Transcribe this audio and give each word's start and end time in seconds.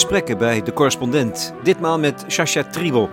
gesprekken 0.00 0.38
bij 0.38 0.62
De 0.62 0.72
Correspondent. 0.72 1.54
Ditmaal 1.62 1.98
met 1.98 2.24
Sascha 2.26 2.64
Triebel, 2.64 3.08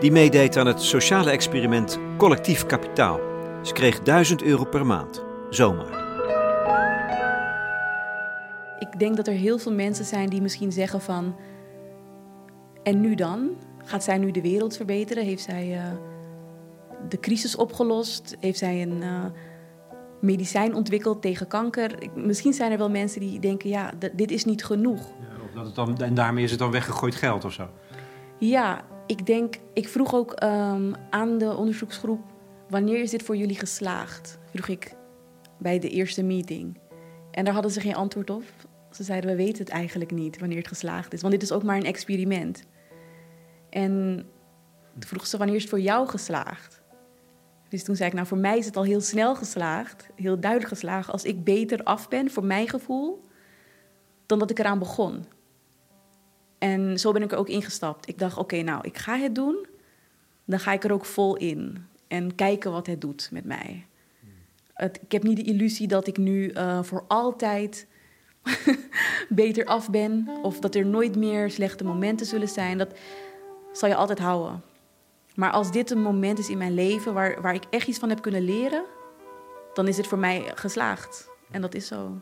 die 0.00 0.12
meedeed 0.12 0.56
aan 0.56 0.66
het 0.66 0.82
sociale 0.82 1.30
experiment 1.30 1.98
Collectief 2.16 2.66
Kapitaal. 2.66 3.20
Ze 3.62 3.72
kreeg 3.72 4.02
1000 4.02 4.42
euro 4.42 4.64
per 4.64 4.86
maand, 4.86 5.22
zomaar. 5.50 5.98
Ik 8.78 8.98
denk 8.98 9.16
dat 9.16 9.26
er 9.26 9.32
heel 9.32 9.58
veel 9.58 9.72
mensen 9.72 10.04
zijn 10.04 10.28
die 10.28 10.42
misschien 10.42 10.72
zeggen 10.72 11.00
van... 11.00 11.36
En 12.82 13.00
nu 13.00 13.14
dan? 13.14 13.50
Gaat 13.84 14.04
zij 14.04 14.18
nu 14.18 14.30
de 14.30 14.42
wereld 14.42 14.76
verbeteren? 14.76 15.24
Heeft 15.24 15.42
zij 15.42 15.74
uh, 15.74 15.82
de 17.08 17.20
crisis 17.20 17.56
opgelost? 17.56 18.36
Heeft 18.40 18.58
zij 18.58 18.82
een 18.82 19.02
uh, 19.02 19.24
medicijn 20.20 20.74
ontwikkeld 20.74 21.22
tegen 21.22 21.46
kanker? 21.46 21.94
Misschien 22.14 22.52
zijn 22.52 22.72
er 22.72 22.78
wel 22.78 22.90
mensen 22.90 23.20
die 23.20 23.40
denken, 23.40 23.68
ja, 23.68 23.92
dit 24.12 24.30
is 24.30 24.44
niet 24.44 24.64
genoeg. 24.64 25.00
Ja, 25.00 25.29
dat 25.54 25.66
het 25.66 25.74
dan, 25.74 25.98
en 25.98 26.14
daarmee 26.14 26.44
is 26.44 26.50
het 26.50 26.58
dan 26.58 26.70
weggegooid 26.70 27.14
geld 27.14 27.44
of 27.44 27.52
zo? 27.52 27.68
Ja, 28.38 28.84
ik 29.06 29.26
denk, 29.26 29.56
ik 29.72 29.88
vroeg 29.88 30.14
ook 30.14 30.42
um, 30.42 30.94
aan 31.10 31.38
de 31.38 31.56
onderzoeksgroep, 31.56 32.20
wanneer 32.68 33.00
is 33.00 33.10
dit 33.10 33.22
voor 33.22 33.36
jullie 33.36 33.58
geslaagd? 33.58 34.38
Vroeg 34.52 34.68
ik 34.68 34.96
bij 35.58 35.78
de 35.78 35.88
eerste 35.88 36.22
meeting. 36.22 36.78
En 37.30 37.44
daar 37.44 37.54
hadden 37.54 37.72
ze 37.72 37.80
geen 37.80 37.94
antwoord 37.94 38.30
op. 38.30 38.42
Ze 38.90 39.02
zeiden, 39.02 39.30
we 39.30 39.36
weten 39.36 39.58
het 39.58 39.68
eigenlijk 39.68 40.10
niet 40.10 40.38
wanneer 40.38 40.58
het 40.58 40.68
geslaagd 40.68 41.12
is. 41.12 41.20
Want 41.20 41.32
dit 41.32 41.42
is 41.42 41.52
ook 41.52 41.62
maar 41.62 41.76
een 41.76 41.84
experiment. 41.84 42.64
En 43.70 44.24
toen 44.92 45.08
vroeg 45.08 45.26
ze, 45.26 45.36
wanneer 45.36 45.56
is 45.56 45.62
het 45.62 45.70
voor 45.70 45.80
jou 45.80 46.08
geslaagd? 46.08 46.80
Dus 47.68 47.84
toen 47.84 47.96
zei 47.96 48.08
ik, 48.08 48.14
nou 48.14 48.26
voor 48.26 48.38
mij 48.38 48.58
is 48.58 48.66
het 48.66 48.76
al 48.76 48.82
heel 48.82 49.00
snel 49.00 49.34
geslaagd. 49.34 50.08
Heel 50.16 50.40
duidelijk 50.40 50.70
geslaagd. 50.72 51.10
Als 51.10 51.24
ik 51.24 51.44
beter 51.44 51.82
af 51.82 52.08
ben, 52.08 52.30
voor 52.30 52.44
mijn 52.44 52.68
gevoel, 52.68 53.24
dan 54.26 54.38
dat 54.38 54.50
ik 54.50 54.58
eraan 54.58 54.78
begon. 54.78 55.24
En 56.60 56.98
zo 56.98 57.12
ben 57.12 57.22
ik 57.22 57.32
er 57.32 57.38
ook 57.38 57.48
ingestapt. 57.48 58.08
Ik 58.08 58.18
dacht, 58.18 58.36
oké, 58.36 58.62
nou, 58.62 58.80
ik 58.82 58.98
ga 58.98 59.16
het 59.16 59.34
doen. 59.34 59.66
Dan 60.44 60.60
ga 60.60 60.72
ik 60.72 60.84
er 60.84 60.92
ook 60.92 61.04
vol 61.04 61.36
in. 61.36 61.86
En 62.08 62.34
kijken 62.34 62.70
wat 62.70 62.86
het 62.86 63.00
doet 63.00 63.28
met 63.32 63.44
mij. 63.44 63.86
Ik 64.76 65.12
heb 65.12 65.22
niet 65.22 65.36
de 65.36 65.42
illusie 65.42 65.88
dat 65.88 66.06
ik 66.06 66.16
nu 66.16 66.50
uh, 66.52 66.82
voor 66.82 67.04
altijd 67.08 67.86
beter 69.28 69.64
af 69.64 69.90
ben. 69.90 70.28
Of 70.42 70.58
dat 70.58 70.74
er 70.74 70.86
nooit 70.86 71.16
meer 71.16 71.50
slechte 71.50 71.84
momenten 71.84 72.26
zullen 72.26 72.48
zijn. 72.48 72.78
Dat 72.78 72.94
zal 73.72 73.88
je 73.88 73.94
altijd 73.94 74.18
houden. 74.18 74.62
Maar 75.34 75.50
als 75.50 75.72
dit 75.72 75.90
een 75.90 76.02
moment 76.02 76.38
is 76.38 76.48
in 76.48 76.58
mijn 76.58 76.74
leven 76.74 77.14
waar, 77.14 77.40
waar 77.40 77.54
ik 77.54 77.64
echt 77.70 77.88
iets 77.88 77.98
van 77.98 78.08
heb 78.08 78.22
kunnen 78.22 78.44
leren, 78.44 78.84
dan 79.74 79.88
is 79.88 79.96
het 79.96 80.06
voor 80.06 80.18
mij 80.18 80.52
geslaagd. 80.54 81.28
En 81.50 81.60
dat 81.60 81.74
is 81.74 81.86
zo. 81.86 82.20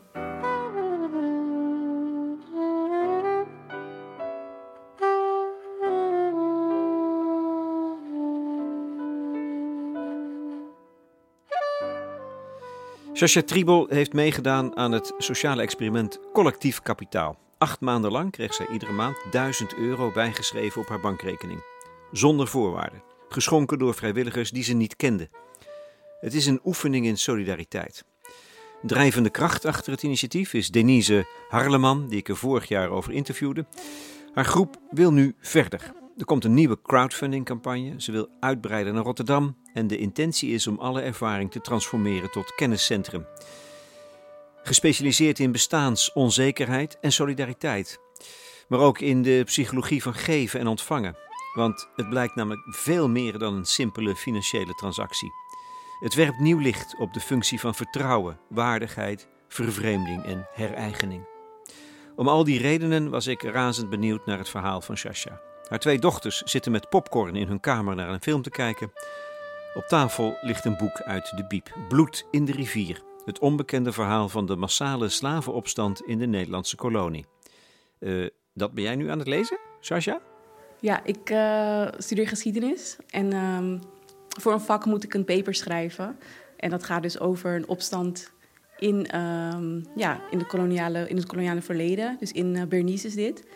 Sascha 13.19 13.41
Triebel 13.41 13.87
heeft 13.89 14.13
meegedaan 14.13 14.77
aan 14.77 14.91
het 14.91 15.13
sociale 15.17 15.61
experiment 15.61 16.19
Collectief 16.33 16.81
Kapitaal. 16.81 17.37
Acht 17.57 17.79
maanden 17.79 18.11
lang 18.11 18.31
kreeg 18.31 18.53
zij 18.53 18.67
iedere 18.67 18.91
maand 18.91 19.17
1000 19.31 19.75
euro 19.75 20.11
bijgeschreven 20.11 20.81
op 20.81 20.87
haar 20.87 20.99
bankrekening. 20.99 21.63
Zonder 22.11 22.47
voorwaarden. 22.47 23.03
Geschonken 23.29 23.79
door 23.79 23.93
vrijwilligers 23.93 24.51
die 24.51 24.63
ze 24.63 24.73
niet 24.73 24.95
kende. 24.95 25.29
Het 26.19 26.33
is 26.33 26.45
een 26.45 26.59
oefening 26.63 27.05
in 27.05 27.17
solidariteit. 27.17 28.05
Drijvende 28.81 29.29
kracht 29.29 29.65
achter 29.65 29.91
het 29.91 30.03
initiatief 30.03 30.53
is 30.53 30.71
Denise 30.71 31.27
Harleman, 31.49 32.07
die 32.07 32.19
ik 32.19 32.29
er 32.29 32.37
vorig 32.37 32.67
jaar 32.67 32.89
over 32.89 33.13
interviewde. 33.13 33.65
Haar 34.33 34.45
groep 34.45 34.77
wil 34.89 35.11
nu 35.11 35.35
verder. 35.39 35.98
Er 36.19 36.25
komt 36.25 36.45
een 36.45 36.53
nieuwe 36.53 36.81
crowdfunding-campagne. 36.81 37.93
Ze 37.97 38.11
wil 38.11 38.29
uitbreiden 38.39 38.93
naar 38.93 39.03
Rotterdam. 39.03 39.57
En 39.73 39.87
de 39.87 39.97
intentie 39.97 40.51
is 40.51 40.67
om 40.67 40.79
alle 40.79 41.01
ervaring 41.01 41.51
te 41.51 41.61
transformeren 41.61 42.31
tot 42.31 42.55
kenniscentrum. 42.55 43.25
Gespecialiseerd 44.63 45.39
in 45.39 45.51
bestaansonzekerheid 45.51 46.99
en 46.99 47.11
solidariteit. 47.11 47.99
Maar 48.67 48.79
ook 48.79 48.99
in 48.99 49.21
de 49.21 49.41
psychologie 49.45 50.01
van 50.01 50.13
geven 50.13 50.59
en 50.59 50.67
ontvangen. 50.67 51.15
Want 51.53 51.89
het 51.95 52.09
blijkt 52.09 52.35
namelijk 52.35 52.75
veel 52.75 53.09
meer 53.09 53.37
dan 53.37 53.53
een 53.53 53.65
simpele 53.65 54.15
financiële 54.15 54.73
transactie. 54.73 55.31
Het 55.99 56.13
werpt 56.13 56.39
nieuw 56.39 56.59
licht 56.59 56.95
op 56.97 57.13
de 57.13 57.19
functie 57.19 57.59
van 57.59 57.75
vertrouwen, 57.75 58.39
waardigheid, 58.49 59.27
vervreemding 59.47 60.23
en 60.23 60.47
hereigening. 60.53 61.27
Om 62.15 62.27
al 62.27 62.43
die 62.43 62.59
redenen 62.59 63.09
was 63.09 63.27
ik 63.27 63.41
razend 63.41 63.89
benieuwd 63.89 64.25
naar 64.25 64.37
het 64.37 64.49
verhaal 64.49 64.81
van 64.81 64.97
Shasha. 64.97 65.48
Haar 65.69 65.79
twee 65.79 65.99
dochters 65.99 66.41
zitten 66.41 66.71
met 66.71 66.89
popcorn 66.89 67.35
in 67.35 67.47
hun 67.47 67.59
kamer 67.59 67.95
naar 67.95 68.09
een 68.09 68.21
film 68.21 68.41
te 68.41 68.49
kijken. 68.49 68.91
Op 69.73 69.83
tafel 69.87 70.37
ligt 70.41 70.65
een 70.65 70.77
boek 70.77 71.01
uit 71.01 71.33
de 71.35 71.45
Biep, 71.47 71.75
Bloed 71.87 72.25
in 72.31 72.45
de 72.45 72.51
rivier. 72.51 73.01
Het 73.25 73.39
onbekende 73.39 73.91
verhaal 73.91 74.29
van 74.29 74.45
de 74.45 74.55
massale 74.55 75.09
slavenopstand 75.09 76.01
in 76.01 76.17
de 76.17 76.25
Nederlandse 76.25 76.75
kolonie. 76.75 77.25
Uh, 77.99 78.27
dat 78.53 78.71
ben 78.71 78.83
jij 78.83 78.95
nu 78.95 79.09
aan 79.09 79.19
het 79.19 79.27
lezen, 79.27 79.59
Sasha? 79.79 80.21
Ja, 80.79 81.03
ik 81.03 81.29
uh, 81.29 81.87
studeer 81.97 82.27
geschiedenis 82.27 82.97
en 83.09 83.33
um, 83.33 83.79
voor 84.39 84.53
een 84.53 84.61
vak 84.61 84.85
moet 84.85 85.03
ik 85.03 85.13
een 85.13 85.25
paper 85.25 85.55
schrijven. 85.55 86.17
En 86.57 86.69
dat 86.69 86.83
gaat 86.83 87.01
dus 87.01 87.19
over 87.19 87.55
een 87.55 87.67
opstand 87.67 88.31
in, 88.77 89.19
um, 89.19 89.85
ja, 89.95 90.21
in, 90.31 90.37
de 90.37 90.45
koloniale, 90.45 91.09
in 91.09 91.15
het 91.15 91.25
koloniale 91.25 91.61
verleden. 91.61 92.17
Dus 92.19 92.31
in 92.31 92.55
uh, 92.55 92.63
Bernice 92.63 93.07
is 93.07 93.15
dit. 93.15 93.47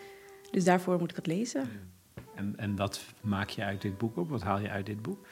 Dus 0.50 0.64
daarvoor 0.64 0.98
moet 0.98 1.10
ik 1.10 1.16
het 1.16 1.26
lezen. 1.26 1.92
En, 2.34 2.54
en 2.56 2.76
wat 2.76 3.00
maak 3.20 3.48
je 3.48 3.64
uit 3.64 3.82
dit 3.82 3.98
boek 3.98 4.16
op? 4.16 4.28
Wat 4.28 4.42
haal 4.42 4.58
je 4.58 4.70
uit 4.70 4.86
dit 4.86 5.02
boek? 5.02 5.26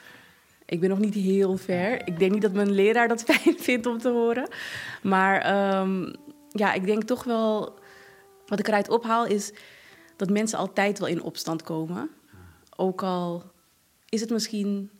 Ik 0.65 0.79
ben 0.79 0.89
nog 0.89 0.99
niet 0.99 1.13
heel 1.13 1.57
ver. 1.57 2.07
Ik 2.07 2.19
denk 2.19 2.31
niet 2.31 2.41
dat 2.41 2.53
mijn 2.53 2.71
leraar 2.71 3.07
dat 3.07 3.23
fijn 3.29 3.59
vindt 3.59 3.85
om 3.85 3.97
te 3.97 4.09
horen. 4.09 4.47
Maar 5.01 5.35
um, 5.81 6.15
ja, 6.49 6.73
ik 6.73 6.85
denk 6.85 7.03
toch 7.03 7.23
wel... 7.23 7.81
Wat 8.45 8.59
ik 8.59 8.67
eruit 8.67 8.89
ophaal 8.89 9.25
is 9.25 9.53
dat 10.15 10.29
mensen 10.29 10.57
altijd 10.59 10.99
wel 10.99 11.07
in 11.07 11.21
opstand 11.21 11.63
komen. 11.63 12.09
Ook 12.75 13.03
al 13.03 13.51
is 14.09 14.21
het 14.21 14.29
misschien, 14.29 14.91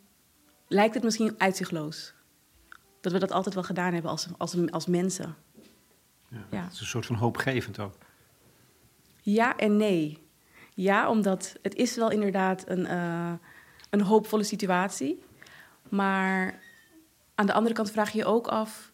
lijkt 0.68 0.94
het 0.94 1.02
misschien 1.02 1.34
uitzichtloos. 1.38 2.14
Dat 3.00 3.12
we 3.12 3.18
dat 3.18 3.32
altijd 3.32 3.54
wel 3.54 3.64
gedaan 3.64 3.92
hebben 3.92 4.10
als, 4.10 4.28
als, 4.38 4.70
als 4.70 4.86
mensen. 4.86 5.34
Ja, 6.28 6.46
ja. 6.50 6.62
Het 6.62 6.72
is 6.72 6.80
een 6.80 6.86
soort 6.86 7.06
van 7.06 7.16
hoopgevend 7.16 7.78
ook. 7.78 7.94
Ja 9.22 9.56
en 9.56 9.76
nee. 9.76 10.23
Ja, 10.74 11.10
omdat 11.10 11.56
het 11.62 11.74
is 11.74 11.96
wel 11.96 12.10
inderdaad 12.10 12.68
een, 12.68 12.80
uh, 12.80 13.32
een 13.90 14.00
hoopvolle 14.00 14.42
situatie. 14.42 15.22
Maar 15.88 16.60
aan 17.34 17.46
de 17.46 17.52
andere 17.52 17.74
kant 17.74 17.90
vraag 17.90 18.10
je 18.10 18.18
je 18.18 18.24
ook 18.24 18.46
af: 18.46 18.92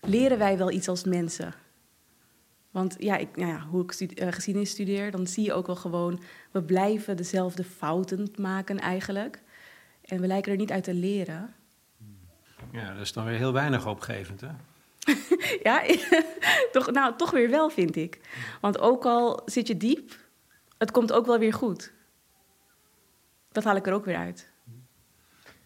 leren 0.00 0.38
wij 0.38 0.58
wel 0.58 0.70
iets 0.70 0.88
als 0.88 1.04
mensen? 1.04 1.54
Want 2.70 2.96
ja, 2.98 3.16
ik, 3.16 3.36
nou 3.36 3.50
ja 3.50 3.60
hoe 3.60 3.82
ik 3.82 3.92
studi 3.92 4.22
uh, 4.22 4.32
geschiedenis 4.32 4.70
studeer, 4.70 5.10
dan 5.10 5.26
zie 5.26 5.44
je 5.44 5.52
ook 5.52 5.66
wel 5.66 5.76
gewoon... 5.76 6.22
we 6.50 6.62
blijven 6.62 7.16
dezelfde 7.16 7.64
fouten 7.64 8.32
maken 8.36 8.78
eigenlijk. 8.78 9.42
En 10.04 10.20
we 10.20 10.26
lijken 10.26 10.52
er 10.52 10.58
niet 10.58 10.70
uit 10.70 10.84
te 10.84 10.94
leren. 10.94 11.54
Ja, 12.72 12.92
dat 12.92 13.02
is 13.02 13.12
dan 13.12 13.24
weer 13.24 13.36
heel 13.36 13.52
weinig 13.52 13.86
opgevend, 13.86 14.40
hè? 14.40 14.48
ja, 15.68 15.82
toch, 16.72 16.90
nou, 16.90 17.16
toch 17.16 17.30
weer 17.30 17.50
wel, 17.50 17.70
vind 17.70 17.96
ik. 17.96 18.20
Want 18.60 18.78
ook 18.78 19.04
al 19.04 19.42
zit 19.44 19.66
je 19.66 19.76
diep, 19.76 20.21
het 20.82 20.90
komt 20.90 21.12
ook 21.12 21.26
wel 21.26 21.38
weer 21.38 21.52
goed. 21.52 21.92
Dat 23.52 23.64
haal 23.64 23.76
ik 23.76 23.86
er 23.86 23.92
ook 23.92 24.04
weer 24.04 24.16
uit. 24.16 24.50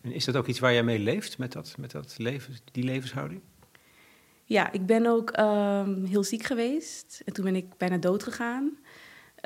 En 0.02 0.12
is 0.12 0.24
dat 0.24 0.36
ook 0.36 0.46
iets 0.46 0.58
waar 0.58 0.72
jij 0.72 0.82
mee 0.82 0.98
leeft, 0.98 1.38
met, 1.38 1.52
dat, 1.52 1.74
met 1.78 1.90
dat 1.90 2.14
leven, 2.18 2.54
die 2.72 2.84
levenshouding? 2.84 3.40
Ja, 4.44 4.72
ik 4.72 4.86
ben 4.86 5.06
ook 5.06 5.38
um, 5.38 6.04
heel 6.04 6.24
ziek 6.24 6.42
geweest. 6.42 7.22
En 7.24 7.32
toen 7.32 7.44
ben 7.44 7.56
ik 7.56 7.76
bijna 7.76 7.96
dood 7.96 8.22
gegaan. 8.22 8.78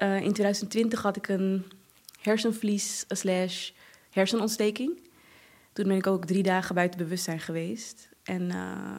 Uh, 0.02 0.16
in 0.16 0.32
2020 0.32 1.02
had 1.02 1.16
ik 1.16 1.28
een 1.28 1.64
hersenvlies 2.20 3.04
slash 3.08 3.70
hersenontsteking. 4.10 5.08
Toen 5.72 5.88
ben 5.88 5.96
ik 5.96 6.06
ook 6.06 6.24
drie 6.24 6.42
dagen 6.42 6.74
buiten 6.74 6.98
bewustzijn 6.98 7.40
geweest. 7.40 8.08
En 8.22 8.42
uh, 8.42 8.98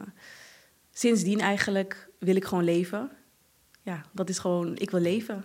sindsdien 0.90 1.40
eigenlijk 1.40 2.08
wil 2.18 2.36
ik 2.36 2.44
gewoon 2.44 2.64
leven. 2.64 3.10
Ja, 3.82 4.04
dat 4.12 4.28
is 4.28 4.38
gewoon, 4.38 4.76
ik 4.76 4.90
wil 4.90 5.00
leven. 5.00 5.44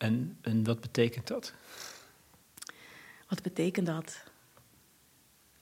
En, 0.00 0.38
en 0.40 0.64
wat 0.64 0.80
betekent 0.80 1.26
dat? 1.26 1.52
Wat 3.28 3.42
betekent 3.42 3.86
dat? 3.86 4.24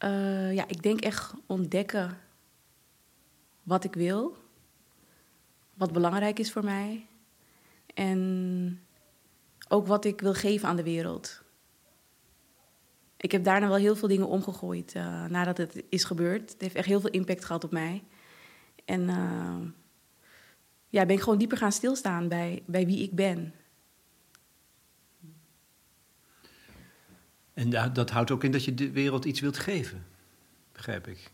Uh, 0.05 0.55
ja, 0.55 0.69
ik 0.69 0.83
denk 0.83 1.01
echt 1.01 1.33
ontdekken 1.47 2.19
wat 3.63 3.85
ik 3.85 3.95
wil, 3.95 4.37
wat 5.75 5.93
belangrijk 5.93 6.39
is 6.39 6.53
voor 6.53 6.65
mij 6.65 7.07
en 7.95 8.83
ook 9.69 9.87
wat 9.87 10.05
ik 10.05 10.21
wil 10.21 10.35
geven 10.35 10.69
aan 10.69 10.77
de 10.77 10.83
wereld. 10.83 11.43
Ik 13.17 13.33
heb 13.33 13.45
daarna 13.45 13.69
wel 13.69 13.77
heel 13.77 13.97
veel 13.97 14.09
dingen 14.09 14.29
omgegooid 14.29 14.95
uh, 14.95 15.25
nadat 15.25 15.57
het 15.57 15.85
is 15.89 16.05
gebeurd. 16.05 16.53
Het 16.53 16.61
heeft 16.61 16.75
echt 16.75 16.87
heel 16.87 17.01
veel 17.01 17.11
impact 17.11 17.45
gehad 17.45 17.65
op 17.65 17.71
mij. 17.71 18.05
En 18.85 19.01
uh, 19.01 19.57
ja, 20.89 21.07
ben 21.07 21.17
ik 21.17 21.23
gewoon 21.23 21.39
dieper 21.39 21.59
gaan 21.59 21.73
stilstaan 21.73 22.29
bij, 22.29 22.63
bij 22.67 22.87
wie 22.87 23.03
ik 23.03 23.15
ben. 23.15 23.55
En 27.59 27.71
dat, 27.71 27.95
dat 27.95 28.11
houdt 28.11 28.31
ook 28.31 28.45
in 28.45 28.53
dat 28.53 28.65
je 28.65 28.75
de 28.75 28.91
wereld 28.91 29.25
iets 29.25 29.41
wilt 29.41 29.59
geven, 29.59 30.07
begrijp 30.73 31.07
ik. 31.07 31.31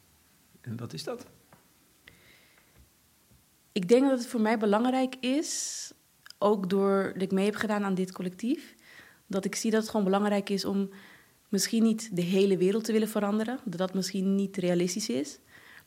En 0.61 0.76
wat 0.76 0.93
is 0.93 1.05
dat? 1.05 1.26
Ik 3.73 3.88
denk 3.88 4.09
dat 4.09 4.19
het 4.19 4.29
voor 4.29 4.41
mij 4.41 4.59
belangrijk 4.59 5.15
is, 5.21 5.93
ook 6.38 6.71
doordat 6.71 7.23
ik 7.23 7.32
mee 7.32 7.44
heb 7.44 7.55
gedaan 7.55 7.85
aan 7.85 7.94
dit 7.94 8.12
collectief, 8.12 8.75
dat 9.26 9.44
ik 9.44 9.55
zie 9.55 9.71
dat 9.71 9.81
het 9.81 9.91
gewoon 9.91 10.05
belangrijk 10.05 10.50
is 10.50 10.65
om 10.65 10.91
misschien 11.49 11.82
niet 11.82 12.17
de 12.17 12.23
hele 12.23 12.56
wereld 12.56 12.85
te 12.85 12.93
willen 12.93 13.09
veranderen, 13.09 13.59
dat 13.65 13.79
dat 13.79 13.94
misschien 13.94 14.35
niet 14.35 14.56
realistisch 14.56 15.09
is. 15.09 15.38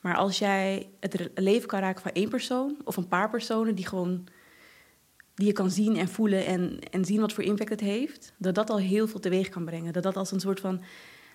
Maar 0.02 0.16
als 0.16 0.40
jij 0.40 0.90
het 1.00 1.30
leven 1.36 1.68
kan 1.68 1.80
raken 1.80 2.02
van 2.02 2.12
één 2.12 2.30
persoon 2.30 2.78
of 2.84 2.98
een 2.98 3.08
paar 3.08 3.30
personen 3.30 3.76
die 3.76 3.88
gewoon 3.88 4.28
die 5.38 5.48
je 5.48 5.54
kan 5.54 5.72
zien 5.72 5.98
en 5.98 6.08
voelen 6.08 6.46
en, 6.46 6.80
en 6.92 7.06
zien 7.06 7.20
wat 7.20 7.34
voor 7.34 7.44
impact 7.44 7.70
het 7.70 7.80
heeft, 7.80 8.34
dat 8.38 8.56
dat 8.56 8.70
al 8.70 8.80
heel 8.80 9.08
veel 9.08 9.20
teweeg 9.20 9.50
kan 9.50 9.66
brengen. 9.66 9.94
Dat 9.94 10.04
dat 10.04 10.16
als 10.16 10.32
een 10.32 10.40
soort 10.40 10.60
van 10.60 10.82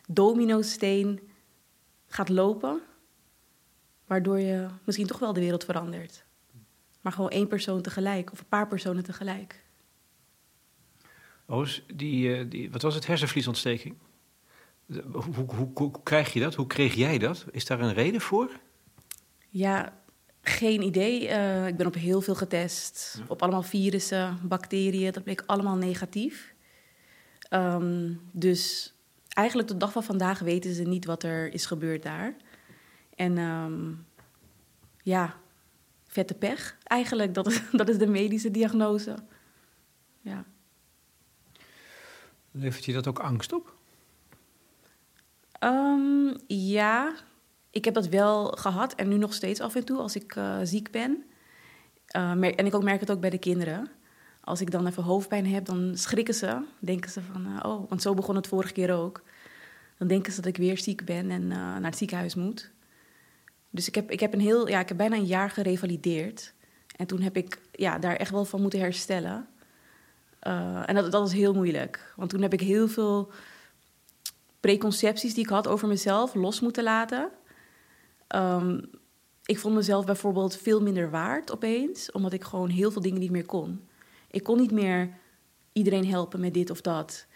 domino-steen 0.08 1.20
gaat 2.06 2.28
lopen, 2.28 2.80
waardoor 4.06 4.38
je 4.38 4.66
misschien 4.84 5.06
toch 5.06 5.18
wel 5.18 5.32
de 5.32 5.40
wereld 5.40 5.64
verandert. 5.64 6.24
Maar 7.00 7.12
gewoon 7.12 7.30
één 7.30 7.48
persoon 7.48 7.82
tegelijk 7.82 8.32
of 8.32 8.40
een 8.40 8.48
paar 8.48 8.68
personen 8.68 9.04
tegelijk. 9.04 9.64
Oos, 11.46 11.84
die, 11.94 12.36
eh, 12.36 12.50
die, 12.50 12.70
wat 12.70 12.82
was 12.82 12.94
het, 12.94 13.06
hersenvliesontsteking? 13.06 13.96
Hoe, 15.12 15.46
hoe, 15.46 15.70
hoe, 15.74 16.02
krijg 16.02 16.32
je 16.32 16.40
dat? 16.40 16.54
Hoe 16.54 16.66
kreeg 16.66 16.94
jij 16.94 17.18
dat? 17.18 17.44
Is 17.50 17.64
daar 17.64 17.80
een 17.80 17.94
reden 17.94 18.20
voor? 18.20 18.50
Ja, 19.48 20.01
geen 20.42 20.82
idee. 20.82 21.28
Uh, 21.28 21.66
ik 21.66 21.76
ben 21.76 21.86
op 21.86 21.94
heel 21.94 22.20
veel 22.20 22.34
getest. 22.34 23.22
Op 23.28 23.42
allemaal 23.42 23.62
virussen, 23.62 24.38
bacteriën. 24.42 25.12
Dat 25.12 25.22
bleek 25.22 25.42
allemaal 25.46 25.76
negatief. 25.76 26.54
Um, 27.50 28.20
dus 28.32 28.94
eigenlijk 29.28 29.68
tot 29.68 29.78
de 29.78 29.84
dag 29.84 29.92
van 29.92 30.04
vandaag 30.04 30.38
weten 30.38 30.74
ze 30.74 30.82
niet 30.82 31.04
wat 31.04 31.22
er 31.22 31.52
is 31.52 31.66
gebeurd 31.66 32.02
daar. 32.02 32.36
En 33.14 33.38
um, 33.38 34.06
ja, 35.02 35.36
vette 36.06 36.34
pech 36.34 36.78
eigenlijk. 36.82 37.34
Dat 37.34 37.46
is, 37.46 37.62
dat 37.72 37.88
is 37.88 37.98
de 37.98 38.06
medische 38.06 38.50
diagnose. 38.50 39.14
Ja. 40.20 40.44
Levert 42.50 42.84
je 42.84 42.92
dat 42.92 43.06
ook 43.06 43.18
angst 43.18 43.52
op? 43.52 43.74
Um, 45.60 46.36
ja, 46.46 47.14
ik 47.72 47.84
heb 47.84 47.94
dat 47.94 48.08
wel 48.08 48.46
gehad 48.46 48.94
en 48.94 49.08
nu 49.08 49.16
nog 49.16 49.34
steeds 49.34 49.60
af 49.60 49.74
en 49.74 49.84
toe 49.84 49.98
als 49.98 50.16
ik 50.16 50.34
uh, 50.36 50.58
ziek 50.62 50.90
ben. 50.90 51.24
Uh, 52.16 52.30
en 52.30 52.66
ik 52.66 52.74
ook 52.74 52.82
merk 52.82 53.00
het 53.00 53.10
ook 53.10 53.20
bij 53.20 53.30
de 53.30 53.38
kinderen. 53.38 53.88
Als 54.40 54.60
ik 54.60 54.70
dan 54.70 54.86
even 54.86 55.02
hoofdpijn 55.02 55.46
heb, 55.46 55.64
dan 55.64 55.96
schrikken 55.96 56.34
ze. 56.34 56.62
Denken 56.78 57.10
ze 57.10 57.20
van, 57.20 57.46
uh, 57.46 57.70
oh, 57.70 57.88
want 57.88 58.02
zo 58.02 58.14
begon 58.14 58.36
het 58.36 58.46
vorige 58.46 58.72
keer 58.72 58.94
ook. 58.94 59.22
Dan 59.98 60.08
denken 60.08 60.32
ze 60.32 60.40
dat 60.40 60.50
ik 60.50 60.56
weer 60.56 60.78
ziek 60.78 61.04
ben 61.04 61.30
en 61.30 61.46
naar 61.46 61.84
het 61.84 61.96
ziekenhuis 61.96 62.34
moet. 62.34 62.70
Dus 63.70 63.88
ik 63.88 63.94
heb, 63.94 64.10
ik 64.10 64.20
heb, 64.20 64.32
een 64.32 64.40
heel, 64.40 64.68
ja, 64.68 64.80
ik 64.80 64.88
heb 64.88 64.96
bijna 64.96 65.16
een 65.16 65.24
jaar 65.24 65.50
gerevalideerd. 65.50 66.54
En 66.96 67.06
toen 67.06 67.20
heb 67.20 67.36
ik 67.36 67.60
ja, 67.72 67.98
daar 67.98 68.16
echt 68.16 68.30
wel 68.30 68.44
van 68.44 68.60
moeten 68.60 68.80
herstellen. 68.80 69.46
en 70.40 70.94
dat, 70.94 71.12
dat 71.12 71.20
was 71.20 71.32
heel 71.32 71.54
moeilijk. 71.54 72.12
Want 72.16 72.30
toen 72.30 72.42
heb 72.42 72.52
ik 72.52 72.60
heel 72.60 72.88
veel 72.88 73.32
preconcepties 74.60 75.34
die 75.34 75.44
ik 75.44 75.50
had 75.50 75.68
over 75.68 75.88
mezelf 75.88 76.34
los 76.34 76.60
moeten 76.60 76.82
laten. 76.82 77.30
Um, 78.34 78.90
ik 79.44 79.58
vond 79.58 79.74
mezelf 79.74 80.04
bijvoorbeeld 80.04 80.56
veel 80.56 80.82
minder 80.82 81.10
waard 81.10 81.52
opeens, 81.52 82.12
omdat 82.12 82.32
ik 82.32 82.44
gewoon 82.44 82.68
heel 82.68 82.90
veel 82.90 83.02
dingen 83.02 83.20
niet 83.20 83.30
meer 83.30 83.46
kon. 83.46 83.88
Ik 84.30 84.42
kon 84.42 84.58
niet 84.58 84.70
meer 84.70 85.10
iedereen 85.72 86.06
helpen 86.06 86.40
met 86.40 86.54
dit 86.54 86.70
of 86.70 86.80
dat. 86.80 87.26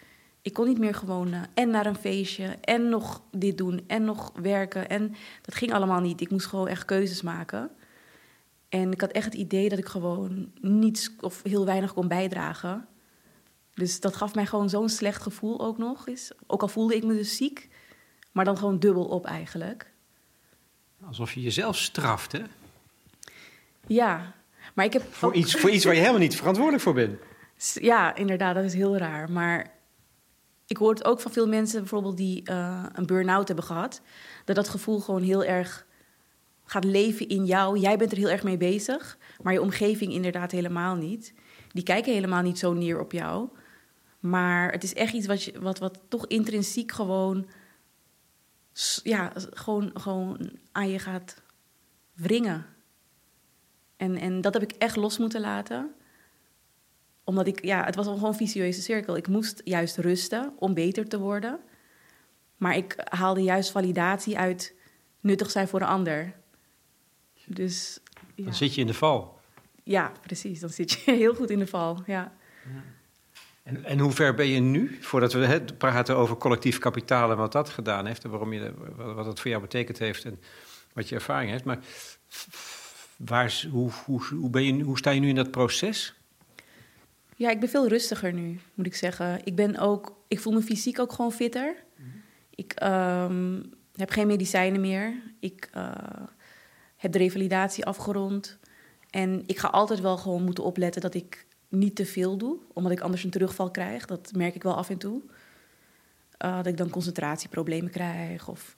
Ik 0.41 0.53
kon 0.53 0.67
niet 0.67 0.79
meer 0.79 0.93
gewoon 0.93 1.27
uh, 1.27 1.41
en 1.53 1.69
naar 1.69 1.85
een 1.85 1.95
feestje 1.95 2.45
en 2.61 2.89
nog 2.89 3.21
dit 3.31 3.57
doen 3.57 3.83
en 3.87 4.03
nog 4.03 4.31
werken. 4.41 4.89
En 4.89 5.15
dat 5.41 5.55
ging 5.55 5.73
allemaal 5.73 6.01
niet. 6.01 6.21
Ik 6.21 6.29
moest 6.29 6.45
gewoon 6.45 6.67
echt 6.67 6.85
keuzes 6.85 7.21
maken. 7.21 7.71
En 8.69 8.91
ik 8.91 9.01
had 9.01 9.11
echt 9.11 9.25
het 9.25 9.33
idee 9.33 9.69
dat 9.69 9.79
ik 9.79 9.87
gewoon 9.87 10.51
niets 10.61 11.15
of 11.19 11.43
heel 11.43 11.65
weinig 11.65 11.93
kon 11.93 12.07
bijdragen. 12.07 12.87
Dus 13.73 13.99
dat 13.99 14.15
gaf 14.15 14.35
mij 14.35 14.45
gewoon 14.45 14.69
zo'n 14.69 14.89
slecht 14.89 15.21
gevoel 15.21 15.59
ook 15.59 15.77
nog 15.77 16.07
eens. 16.07 16.31
Ook 16.47 16.61
al 16.61 16.67
voelde 16.67 16.95
ik 16.95 17.03
me 17.03 17.13
dus 17.13 17.35
ziek, 17.35 17.69
maar 18.31 18.45
dan 18.45 18.57
gewoon 18.57 18.79
dubbel 18.79 19.05
op 19.05 19.25
eigenlijk. 19.25 19.91
Alsof 21.05 21.33
je 21.33 21.41
jezelf 21.41 21.77
straft, 21.77 22.31
hè? 22.31 22.41
Ja, 23.87 24.33
maar 24.73 24.85
ik 24.85 24.93
heb... 24.93 25.13
Voor, 25.13 25.33
iets, 25.33 25.55
voor 25.55 25.69
iets 25.69 25.85
waar 25.85 25.93
je 25.93 25.99
helemaal 25.99 26.21
niet 26.21 26.35
verantwoordelijk 26.35 26.83
voor 26.83 26.93
bent. 26.93 27.19
Ja, 27.73 28.15
inderdaad, 28.15 28.55
dat 28.55 28.63
is 28.63 28.73
heel 28.73 28.97
raar. 28.97 29.31
Maar 29.31 29.73
ik 30.67 30.77
hoor 30.77 30.89
het 30.89 31.05
ook 31.05 31.19
van 31.19 31.31
veel 31.31 31.47
mensen 31.47 31.79
bijvoorbeeld 31.79 32.17
die 32.17 32.49
uh, 32.49 32.83
een 32.93 33.05
burn-out 33.05 33.47
hebben 33.47 33.65
gehad... 33.65 34.01
dat 34.45 34.55
dat 34.55 34.69
gevoel 34.69 34.99
gewoon 34.99 35.21
heel 35.23 35.43
erg 35.43 35.85
gaat 36.65 36.83
leven 36.83 37.27
in 37.27 37.45
jou. 37.45 37.79
Jij 37.79 37.97
bent 37.97 38.11
er 38.11 38.17
heel 38.17 38.29
erg 38.29 38.43
mee 38.43 38.57
bezig, 38.57 39.17
maar 39.41 39.53
je 39.53 39.61
omgeving 39.61 40.13
inderdaad 40.13 40.51
helemaal 40.51 40.95
niet. 40.95 41.33
Die 41.71 41.83
kijken 41.83 42.13
helemaal 42.13 42.41
niet 42.41 42.59
zo 42.59 42.73
neer 42.73 42.99
op 42.99 43.11
jou. 43.11 43.49
Maar 44.19 44.71
het 44.71 44.83
is 44.83 44.93
echt 44.93 45.13
iets 45.13 45.27
wat, 45.27 45.43
je, 45.43 45.59
wat, 45.59 45.79
wat 45.79 45.99
toch 46.07 46.27
intrinsiek 46.27 46.91
gewoon 46.91 47.47
ja, 49.03 49.31
gewoon, 49.35 49.91
gewoon 49.93 50.51
aan 50.71 50.89
je 50.89 50.99
gaat 50.99 51.41
wringen. 52.13 52.65
En, 53.95 54.17
en 54.17 54.41
dat 54.41 54.53
heb 54.53 54.63
ik 54.63 54.71
echt 54.71 54.95
los 54.95 55.17
moeten 55.17 55.41
laten. 55.41 55.95
Omdat 57.23 57.47
ik, 57.47 57.65
ja, 57.65 57.83
het 57.83 57.95
was 57.95 58.05
gewoon 58.05 58.25
een 58.25 58.33
vicieuze 58.33 58.81
cirkel. 58.81 59.17
Ik 59.17 59.27
moest 59.27 59.61
juist 59.63 59.97
rusten 59.97 60.53
om 60.59 60.73
beter 60.73 61.07
te 61.07 61.19
worden. 61.19 61.59
Maar 62.57 62.75
ik 62.75 62.95
haalde 63.03 63.41
juist 63.41 63.71
validatie 63.71 64.37
uit 64.37 64.75
nuttig 65.19 65.51
zijn 65.51 65.67
voor 65.67 65.81
een 65.81 65.87
ander. 65.87 66.35
Dus, 67.45 67.99
ja. 68.35 68.43
Dan 68.43 68.53
zit 68.53 68.75
je 68.75 68.81
in 68.81 68.87
de 68.87 68.93
val. 68.93 69.39
Ja, 69.83 70.11
precies. 70.21 70.59
Dan 70.59 70.69
zit 70.69 70.91
je 70.91 71.11
heel 71.23 71.35
goed 71.35 71.49
in 71.49 71.59
de 71.59 71.67
val, 71.67 72.03
ja. 72.05 72.33
ja. 72.73 72.83
En, 73.67 73.85
en 73.85 73.99
hoe 73.99 74.11
ver 74.11 74.33
ben 74.33 74.47
je 74.47 74.59
nu, 74.59 74.97
voordat 75.01 75.33
we 75.33 75.45
het 75.45 75.77
praten 75.77 76.15
over 76.15 76.37
collectief 76.37 76.77
kapitaal 76.79 77.31
en 77.31 77.37
wat 77.37 77.51
dat 77.51 77.69
gedaan 77.69 78.05
heeft 78.05 78.23
en 78.23 78.29
waarom 78.29 78.53
je, 78.53 78.73
wat 78.95 79.25
dat 79.25 79.39
voor 79.39 79.49
jou 79.49 79.61
betekend 79.61 79.97
heeft 79.99 80.25
en 80.25 80.39
wat 80.93 81.09
je 81.09 81.15
ervaring 81.15 81.51
heeft. 81.51 81.63
Maar 81.63 81.79
waar, 83.15 83.65
hoe, 83.71 83.91
hoe, 84.05 84.23
hoe, 84.23 84.49
ben 84.49 84.63
je, 84.63 84.83
hoe 84.83 84.97
sta 84.97 85.09
je 85.09 85.19
nu 85.19 85.29
in 85.29 85.35
dat 85.35 85.51
proces? 85.51 86.13
Ja, 87.35 87.49
ik 87.49 87.59
ben 87.59 87.69
veel 87.69 87.87
rustiger 87.87 88.33
nu, 88.33 88.59
moet 88.73 88.85
ik 88.85 88.95
zeggen. 88.95 89.39
Ik 89.43 89.55
ben 89.55 89.77
ook, 89.77 90.15
ik 90.27 90.39
voel 90.39 90.53
me 90.53 90.61
fysiek 90.61 90.99
ook 90.99 91.11
gewoon 91.13 91.31
fitter. 91.31 91.75
Ik 92.55 92.83
um, 92.83 93.73
heb 93.95 94.09
geen 94.09 94.27
medicijnen 94.27 94.81
meer. 94.81 95.13
Ik 95.39 95.69
uh, 95.75 95.91
heb 96.95 97.11
de 97.11 97.17
revalidatie 97.17 97.85
afgerond. 97.85 98.57
En 99.09 99.43
ik 99.45 99.57
ga 99.57 99.67
altijd 99.67 99.99
wel 99.99 100.17
gewoon 100.17 100.43
moeten 100.43 100.63
opletten 100.63 101.01
dat 101.01 101.13
ik 101.13 101.46
niet 101.67 101.95
te 101.95 102.05
veel 102.05 102.37
doe, 102.37 102.57
omdat 102.73 102.91
ik 102.91 102.99
anders 102.99 103.23
een 103.23 103.29
terugval 103.29 103.71
krijg. 103.71 104.05
Dat 104.05 104.31
merk 104.35 104.55
ik 104.55 104.63
wel 104.63 104.75
af 104.75 104.89
en 104.89 104.97
toe. 104.97 105.21
Uh, 106.45 106.55
dat 106.55 106.65
ik 106.65 106.77
dan 106.77 106.89
concentratieproblemen 106.89 107.91
krijg 107.91 108.47
of 108.47 108.77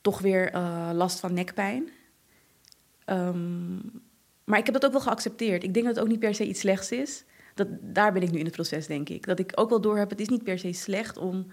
toch 0.00 0.20
weer 0.20 0.54
uh, 0.54 0.90
last 0.92 1.20
van 1.20 1.34
nekpijn. 1.34 1.90
Um, 3.06 3.80
maar 4.44 4.58
ik 4.58 4.64
heb 4.64 4.74
dat 4.74 4.84
ook 4.84 4.92
wel 4.92 5.00
geaccepteerd. 5.00 5.62
Ik 5.62 5.74
denk 5.74 5.86
dat 5.86 5.94
het 5.94 6.04
ook 6.04 6.10
niet 6.10 6.20
per 6.20 6.34
se 6.34 6.46
iets 6.46 6.60
slechts 6.60 6.90
is. 6.90 7.24
Dat, 7.54 7.68
daar 7.80 8.12
ben 8.12 8.22
ik 8.22 8.30
nu 8.30 8.38
in 8.38 8.44
het 8.44 8.54
proces, 8.54 8.86
denk 8.86 9.08
ik. 9.08 9.26
Dat 9.26 9.38
ik 9.38 9.52
ook 9.54 9.68
wel 9.68 9.80
door 9.80 9.98
heb, 9.98 10.10
het 10.10 10.20
is 10.20 10.28
niet 10.28 10.44
per 10.44 10.58
se 10.58 10.72
slecht 10.72 11.16
om 11.16 11.46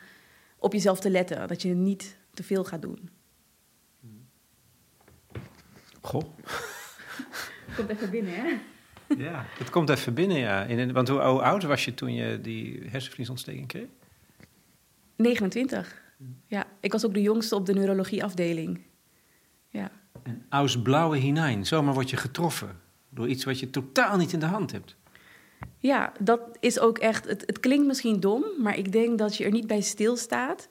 op 0.57 0.73
jezelf 0.73 0.99
te 0.99 1.09
letten. 1.09 1.47
Dat 1.47 1.61
je 1.61 1.73
niet 1.73 2.17
te 2.33 2.43
veel 2.43 2.63
gaat 2.63 2.81
doen. 2.81 3.09
Goh. 6.01 6.23
Komt 7.75 7.89
even 7.89 8.09
binnen, 8.09 8.33
hè? 8.33 8.57
Ja, 9.17 9.45
het 9.57 9.69
komt 9.69 9.89
even 9.89 10.13
binnen, 10.13 10.37
ja. 10.37 10.63
In, 10.63 10.93
want 10.93 11.07
hoe, 11.07 11.19
oud 11.21 11.63
was 11.63 11.85
je 11.85 11.93
toen 11.93 12.13
je 12.13 12.41
die 12.41 12.83
hersenvliesontsteking 12.89 13.67
kreeg? 13.67 13.87
29. 15.15 16.01
Ja, 16.47 16.65
ik 16.79 16.91
was 16.91 17.05
ook 17.05 17.13
de 17.13 17.21
jongste 17.21 17.55
op 17.55 17.65
de 17.65 17.73
neurologieafdeling. 17.73 18.81
Ja. 19.69 19.91
En 20.23 20.45
aus 20.49 20.81
blauwe 20.81 21.17
hinein, 21.17 21.65
zomaar 21.65 21.93
word 21.93 22.09
je 22.09 22.17
getroffen 22.17 22.79
door 23.09 23.27
iets 23.27 23.43
wat 23.43 23.59
je 23.59 23.69
totaal 23.69 24.17
niet 24.17 24.33
in 24.33 24.39
de 24.39 24.45
hand 24.45 24.71
hebt. 24.71 24.95
Ja, 25.77 26.11
dat 26.19 26.41
is 26.59 26.79
ook 26.79 26.97
echt. 26.97 27.25
Het, 27.25 27.43
het 27.45 27.59
klinkt 27.59 27.87
misschien 27.87 28.19
dom, 28.19 28.43
maar 28.57 28.77
ik 28.77 28.91
denk 28.91 29.17
dat 29.17 29.37
je 29.37 29.43
er 29.43 29.51
niet 29.51 29.67
bij 29.67 29.81
stilstaat 29.81 30.69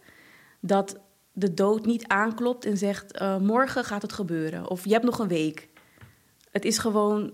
dat 0.60 1.00
de 1.32 1.54
dood 1.54 1.86
niet 1.86 2.06
aanklopt 2.06 2.64
en 2.64 2.76
zegt: 2.76 3.20
uh, 3.20 3.38
morgen 3.38 3.84
gaat 3.84 4.02
het 4.02 4.12
gebeuren 4.12 4.70
of 4.70 4.84
je 4.84 4.92
hebt 4.92 5.04
nog 5.04 5.18
een 5.18 5.28
week. 5.28 5.68
Het 6.50 6.64
is 6.64 6.78
gewoon 6.78 7.32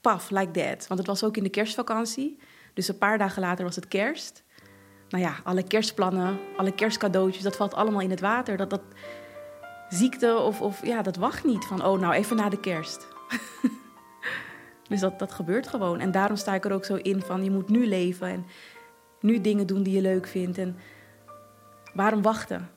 paf, 0.00 0.30
like 0.30 0.50
that. 0.50 0.86
Want 0.86 1.00
het 1.00 1.06
was 1.06 1.24
ook 1.24 1.36
in 1.36 1.42
de 1.42 1.48
kerstvakantie. 1.48 2.38
Dus 2.74 2.88
een 2.88 2.98
paar 2.98 3.18
dagen 3.18 3.42
later 3.42 3.64
was 3.64 3.76
het 3.76 3.88
kerst. 3.88 4.42
Nou 5.08 5.24
ja, 5.24 5.34
alle 5.44 5.62
kerstplannen, 5.62 6.38
alle 6.56 6.74
kerstcadeautjes, 6.74 7.42
dat 7.42 7.56
valt 7.56 7.74
allemaal 7.74 8.00
in 8.00 8.10
het 8.10 8.20
water. 8.20 8.56
Dat, 8.56 8.70
dat 8.70 8.82
ziekte 9.88 10.38
of, 10.38 10.60
of 10.60 10.86
ja, 10.86 11.02
dat 11.02 11.16
wacht 11.16 11.44
niet 11.44 11.64
van, 11.64 11.84
oh 11.84 12.00
nou 12.00 12.14
even 12.14 12.36
na 12.36 12.48
de 12.48 12.60
kerst. 12.60 13.06
Dus 14.88 15.00
dat, 15.00 15.18
dat 15.18 15.32
gebeurt 15.32 15.68
gewoon. 15.68 16.00
En 16.00 16.10
daarom 16.10 16.36
sta 16.36 16.54
ik 16.54 16.64
er 16.64 16.72
ook 16.72 16.84
zo 16.84 16.94
in 16.94 17.22
van 17.22 17.44
je 17.44 17.50
moet 17.50 17.68
nu 17.68 17.86
leven 17.86 18.28
en 18.28 18.46
nu 19.20 19.40
dingen 19.40 19.66
doen 19.66 19.82
die 19.82 19.94
je 19.94 20.00
leuk 20.00 20.26
vindt. 20.26 20.58
En 20.58 20.76
waarom 21.94 22.22
wachten? 22.22 22.70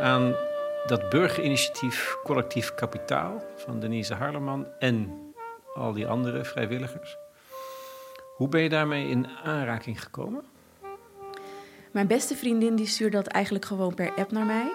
Aan 0.00 0.34
dat 0.86 1.08
burgerinitiatief 1.08 2.16
Collectief 2.24 2.74
Kapitaal 2.74 3.44
van 3.56 3.80
Denise 3.80 4.14
Harleman 4.14 4.66
en 4.78 5.10
al 5.74 5.92
die 5.92 6.06
andere 6.06 6.44
vrijwilligers. 6.44 7.16
Hoe 8.36 8.48
ben 8.48 8.60
je 8.60 8.68
daarmee 8.68 9.08
in 9.08 9.26
aanraking 9.44 10.02
gekomen? 10.02 10.44
Mijn 11.90 12.06
beste 12.06 12.36
vriendin 12.36 12.76
die 12.76 12.86
stuurde 12.86 13.16
dat 13.16 13.26
eigenlijk 13.26 13.64
gewoon 13.64 13.94
per 13.94 14.12
app 14.14 14.32
naar 14.32 14.46
mij. 14.46 14.72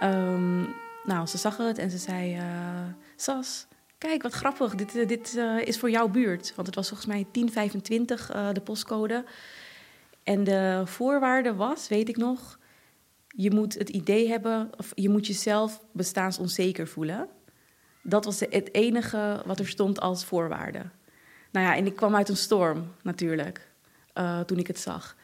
Ehm, 0.00 0.60
nou, 1.04 1.26
ze 1.26 1.38
zag 1.38 1.56
het 1.56 1.78
en 1.78 1.90
ze 1.90 1.98
zei: 1.98 2.34
eh, 2.34 2.42
Sas, 3.16 3.66
kijk 4.00 4.22
wat 4.22 4.32
grappig, 4.32 4.74
dit, 4.74 4.96
eh, 4.96 5.06
dit 5.06 5.36
eh, 5.36 5.66
is 5.66 5.78
voor 5.78 5.90
jouw 5.90 6.08
buurt. 6.08 6.52
Want 6.54 6.66
het 6.66 6.76
was 6.76 6.88
volgens 6.88 7.08
mij 7.08 7.26
1025 7.32 8.30
eh, 8.30 8.48
de 8.52 8.60
postcode. 8.60 9.24
En 10.22 10.44
de 10.44 10.82
voorwaarde 10.84 11.54
was, 11.54 11.88
weet 11.88 12.08
ik 12.08 12.16
nog, 12.16 12.58
je 13.36 13.50
moet 13.50 13.74
het 13.74 13.88
idee 13.88 14.28
hebben, 14.28 14.70
of 14.76 14.92
je 14.94 15.08
moet 15.08 15.26
jezelf 15.26 15.84
bestaansonzeker 15.92 16.88
voelen. 16.88 17.28
Dat 18.02 18.24
was 18.24 18.40
het 18.40 18.74
enige 18.74 19.42
wat 19.46 19.58
er 19.58 19.68
stond 19.68 20.00
als 20.00 20.24
voorwaarde. 20.24 20.82
Nou 21.50 21.66
ja, 21.66 21.76
en 21.76 21.86
ik 21.86 21.96
kwam 21.96 22.16
uit 22.16 22.28
een 22.28 22.36
storm 22.36 22.92
natuurlijk, 23.02 23.72
eh, 24.12 24.40
toen 24.40 24.58
ik 24.58 24.66
het 24.66 24.78
zag. 24.78 25.16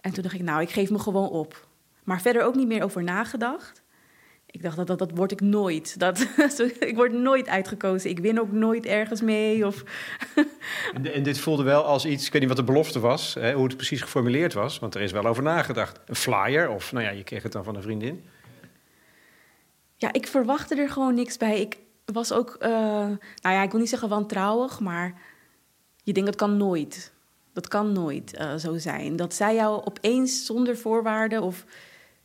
En 0.00 0.12
toen 0.12 0.22
dacht 0.22 0.34
ik, 0.34 0.42
nou, 0.42 0.62
ik 0.62 0.70
geef 0.70 0.90
me 0.90 0.98
gewoon 0.98 1.28
op. 1.28 1.68
Maar 2.04 2.20
verder 2.20 2.42
ook 2.42 2.54
niet 2.54 2.66
meer 2.66 2.82
over 2.82 3.02
nagedacht. 3.02 3.79
Ik 4.50 4.62
dacht, 4.62 4.76
dat, 4.76 4.86
dat, 4.86 4.98
dat 4.98 5.10
word 5.14 5.32
ik 5.32 5.40
nooit. 5.40 5.98
Dat, 5.98 6.26
ik 6.78 6.92
word 6.94 7.12
nooit 7.12 7.48
uitgekozen. 7.48 8.10
Ik 8.10 8.18
win 8.18 8.40
ook 8.40 8.52
nooit 8.52 8.86
ergens 8.86 9.20
mee. 9.20 9.66
Of, 9.66 9.84
En, 10.94 11.12
en 11.12 11.22
dit 11.22 11.38
voelde 11.38 11.62
wel 11.62 11.84
als 11.84 12.04
iets, 12.04 12.26
ik 12.26 12.32
weet 12.32 12.40
niet 12.40 12.50
wat 12.50 12.66
de 12.66 12.72
belofte 12.72 13.00
was, 13.00 13.34
hè, 13.34 13.52
hoe 13.52 13.64
het 13.64 13.76
precies 13.76 14.00
geformuleerd 14.00 14.52
was, 14.52 14.78
want 14.78 14.94
er 14.94 15.00
is 15.00 15.12
wel 15.12 15.26
over 15.26 15.42
nagedacht. 15.42 16.00
Een 16.06 16.14
flyer, 16.14 16.70
of 16.70 16.92
nou 16.92 17.04
ja, 17.04 17.10
je 17.10 17.24
kreeg 17.24 17.42
het 17.42 17.52
dan 17.52 17.64
van 17.64 17.76
een 17.76 17.82
vriendin. 17.82 18.24
ja, 19.96 20.12
ik 20.12 20.26
verwachtte 20.26 20.74
er 20.74 20.90
gewoon 20.90 21.14
niks 21.14 21.36
bij. 21.36 21.60
Ik 21.60 21.78
was 22.04 22.32
ook, 22.32 22.56
eh, 22.60 22.70
nou 22.70 23.18
ja, 23.54 23.62
ik 23.62 23.70
wil 23.70 23.80
niet 23.80 23.88
zeggen 23.88 24.08
wantrouwig, 24.08 24.80
maar 24.80 25.20
je 26.02 26.12
denkt 26.12 26.28
dat 26.28 26.38
kan 26.38 26.56
nooit. 26.56 27.12
Dat 27.52 27.68
kan 27.68 27.92
nooit 27.92 28.34
eh, 28.34 28.54
zo 28.54 28.78
zijn. 28.78 29.16
Dat 29.16 29.34
zij 29.34 29.54
jou 29.54 29.84
opeens 29.84 30.46
zonder 30.46 30.76
voorwaarden 30.76 31.42
of 31.42 31.64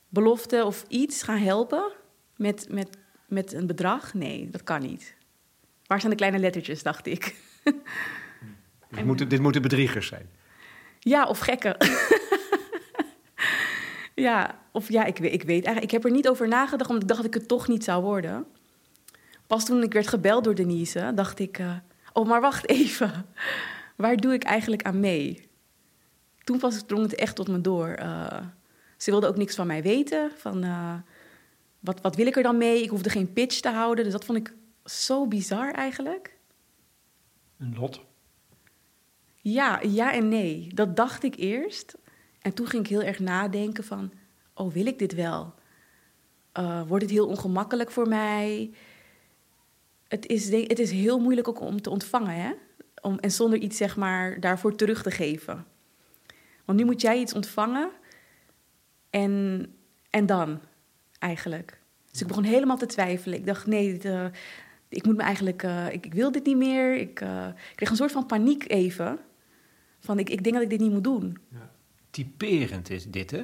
belofte 0.09 0.65
of 0.65 0.85
iets 0.87 1.23
gaan 1.23 1.37
helpen 1.37 1.91
met, 2.35 2.67
met, 2.69 2.97
met 3.27 3.53
een 3.53 3.67
bedrag. 3.67 4.13
Nee, 4.13 4.49
dat 4.49 4.63
kan 4.63 4.81
niet. 4.81 5.15
Waar 5.85 5.99
zijn 5.99 6.11
de 6.11 6.17
kleine 6.17 6.39
lettertjes, 6.39 6.83
dacht 6.83 7.05
ik. 7.05 7.35
Dit 8.89 9.05
moeten, 9.05 9.29
dit 9.29 9.39
moeten 9.39 9.61
bedriegers 9.61 10.07
zijn. 10.07 10.29
Ja, 10.99 11.27
of 11.27 11.39
gekken. 11.39 11.75
ja, 14.15 14.59
of 14.71 14.89
ja, 14.89 15.05
ik 15.05 15.17
weet, 15.17 15.33
ik 15.33 15.43
weet 15.43 15.65
eigenlijk. 15.65 15.83
Ik 15.83 15.91
heb 15.91 16.05
er 16.05 16.11
niet 16.11 16.29
over 16.29 16.47
nagedacht, 16.47 16.89
omdat 16.89 17.03
ik 17.03 17.09
dacht 17.09 17.21
dat 17.21 17.33
ik 17.33 17.39
het 17.39 17.47
toch 17.47 17.67
niet 17.67 17.83
zou 17.83 18.03
worden. 18.03 18.45
Pas 19.47 19.65
toen 19.65 19.83
ik 19.83 19.93
werd 19.93 20.07
gebeld 20.07 20.43
door 20.43 20.55
Denise, 20.55 21.11
dacht 21.15 21.39
ik... 21.39 21.57
eh, 21.57 21.75
oh, 22.13 22.27
maar 22.27 22.41
wacht 22.41 22.69
even. 22.69 23.25
Waar 23.95 24.17
doe 24.17 24.33
ik 24.33 24.43
eigenlijk 24.43 24.83
aan 24.83 24.99
mee? 24.99 25.49
Toen 26.43 26.59
pas 26.59 26.83
drong 26.85 27.03
het 27.03 27.15
echt 27.15 27.35
tot 27.35 27.47
me 27.47 27.61
door. 27.61 27.87
Eh, 27.87 28.37
ze 28.97 29.11
wilde 29.11 29.27
ook 29.27 29.37
niks 29.37 29.55
van 29.55 29.67
mij 29.67 29.81
weten. 29.81 30.31
Van, 30.37 30.63
eh, 30.63 30.93
wat, 31.85 32.01
wat 32.01 32.15
wil 32.15 32.27
ik 32.27 32.35
er 32.35 32.43
dan 32.43 32.57
mee? 32.57 32.83
Ik 32.83 32.89
hoefde 32.89 33.09
geen 33.09 33.33
pitch 33.33 33.59
te 33.59 33.69
houden. 33.69 34.03
Dus 34.03 34.13
dat 34.13 34.25
vond 34.25 34.37
ik 34.37 34.53
zo 34.85 35.27
bizar 35.27 35.71
eigenlijk. 35.71 36.37
Een 37.57 37.75
lot. 37.77 38.01
Ja, 39.41 39.79
ja 39.81 40.13
en 40.13 40.29
nee. 40.29 40.69
Dat 40.73 40.95
dacht 40.95 41.23
ik 41.23 41.35
eerst. 41.35 41.97
En 42.41 42.53
toen 42.53 42.67
ging 42.67 42.83
ik 42.83 42.89
heel 42.89 43.01
erg 43.03 43.19
nadenken 43.19 43.83
van... 43.83 44.11
oh, 44.53 44.73
wil 44.73 44.85
ik 44.85 44.99
dit 44.99 45.13
wel? 45.13 45.53
Eh, 46.51 46.87
wordt 46.87 47.03
het 47.03 47.11
heel 47.11 47.27
ongemakkelijk 47.27 47.91
voor 47.91 48.07
mij? 48.07 48.73
Het 50.07 50.25
is, 50.25 50.49
het 50.49 50.79
is 50.79 50.91
heel 50.91 51.19
moeilijk 51.19 51.47
ook 51.47 51.59
om 51.59 51.81
te 51.81 51.89
ontvangen, 51.89 52.35
hè? 52.35 52.51
Om, 53.01 53.19
en 53.19 53.31
zonder 53.31 53.59
iets, 53.59 53.77
zeg 53.77 53.97
maar, 53.97 54.39
daarvoor 54.39 54.75
terug 54.75 55.03
te 55.03 55.11
geven. 55.11 55.65
Want 56.65 56.79
nu 56.79 56.85
moet 56.85 57.01
jij 57.01 57.19
iets 57.19 57.33
ontvangen. 57.33 57.89
En, 59.09 59.65
en 60.09 60.25
dan, 60.25 60.61
eigenlijk. 61.19 61.79
Dus 62.15 62.23
ik 62.23 62.29
begon 62.29 62.43
helemaal 62.43 62.77
te 62.77 62.85
twijfelen. 62.85 63.37
Ik 63.37 63.45
dacht, 63.45 63.65
nee, 63.65 63.91
dit, 63.91 64.05
eh, 64.05 64.25
ik 64.89 65.05
moet 65.05 65.15
me 65.15 65.23
eigenlijk... 65.23 65.63
eh, 65.63 65.93
ik, 65.93 66.05
ik 66.05 66.13
wil 66.13 66.31
dit 66.31 66.45
niet 66.45 66.57
meer. 66.57 66.95
Ik 66.95 67.21
eh, 67.21 67.47
kreeg 67.75 67.89
een 67.89 67.95
soort 67.95 68.11
van 68.11 68.25
paniek 68.25 68.71
even. 68.71 69.19
Van, 69.99 70.19
ik, 70.19 70.29
ik 70.29 70.43
denk 70.43 70.55
dat 70.55 70.63
ik 70.63 70.69
dit 70.69 70.79
niet 70.79 70.91
moet 70.91 71.03
doen. 71.03 71.37
Typerend 72.09 72.89
is 72.89 73.05
dit, 73.05 73.31
hè? 73.31 73.41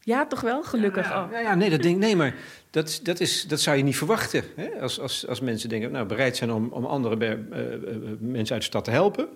Ja, 0.00 0.26
toch 0.26 0.40
wel? 0.40 0.62
Gelukkig. 0.62 1.08
Ja, 1.08 1.24
oh. 1.24 1.32
ja, 1.32 1.40
ja, 1.40 1.54
nee, 1.54 1.70
dat, 1.70 1.82
denk, 1.82 1.98
nee 1.98 2.16
maar 2.16 2.34
dat, 2.70 3.00
dat, 3.02 3.20
is, 3.20 3.48
dat 3.48 3.60
zou 3.60 3.76
je 3.76 3.82
niet 3.82 3.96
verwachten. 3.96 4.44
Hè? 4.56 4.80
Als, 4.80 5.00
als, 5.00 5.26
als 5.26 5.40
mensen 5.40 5.68
denken, 5.68 5.90
nou, 5.90 6.06
bereid 6.06 6.36
zijn 6.36 6.52
om, 6.52 6.68
om 6.68 6.84
andere 6.84 7.36
mensen 8.20 8.54
uit 8.54 8.62
de 8.62 8.68
stad 8.68 8.84
te 8.84 8.90
helpen. 8.90 9.28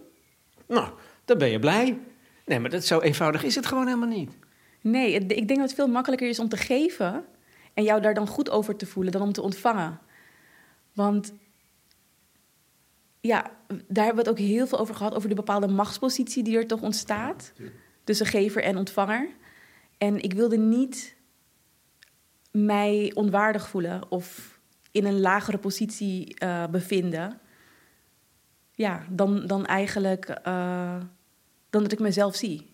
Nou, 0.67 0.89
dan 1.25 1.39
ben 1.39 1.51
je 1.51 1.59
blij. 1.59 1.99
Nee, 2.47 2.61
maar 2.61 2.71
dat 2.71 2.85
zo 2.85 3.01
eenvoudig 3.01 3.45
is 3.45 3.55
het 3.55 3.67
gewoon 3.67 3.87
helemaal 3.87 4.09
niet. 4.09 4.31
Nee, 4.81 5.13
ik 5.13 5.29
denk 5.29 5.49
dat 5.49 5.59
het 5.59 5.75
veel 5.75 5.89
makkelijker 5.89 6.29
is 6.29 6.39
om 6.39 6.49
te 6.49 6.57
geven 6.57 7.25
en 7.75 7.85
jou 7.85 8.01
daar 8.01 8.15
dan 8.15 8.27
goed 8.27 8.51
over 8.51 8.77
te 8.77 8.87
voelen 8.87 9.13
dan 9.13 9.23
om 9.23 9.33
te 9.33 9.43
ontvangen. 9.43 10.01
Want 10.93 11.33
ja, 13.21 13.51
daar 13.69 14.05
hebben 14.05 14.25
we 14.25 14.31
het 14.31 14.41
ook 14.41 14.47
heel 14.47 14.67
veel 14.67 14.79
over 14.79 14.95
gehad, 14.95 15.15
over 15.15 15.29
de 15.29 15.35
bepaalde 15.35 15.69
machtspositie 15.69 16.43
die 16.43 16.57
er 16.57 16.67
toch 16.67 16.83
ontstaat 16.83 17.53
tussen 18.05 18.27
gever 18.27 18.63
en 18.63 18.77
ontvanger. 18.77 19.29
En 19.99 20.23
ik 20.23 20.33
wilde 20.33 20.59
niet 20.59 21.17
mij 22.51 23.13
onwaardig 23.15 23.69
voelen 23.69 24.11
of 24.11 24.59
in 24.91 25.05
een 25.05 25.21
lagere 25.21 25.59
positie 25.59 26.35
eh, 26.35 26.67
bevinden. 26.67 27.41
Ja, 28.73 29.07
dan, 29.11 29.47
dan 29.47 29.67
eigenlijk 29.67 30.29
eh, 30.29 31.01
dan 31.71 31.83
dat 31.83 31.93
ik 31.93 31.99
mezelf 31.99 32.37
zie. 32.37 32.74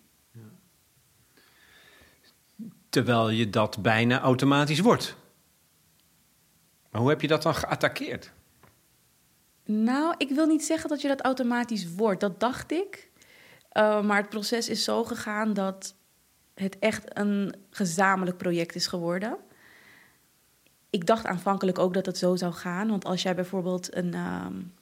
Terwijl 2.91 3.31
je 3.31 3.51
dat 3.51 3.83
bijna 3.83 4.21
automatisch 4.21 4.81
wordt. 4.81 5.17
Maar 6.91 7.01
hoe 7.01 7.11
heb 7.11 7.21
je 7.21 7.29
dat 7.29 7.43
dan 7.43 7.55
geattaqueerd? 7.55 8.33
Nou, 9.65 10.15
ik 10.19 10.31
wil 10.31 10.47
niet 10.47 10.65
zeggen 10.65 10.89
dat 10.89 11.01
je 11.01 11.09
dat 11.09 11.21
automatisch 11.21 11.95
wordt. 11.95 12.21
Dat 12.21 12.41
dacht 12.41 12.73
ik. 12.73 13.11
Uh, 13.73 14.03
maar 14.03 14.17
het 14.17 14.29
proces 14.29 14.69
is 14.69 14.85
zo 14.85 15.05
gegaan 15.05 15.53
dat 15.53 15.95
het 16.55 16.79
echt 16.79 17.19
een 17.19 17.55
gezamenlijk 17.71 18.37
project 18.37 18.75
is 18.75 18.87
geworden. 18.87 19.37
Ik 20.91 21.07
dacht 21.07 21.27
aanvankelijk 21.27 21.79
ook 21.79 21.95
dat 21.95 22.07
het 22.07 22.19
zo 22.19 22.37
zou 22.37 22.53
gaan. 22.53 22.89
Want 22.89 23.05
als 23.05 23.23
jij 23.23 23.35
bijvoorbeeld 23.35 23.95
een, 23.95 24.15
um, 24.15 24.73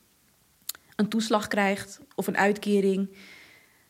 een 0.96 1.08
toeslag 1.08 1.46
krijgt 1.46 2.00
of 2.14 2.26
een 2.26 2.36
uitkering, 2.36 3.16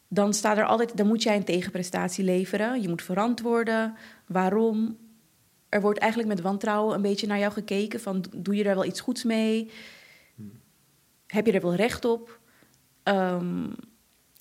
dan 0.09 0.35
staat 0.35 0.59
er 0.59 0.65
altijd, 0.65 0.97
dan 0.97 1.07
moet 1.07 1.23
jij 1.23 1.37
een 1.37 1.45
tegenprestatie 1.45 2.25
leveren. 2.25 2.83
Je 2.83 2.88
moet 2.88 3.03
verantwoorden. 3.03 3.97
Waarom? 4.27 4.99
Er 5.69 5.81
wordt 5.81 5.99
eigenlijk 5.99 6.33
met 6.33 6.41
wantrouwen 6.41 6.95
een 6.95 7.03
beetje 7.03 7.27
naar 7.27 7.38
jou 7.38 7.53
gekeken. 7.53 8.00
Van 8.00 8.25
doe 8.37 8.57
je 8.57 8.65
daar 8.65 8.75
wel 8.75 8.85
iets 8.85 9.00
goeds 9.00 9.25
mee? 9.25 9.71
Heb 11.27 11.47
je 11.47 11.53
er 11.53 11.61
wel 11.61 11.75
recht 11.75 12.05
op? 12.05 12.41
Um, 13.05 13.75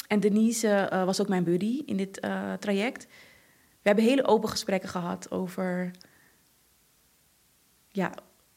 en 0.07 0.19
Denise 0.19 0.89
uh, 0.93 1.03
was 1.03 1.21
ook 1.21 1.27
mijn 1.27 1.43
buddy 1.43 1.81
in 1.86 1.97
dit 1.97 2.25
uh, 2.25 2.53
traject. 2.53 3.05
We 3.81 3.93
hebben 3.93 4.03
hele 4.03 4.25
open 4.25 4.50
gesprekken 4.50 4.89
gehad 4.89 5.31
over... 5.31 5.91
Ja, 7.89 8.13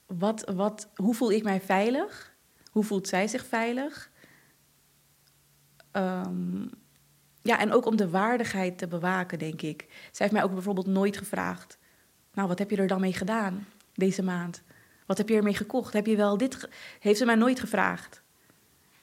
wat, 0.06 0.52
wat, 0.54 0.88
hoe 0.94 1.14
voel 1.14 1.32
ik 1.32 1.42
mij 1.42 1.60
veilig? 1.60 2.34
Hoe 2.70 2.84
voelt 2.84 3.08
zij 3.08 3.28
zich 3.28 3.46
veilig? 3.46 4.10
Um, 5.92 6.70
ja, 7.50 7.58
en 7.58 7.72
ook 7.72 7.86
om 7.86 7.96
de 7.96 8.10
waardigheid 8.10 8.78
te 8.78 8.86
bewaken, 8.86 9.38
denk 9.38 9.62
ik. 9.62 9.86
Zij 9.88 10.26
heeft 10.26 10.32
mij 10.32 10.42
ook 10.42 10.52
bijvoorbeeld 10.52 10.86
nooit 10.86 11.16
gevraagd... 11.16 11.78
nou, 12.32 12.48
wat 12.48 12.58
heb 12.58 12.70
je 12.70 12.76
er 12.76 12.86
dan 12.86 13.00
mee 13.00 13.12
gedaan 13.12 13.66
deze 13.94 14.22
maand? 14.22 14.62
Wat 15.06 15.18
heb 15.18 15.28
je 15.28 15.36
ermee 15.36 15.54
gekocht? 15.54 15.92
Heb 15.92 16.06
je 16.06 16.16
wel 16.16 16.36
dit... 16.36 16.68
Heeft 17.00 17.18
ze 17.18 17.24
mij 17.24 17.34
nooit 17.34 17.60
gevraagd. 17.60 18.22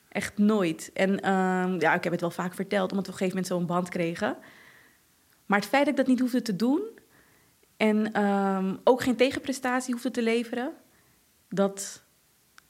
Echt 0.10 0.38
nooit. 0.38 0.92
En 0.94 1.20
ehm, 1.20 1.80
ja, 1.80 1.94
ik 1.94 2.04
heb 2.04 2.12
het 2.12 2.22
wel 2.22 2.32
vaak 2.32 2.54
verteld, 2.54 2.92
omdat 2.92 3.06
we 3.06 3.12
op 3.12 3.20
een 3.20 3.28
gegeven 3.28 3.44
moment 3.44 3.48
zo'n 3.48 3.76
band 3.76 3.90
kregen. 3.90 4.38
Maar 5.46 5.60
het 5.60 5.68
feit 5.68 5.86
dat 5.86 5.92
ik 5.94 6.00
dat 6.00 6.08
niet 6.08 6.20
hoefde 6.20 6.42
te 6.42 6.56
doen... 6.56 6.82
en 7.78 8.14
ehm, 8.14 8.76
ook 8.84 9.02
geen 9.02 9.16
tegenprestatie 9.16 9.94
hoefde 9.94 10.12
te 10.12 10.22
leveren... 10.22 10.74
dat 11.50 12.04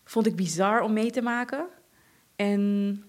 vond 0.04 0.26
ik 0.26 0.36
bizar 0.36 0.82
om 0.82 0.94
mee 0.94 1.12
te 1.12 1.22
maken. 1.22 1.68
En 2.36 3.04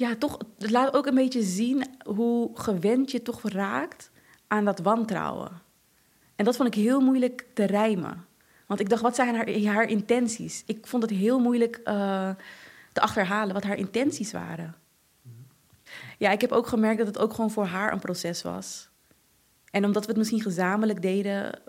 ja, 0.00 0.16
toch, 0.16 0.38
het 0.58 0.70
laat 0.70 0.94
ook 0.94 1.06
een 1.06 1.14
beetje 1.14 1.42
zien 1.42 1.84
hoe 2.04 2.50
gewend 2.54 3.10
je 3.10 3.22
toch 3.22 3.48
raakt 3.48 4.10
aan 4.46 4.64
dat 4.64 4.78
wantrouwen. 4.78 5.50
En 6.36 6.44
dat 6.44 6.56
vond 6.56 6.68
ik 6.68 6.82
heel 6.82 7.00
moeilijk 7.00 7.46
te 7.54 7.64
rijmen. 7.64 8.26
Want 8.66 8.80
ik 8.80 8.88
dacht, 8.88 9.02
wat 9.02 9.14
zijn 9.14 9.34
haar, 9.34 9.74
haar 9.74 9.88
intenties? 9.88 10.62
Ik 10.66 10.86
vond 10.86 11.02
het 11.02 11.12
heel 11.12 11.40
moeilijk 11.40 11.76
eh, 11.76 12.30
te 12.92 13.00
achterhalen 13.00 13.54
wat 13.54 13.64
haar 13.64 13.76
intenties 13.76 14.32
waren. 14.32 14.74
Ja, 16.18 16.30
ik 16.30 16.40
heb 16.40 16.52
ook 16.52 16.66
gemerkt 16.66 16.98
dat 16.98 17.06
het 17.06 17.18
ook 17.18 17.32
gewoon 17.32 17.50
voor 17.50 17.66
haar 17.66 17.92
een 17.92 18.00
proces 18.00 18.42
was. 18.42 18.88
En 19.70 19.84
omdat 19.84 20.02
we 20.02 20.08
het 20.08 20.18
misschien 20.18 20.40
gezamenlijk 20.40 21.02
deden, 21.02 21.60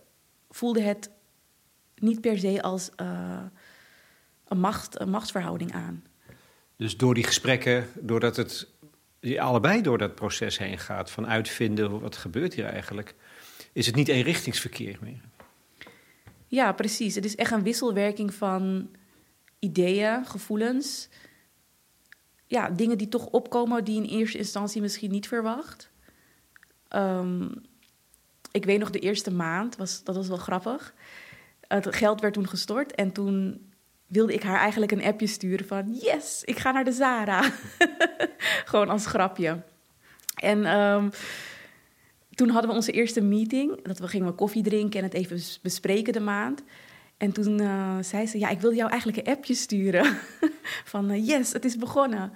voelde 0.50 0.82
het 0.82 1.10
niet 1.96 2.22
per 2.22 2.40
se 2.40 2.62
als 2.62 2.90
eh, 2.96 3.44
een, 4.48 4.60
macht, 4.60 5.00
een 5.00 5.10
machtsverhouding 5.10 5.74
aan. 5.74 6.04
Dus 6.82 6.98
door 6.98 7.14
die 7.14 7.24
gesprekken, 7.24 7.88
doordat 8.00 8.36
het 8.36 8.68
allebei 9.38 9.82
door 9.82 9.98
dat 9.98 10.16
proces 10.16 10.58
heen 10.58 10.78
gaat, 10.78 11.12
van 11.12 11.28
uitvinden 11.28 12.00
wat 12.00 12.16
gebeurt 12.16 12.54
hier 12.54 12.66
eigenlijk, 12.66 13.16
is 13.74 13.86
het 13.86 13.96
niet 13.96 14.08
eenrichtingsverkeer 14.08 14.98
meer. 15.02 15.22
Ja, 16.48 16.72
precies. 16.72 17.16
Het 17.16 17.26
is 17.26 17.36
echt 17.36 17.52
een 17.52 17.64
wisselwerking 17.64 18.34
van 18.34 18.90
ideeën, 19.60 20.26
gevoelens. 20.26 21.10
Ja, 22.48 22.70
dingen 22.70 22.98
die 22.98 23.10
toch 23.10 23.26
opkomen 23.26 23.84
die 23.84 24.04
in 24.04 24.10
eerste 24.10 24.38
instantie 24.38 24.82
misschien 24.82 25.12
niet 25.12 25.28
verwacht. 25.28 25.90
Ehm, 26.88 27.50
ik 28.52 28.66
weet 28.66 28.80
nog 28.80 28.90
de 28.90 29.00
eerste 29.00 29.32
maand, 29.32 29.76
was, 29.76 30.04
dat 30.04 30.16
was 30.16 30.28
wel 30.28 30.38
grappig. 30.38 30.94
Het 31.68 31.96
geld 31.96 32.22
werd 32.22 32.34
toen 32.34 32.48
gestort 32.48 32.96
en 32.96 33.12
toen 33.12 33.70
wilde 34.12 34.34
ik 34.34 34.44
haar 34.44 34.60
eigenlijk 34.60 34.92
een 34.92 35.04
appje 35.04 35.28
sturen 35.28 35.68
van... 35.68 35.94
yes, 35.94 36.42
ik 36.44 36.60
ga 36.60 36.72
naar 36.72 36.84
de 36.84 36.92
Zara. 36.92 37.42
Gewoon 38.72 38.90
als 38.90 39.06
grapje. 39.06 39.62
En 40.36 40.66
ehm, 40.66 41.10
toen 42.36 42.50
hadden 42.50 42.70
we 42.70 42.76
onze 42.76 42.92
eerste 42.92 43.22
meeting. 43.22 43.84
Dat 43.84 44.00
we 44.00 44.08
gingen 44.08 44.36
koffie 44.36 44.64
drinken 44.64 45.00
en 45.00 45.06
het 45.06 45.14
even 45.14 45.36
bes- 45.36 45.60
bespreken 45.62 46.14
de 46.14 46.20
maand. 46.20 46.64
En 47.18 47.32
toen 47.32 47.60
eh, 47.60 47.98
zei 48.02 48.28
ze, 48.28 48.40
ja, 48.40 48.50
ik 48.50 48.62
wil 48.62 48.74
jou 48.74 48.90
eigenlijk 48.90 49.28
een 49.28 49.34
appje 49.34 49.54
sturen. 49.54 50.18
van, 50.92 51.10
eh, 51.10 51.28
yes, 51.28 51.54
het 51.54 51.66
is 51.66 51.78
begonnen. 51.78 52.32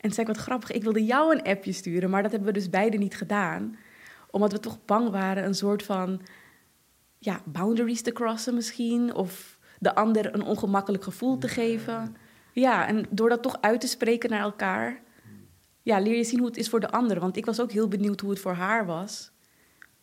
En 0.00 0.12
zei 0.12 0.28
ik, 0.28 0.34
wat 0.34 0.44
grappig, 0.44 0.70
ik 0.70 0.82
wilde 0.82 1.04
jou 1.04 1.34
een 1.34 1.42
appje 1.42 1.72
sturen. 1.72 2.10
Maar 2.10 2.22
dat 2.22 2.30
hebben 2.30 2.48
we 2.48 2.58
dus 2.58 2.70
beide 2.70 2.96
niet 2.96 3.16
gedaan. 3.16 3.76
Omdat 4.30 4.52
we 4.52 4.60
toch 4.60 4.84
bang 4.84 5.10
waren 5.10 5.44
een 5.44 5.54
soort 5.54 5.82
van... 5.82 6.20
Ja, 7.18 7.40
boundaries 7.44 8.02
te 8.02 8.12
crossen 8.12 8.54
misschien. 8.54 9.14
Of 9.14 9.53
de 9.84 9.94
ander 9.94 10.34
een 10.34 10.42
ongemakkelijk 10.42 11.04
gevoel 11.04 11.38
te 11.38 11.48
geven. 11.48 12.16
Ja, 12.52 12.86
en 12.86 13.06
door 13.10 13.28
dat 13.28 13.42
toch 13.42 13.60
uit 13.60 13.80
te 13.80 13.86
spreken 13.86 14.30
naar 14.30 14.40
elkaar... 14.40 15.02
Ja, 15.82 15.98
leer 15.98 16.16
je 16.16 16.24
zien 16.24 16.38
hoe 16.38 16.48
het 16.48 16.56
is 16.56 16.68
voor 16.68 16.80
de 16.80 16.90
ander. 16.90 17.20
Want 17.20 17.36
ik 17.36 17.44
was 17.44 17.60
ook 17.60 17.72
heel 17.72 17.88
benieuwd 17.88 18.20
hoe 18.20 18.30
het 18.30 18.38
voor 18.38 18.52
haar 18.52 18.86
was 18.86 19.30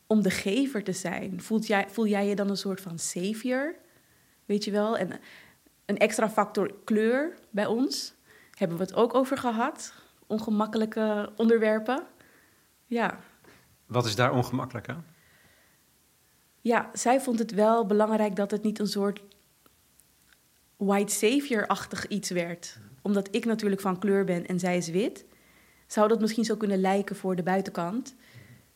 om 0.07 0.21
de 0.21 0.29
gever 0.29 0.83
te 0.83 0.91
zijn. 0.91 1.41
Voelt 1.41 1.67
jij, 1.67 1.89
voel 1.89 2.07
jij 2.07 2.27
je 2.27 2.35
dan 2.35 2.49
een 2.49 2.57
soort 2.57 2.81
van 2.81 2.99
savior? 2.99 3.75
Weet 4.45 4.63
je 4.63 4.71
wel? 4.71 4.97
En 4.97 5.19
een 5.85 5.97
extra 5.97 6.29
factor 6.29 6.73
kleur 6.83 7.37
bij 7.49 7.65
ons 7.65 8.13
hebben 8.53 8.77
we 8.77 8.83
het 8.83 8.93
ook 8.93 9.13
over 9.13 9.37
gehad. 9.37 9.93
Ongemakkelijke 10.27 11.31
onderwerpen. 11.35 12.03
Ja. 12.85 13.19
Wat 13.85 14.05
is 14.05 14.15
daar 14.15 14.33
ongemakkelijk 14.33 14.89
aan? 14.89 15.05
ja, 16.61 16.89
zij 16.93 17.21
vond 17.21 17.39
het 17.39 17.51
wel 17.51 17.85
belangrijk 17.85 18.35
dat 18.35 18.51
het 18.51 18.63
niet 18.63 18.79
een 18.79 18.87
soort 18.87 19.21
white 20.85 21.13
savior-achtig 21.13 22.07
iets 22.07 22.29
werd. 22.29 22.77
Omdat 23.01 23.27
ik 23.31 23.45
natuurlijk 23.45 23.81
van 23.81 23.99
kleur 23.99 24.25
ben 24.25 24.45
en 24.45 24.59
zij 24.59 24.77
is 24.77 24.89
wit. 24.89 25.25
Zou 25.87 26.07
dat 26.07 26.19
misschien 26.19 26.45
zo 26.45 26.55
kunnen 26.55 26.81
lijken 26.81 27.15
voor 27.15 27.35
de 27.35 27.43
buitenkant. 27.43 28.15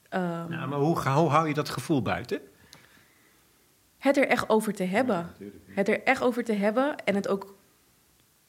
Ehm, 0.09 0.51
Ja, 0.51 0.65
maar 0.65 0.79
hoe, 0.79 0.99
hoe 0.99 1.29
hou 1.29 1.47
je 1.47 1.53
dat 1.53 1.69
gevoel 1.69 2.01
buiten? 2.01 2.41
het 3.97 4.17
er 4.17 4.27
echt 4.27 4.49
over 4.49 4.73
te 4.73 4.83
hebben. 4.83 5.31
Het 5.67 5.89
er 5.89 6.03
echt 6.03 6.21
over 6.21 6.43
te 6.43 6.53
hebben 6.53 6.95
en 6.95 7.15
het 7.15 7.27
ook 7.27 7.55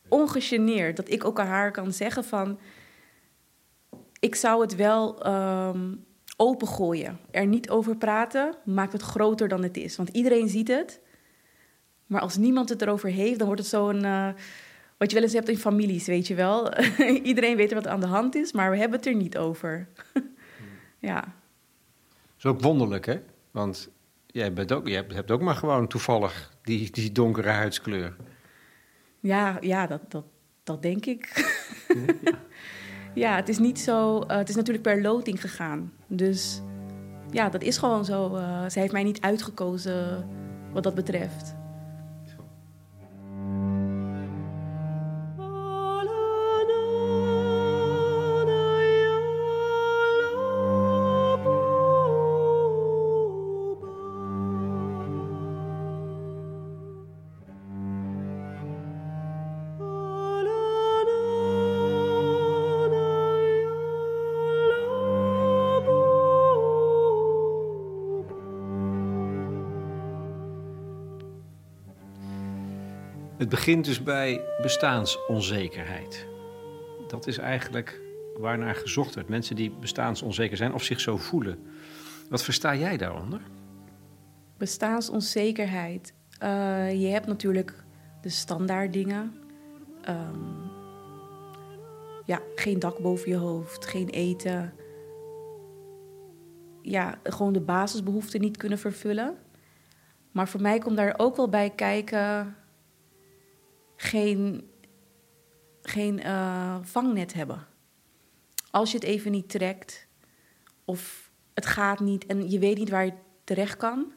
ongegeneerd. 0.09 0.97
Dat 0.97 1.11
ik 1.11 1.25
ook 1.25 1.41
aan 1.41 1.47
haar 1.47 1.71
kan 1.71 1.93
zeggen 1.93 2.25
van... 2.25 2.59
Ik 4.21 4.35
zou 4.35 4.61
het 4.61 4.75
wel 4.75 5.23
ehm, 5.23 5.95
opengooien. 6.37 7.19
Er 7.31 7.47
niet 7.47 7.71
over 7.71 7.97
praten 7.97 8.55
maakt 8.65 8.93
het 8.93 9.03
groter 9.03 9.49
dan 9.49 9.63
het 9.63 9.77
is. 9.77 9.97
Want 9.97 10.09
iedereen 10.09 10.49
ziet 10.49 10.69
het. 10.69 11.01
Maar 12.07 12.21
als 12.21 12.37
niemand 12.37 12.69
het 12.69 12.83
erover 12.83 13.09
heeft, 13.11 13.37
dan 13.39 13.47
wordt 13.47 13.63
het 13.63 13.71
zo'n... 13.71 14.05
eh, 14.05 14.29
wat 14.99 15.09
je 15.11 15.15
wel 15.15 15.25
eens 15.25 15.33
hebt 15.33 15.49
in 15.49 15.59
families, 15.59 16.07
weet 16.07 16.27
je 16.27 16.35
wel. 16.35 16.79
iedereen 17.23 17.57
weet 17.57 17.69
er 17.71 17.75
wat 17.77 17.87
aan 17.87 18.01
de 18.01 18.07
hand 18.07 18.35
is, 18.35 18.53
maar 18.53 18.71
we 18.71 18.77
hebben 18.77 18.99
het 18.99 19.09
er 19.09 19.15
niet 19.15 19.39
over. 19.39 19.89
ja. 20.99 21.21
Dat 21.21 22.39
is 22.39 22.47
ook 22.47 22.61
wonderlijk, 22.61 23.07
hè? 23.07 23.21
Want 23.51 23.89
jij, 24.27 24.53
bent 24.53 24.73
ook, 24.73 24.89
jij 24.89 25.05
hebt 25.15 25.31
ook 25.31 25.41
maar 25.41 25.55
gewoon 25.55 25.87
toevallig 25.87 26.53
die, 26.63 26.91
die 26.91 27.13
donkere 27.13 27.49
huidskleur. 27.49 28.17
Ja, 29.21 29.57
ja 29.61 29.87
dat, 29.87 30.11
dat, 30.11 30.25
dat 30.65 30.83
denk 30.83 31.07
ik. 31.07 31.55
ja, 33.15 33.37
het 33.41 33.49
is 33.49 33.59
niet 33.59 33.79
zo. 33.81 34.21
eh, 34.21 34.37
het 34.37 34.49
is 34.49 34.55
natuurlijk 34.57 34.85
per 34.85 35.01
loting 35.03 35.41
gegaan. 35.41 35.93
Dus 36.07 36.61
ja, 37.31 37.49
dat 37.49 37.63
is 37.63 37.79
gewoon 37.79 38.05
zo. 38.05 38.35
eh 38.37 38.61
zij 38.67 38.81
heeft 38.83 38.93
mij 38.93 39.03
niet 39.03 39.21
uitgekozen 39.21 40.29
wat 40.73 40.83
dat 40.83 40.95
betreft. 40.95 41.55
Het 73.47 73.55
begint 73.55 73.85
dus 73.85 74.03
bij 74.03 74.41
bestaansonzekerheid. 74.63 76.27
Dat 77.09 77.27
is 77.27 77.39
eigenlijk 77.39 78.01
waarnaar 78.39 78.75
gezocht 78.75 79.15
wordt. 79.15 79.29
Mensen 79.29 79.57
die 79.57 79.71
bestaansonzeker 79.71 80.57
zijn 80.57 80.73
of 80.75 80.83
zich 80.83 81.01
zo 81.01 81.17
voelen. 81.17 81.59
Wat 82.31 82.43
versta 82.43 82.75
jij 82.75 82.97
daaronder? 82.97 83.41
Bestaansonzekerheid. 84.57 86.15
Eh, 86.39 87.01
je 87.01 87.07
hebt 87.07 87.27
natuurlijk 87.27 87.85
de 88.21 88.29
standaard 88.29 88.93
dingen. 88.93 89.35
Ehm, 90.03 90.39
ja, 92.25 92.41
geen 92.55 92.79
dak 92.79 92.99
boven 92.99 93.31
je 93.31 93.37
hoofd, 93.37 93.87
geen 93.87 94.09
eten. 94.09 94.75
Ja, 96.83 97.19
gewoon 97.23 97.53
de 97.53 97.61
basisbehoeften 97.61 98.41
niet 98.41 98.57
kunnen 98.57 98.79
vervullen. 98.79 99.37
Maar 100.33 100.49
voor 100.49 100.61
mij 100.61 100.79
komt 100.79 100.97
daar 100.97 101.15
ook 101.17 101.37
wel 101.37 101.49
bij 101.49 101.71
kijken... 101.71 102.57
geen, 103.97 104.71
geen 105.83 106.23
eh, 106.23 106.79
vangnet 106.83 107.33
hebben. 107.33 107.67
Als 108.71 108.91
je 108.91 108.99
het 108.99 109.07
even 109.07 109.31
niet 109.31 109.49
trekt 109.49 110.07
of 110.85 111.31
het 111.55 111.67
gaat 111.67 112.01
niet 112.01 112.27
en 112.27 112.51
je 112.51 112.59
weet 112.59 112.79
niet 112.79 112.91
waar 112.91 113.05
je 113.05 113.13
terecht 113.45 113.77
kan... 113.77 114.13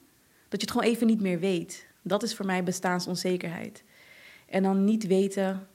dat 0.49 0.61
je 0.61 0.67
het 0.67 0.71
gewoon 0.71 0.87
even 0.87 1.07
niet 1.07 1.21
meer 1.21 1.39
weet. 1.39 1.87
Dat 2.01 2.23
is 2.23 2.35
voor 2.35 2.45
mij 2.45 2.63
bestaansonzekerheid. 2.63 3.83
En 4.47 4.63
dan 4.63 4.83
niet 4.83 5.07
weten 5.07 5.67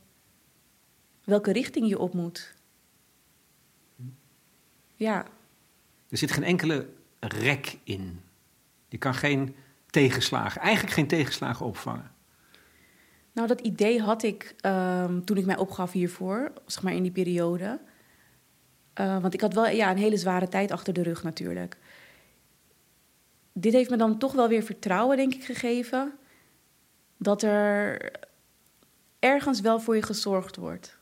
welke 1.24 1.52
richting 1.52 1.88
je 1.88 1.98
op 1.98 2.14
moet. 2.14 2.54
Ja, 4.94 5.26
Er 6.08 6.18
zit 6.18 6.32
geen 6.32 6.44
enkele 6.44 6.88
rek 7.20 7.78
in. 7.84 8.20
Je 8.88 8.98
kan 8.98 9.14
geen 9.14 9.56
tegenslagen, 9.90 10.60
eigenlijk 10.60 10.94
geen 10.94 11.06
tegenslagen 11.06 11.66
opvangen. 11.66 12.13
Nou 13.34 13.48
dat 13.48 13.60
idee 13.60 14.00
had 14.00 14.22
ik 14.22 14.54
ehm, 14.60 15.20
toen 15.20 15.36
ik 15.36 15.46
mij 15.46 15.56
opgaf 15.56 15.92
hiervoor, 15.92 16.52
zeg 16.66 16.82
maar 16.82 16.92
in 16.92 17.02
die 17.02 17.12
periode. 17.12 17.80
Eh, 18.92 19.20
want 19.20 19.34
ik 19.34 19.40
had 19.40 19.54
wel 19.54 19.66
ja, 19.66 19.90
een 19.90 19.96
hele 19.96 20.16
zware 20.16 20.48
tijd 20.48 20.70
achter 20.70 20.92
de 20.92 21.02
rug 21.02 21.22
natuurlijk. 21.22 21.76
dit 23.52 23.72
heeft 23.72 23.90
me 23.90 23.96
dan 23.96 24.18
toch 24.18 24.32
wel 24.32 24.48
weer 24.48 24.62
vertrouwen, 24.62 25.16
denk 25.16 25.34
ik, 25.34 25.44
gegeven. 25.44 26.12
Dat 27.16 27.42
er 27.42 28.10
ergens 29.18 29.60
wel 29.60 29.80
voor 29.80 29.94
je 29.94 30.02
gezorgd 30.02 30.56
wordt. 30.56 30.98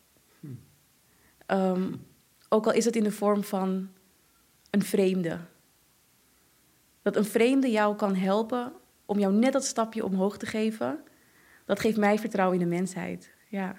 Ehm, 1.46 1.92
ook 2.48 2.66
al 2.66 2.72
is 2.72 2.84
het 2.84 2.96
in 2.96 3.04
de 3.04 3.12
vorm 3.12 3.44
van 3.44 3.88
een 4.70 4.82
vreemde. 4.82 5.38
Dat 7.02 7.16
een 7.16 7.24
vreemde 7.24 7.70
jou 7.70 7.96
kan 7.96 8.14
helpen 8.14 8.72
om 9.04 9.18
jou 9.18 9.32
net 9.32 9.52
dat 9.52 9.64
stapje 9.64 10.04
omhoog 10.04 10.36
te 10.36 10.46
geven. 10.46 11.00
Dat 11.64 11.80
geeft 11.80 11.96
mij 11.96 12.18
vertrouwen 12.18 12.60
in 12.60 12.68
de 12.68 12.76
mensheid. 12.76 13.34
Ja. 13.48 13.74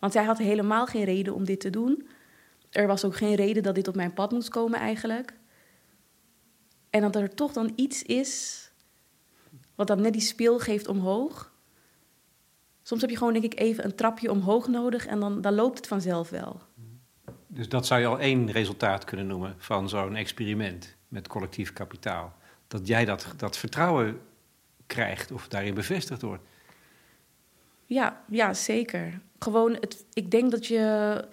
Want 0.00 0.12
zij 0.12 0.24
had 0.24 0.38
helemaal 0.38 0.86
geen 0.86 1.04
reden 1.04 1.34
om 1.34 1.44
dit 1.44 1.60
te 1.60 1.70
doen. 1.70 2.08
Er 2.70 2.86
was 2.86 3.04
ook 3.04 3.16
geen 3.16 3.34
reden 3.34 3.62
dat 3.62 3.74
dit 3.74 3.88
op 3.88 3.94
mijn 3.94 4.12
pad 4.12 4.32
moest 4.32 4.48
komen 4.48 4.78
eigenlijk. 4.78 5.34
En 6.90 7.00
dat 7.00 7.16
er 7.16 7.34
toch 7.34 7.52
dan 7.52 7.72
iets 7.76 8.02
is 8.02 8.62
wat 9.74 9.86
dan 9.86 10.00
net 10.00 10.12
die 10.12 10.22
speel 10.22 10.58
geeft 10.58 10.88
omhoog. 10.88 11.52
Soms 12.82 13.00
heb 13.00 13.10
je 13.10 13.16
gewoon, 13.16 13.32
denk 13.32 13.44
ik, 13.44 13.58
even 13.58 13.84
een 13.84 13.94
trapje 13.94 14.30
omhoog 14.30 14.68
nodig 14.68 15.06
en 15.06 15.20
dan, 15.20 15.40
dan 15.40 15.54
loopt 15.54 15.76
het 15.76 15.86
vanzelf 15.86 16.30
wel. 16.30 16.60
Dus 17.46 17.68
dat 17.68 17.86
zou 17.86 18.00
je 18.00 18.06
al 18.06 18.20
één 18.20 18.50
resultaat 18.50 19.04
kunnen 19.04 19.26
noemen 19.26 19.54
van 19.58 19.88
zo'n 19.88 20.16
experiment 20.16 20.96
met 21.08 21.28
collectief 21.28 21.72
kapitaal. 21.72 22.36
Dat 22.68 22.86
jij 22.86 23.04
dat, 23.04 23.34
dat 23.36 23.56
vertrouwen 23.56 24.20
krijgt 24.86 25.32
of 25.32 25.48
daarin 25.48 25.74
bevestigd 25.74 26.22
wordt. 26.22 26.42
Ja, 27.86 28.24
ja 28.28 28.54
zeker. 28.54 29.20
Gewoon, 29.38 29.72
het, 29.72 30.04
ik 30.12 30.30
denk 30.30 30.50
dat, 30.50 30.66
je, 30.66 31.24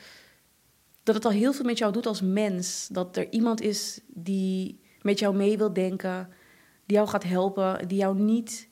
dat 1.03 1.15
het 1.15 1.25
al 1.25 1.31
heel 1.31 1.53
veel 1.53 1.65
met 1.65 1.77
jou 1.77 1.91
doet 1.93 2.05
als 2.05 2.21
mens. 2.21 2.87
Dat 2.91 3.17
er 3.17 3.31
iemand 3.31 3.61
is 3.61 4.01
die 4.07 4.79
met 5.01 5.19
jou 5.19 5.35
mee 5.35 5.57
wil 5.57 5.73
denken, 5.73 6.29
die 6.85 6.95
jou 6.95 7.09
gaat 7.09 7.23
helpen, 7.23 7.87
die 7.87 7.97
jou 7.97 8.19
niet 8.19 8.69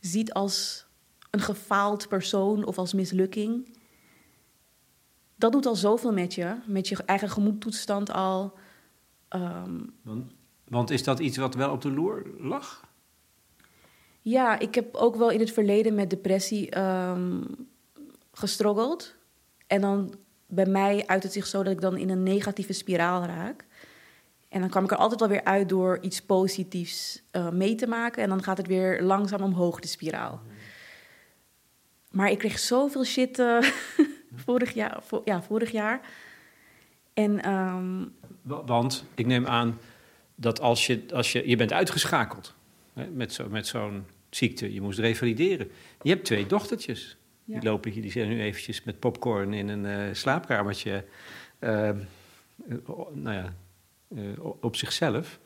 ziet 0.00 0.32
als 0.32 0.86
een 1.30 1.40
gefaald 1.40 2.08
persoon 2.08 2.64
of 2.64 2.78
als 2.78 2.92
mislukking. 2.92 3.78
Dat 5.36 5.52
doet 5.52 5.66
al 5.66 5.76
zoveel 5.76 6.12
met 6.12 6.34
je, 6.34 6.56
met 6.66 6.88
je 6.88 6.96
eigen 7.04 7.30
gemoedtoestand 7.30 8.10
al. 8.10 8.58
Ehm, 9.28 9.80
want, 10.02 10.32
want 10.64 10.90
is 10.90 11.04
dat 11.04 11.18
iets 11.18 11.36
wat 11.36 11.54
wel 11.54 11.70
op 11.70 11.82
de 11.82 11.90
loer 11.90 12.22
lag? 12.38 12.88
Ja, 14.20 14.58
ik 14.58 14.74
heb 14.74 14.94
ook 14.94 15.16
wel 15.16 15.30
in 15.30 15.40
het 15.40 15.52
verleden 15.52 15.94
met 15.94 16.10
depressie 16.10 16.78
um, 16.78 17.46
gestroggeld. 18.32 19.14
En 19.66 19.80
dan 19.80 20.14
bij 20.46 20.66
mij 20.66 21.06
uit 21.06 21.22
het 21.22 21.32
zich 21.32 21.46
zo 21.46 21.62
dat 21.62 21.72
ik 21.72 21.80
dan 21.80 21.96
in 21.96 22.10
een 22.10 22.22
negatieve 22.22 22.72
spiraal 22.72 23.24
raak. 23.24 23.64
En 24.48 24.60
dan 24.60 24.68
kwam 24.68 24.84
ik 24.84 24.90
er 24.90 24.96
altijd 24.96 25.20
wel 25.20 25.28
weer 25.28 25.44
uit 25.44 25.68
door 25.68 25.98
iets 26.00 26.22
positiefs 26.22 27.22
uh, 27.32 27.50
mee 27.50 27.74
te 27.74 27.86
maken. 27.86 28.22
En 28.22 28.28
dan 28.28 28.42
gaat 28.42 28.56
het 28.56 28.66
weer 28.66 29.02
langzaam 29.02 29.42
omhoog, 29.42 29.80
de 29.80 29.88
spiraal. 29.88 30.40
Maar 32.10 32.30
ik 32.30 32.38
kreeg 32.38 32.58
zoveel 32.58 33.04
shit 33.04 33.38
uh, 33.38 33.62
vorig, 34.44 34.74
jaar, 34.74 35.02
ja, 35.24 35.42
vorig 35.42 35.70
jaar. 35.70 36.00
En, 37.14 37.50
um... 37.52 38.14
Want 38.42 39.04
ik 39.14 39.26
neem 39.26 39.46
aan 39.46 39.78
dat 40.34 40.60
als 40.60 40.86
je, 40.86 41.04
als 41.12 41.32
je, 41.32 41.48
je 41.48 41.56
bent 41.56 41.72
uitgeschakeld 41.72 42.54
met, 43.12 43.32
zo, 43.32 43.48
met 43.48 43.66
zo'n 43.66 44.04
ziekte, 44.30 44.72
je 44.72 44.80
moest 44.80 44.98
revalideren. 44.98 45.70
Je 46.02 46.10
hebt 46.10 46.24
twee 46.24 46.46
dochtertjes. 46.46 47.16
Die 47.44 47.62
lopen 47.62 47.90
hier, 47.90 48.02
die 48.02 48.10
zijn 48.10 48.28
nu 48.28 48.40
eventjes 48.40 48.84
met 48.84 48.98
popcorn 48.98 49.52
in 49.52 49.68
een 49.68 49.84
uh, 49.84 50.14
slaapkamertje. 50.14 51.04
Uh, 51.60 51.90
nou 53.12 53.36
ja, 53.36 53.54
uh, 54.08 54.44
op 54.60 54.76
zichzelf. 54.76 55.38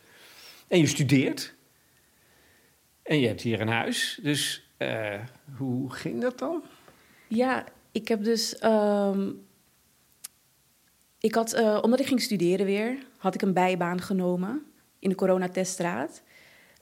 En 0.68 0.78
je 0.78 0.86
studeert. 0.86 1.54
En 3.02 3.20
je 3.20 3.26
hebt 3.26 3.40
hier 3.40 3.60
een 3.60 3.68
huis. 3.68 4.18
Dus 4.22 4.68
hoe 5.56 5.92
ging 5.92 6.20
dat 6.20 6.38
dan? 6.38 6.62
Ja, 7.28 7.64
ik 7.92 8.08
heb 8.08 8.24
dus. 8.24 8.62
Um, 8.64 9.46
ik 11.18 11.34
had, 11.34 11.54
uh, 11.54 11.78
omdat 11.82 12.00
ik 12.00 12.06
ging 12.06 12.20
studeren 12.20 12.66
weer, 12.66 12.98
had 13.16 13.34
ik 13.34 13.42
een 13.42 13.52
bijbaan 13.52 14.00
genomen 14.00 14.62
in 14.98 15.08
de 15.08 15.14
coronateststraat. 15.14 16.22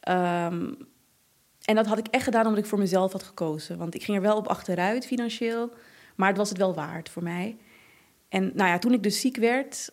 Um, 0.08 0.76
en 1.64 1.74
dat 1.74 1.86
had 1.86 1.98
ik 1.98 2.06
echt 2.06 2.24
gedaan 2.24 2.46
omdat 2.46 2.62
ik 2.62 2.68
voor 2.68 2.78
mezelf 2.78 3.12
had 3.12 3.22
gekozen. 3.22 3.78
Want 3.78 3.94
ik 3.94 4.02
ging 4.02 4.16
er 4.16 4.22
wel 4.22 4.36
op 4.36 4.46
achteruit 4.46 5.06
financieel, 5.06 5.70
maar 6.16 6.28
het 6.28 6.36
was 6.36 6.48
het 6.48 6.58
wel 6.58 6.74
waard 6.74 7.08
voor 7.08 7.22
mij. 7.22 7.56
En 8.28 8.50
nou 8.54 8.68
ja, 8.68 8.78
toen 8.78 8.92
ik 8.92 9.02
dus 9.02 9.20
ziek 9.20 9.36
werd, 9.36 9.92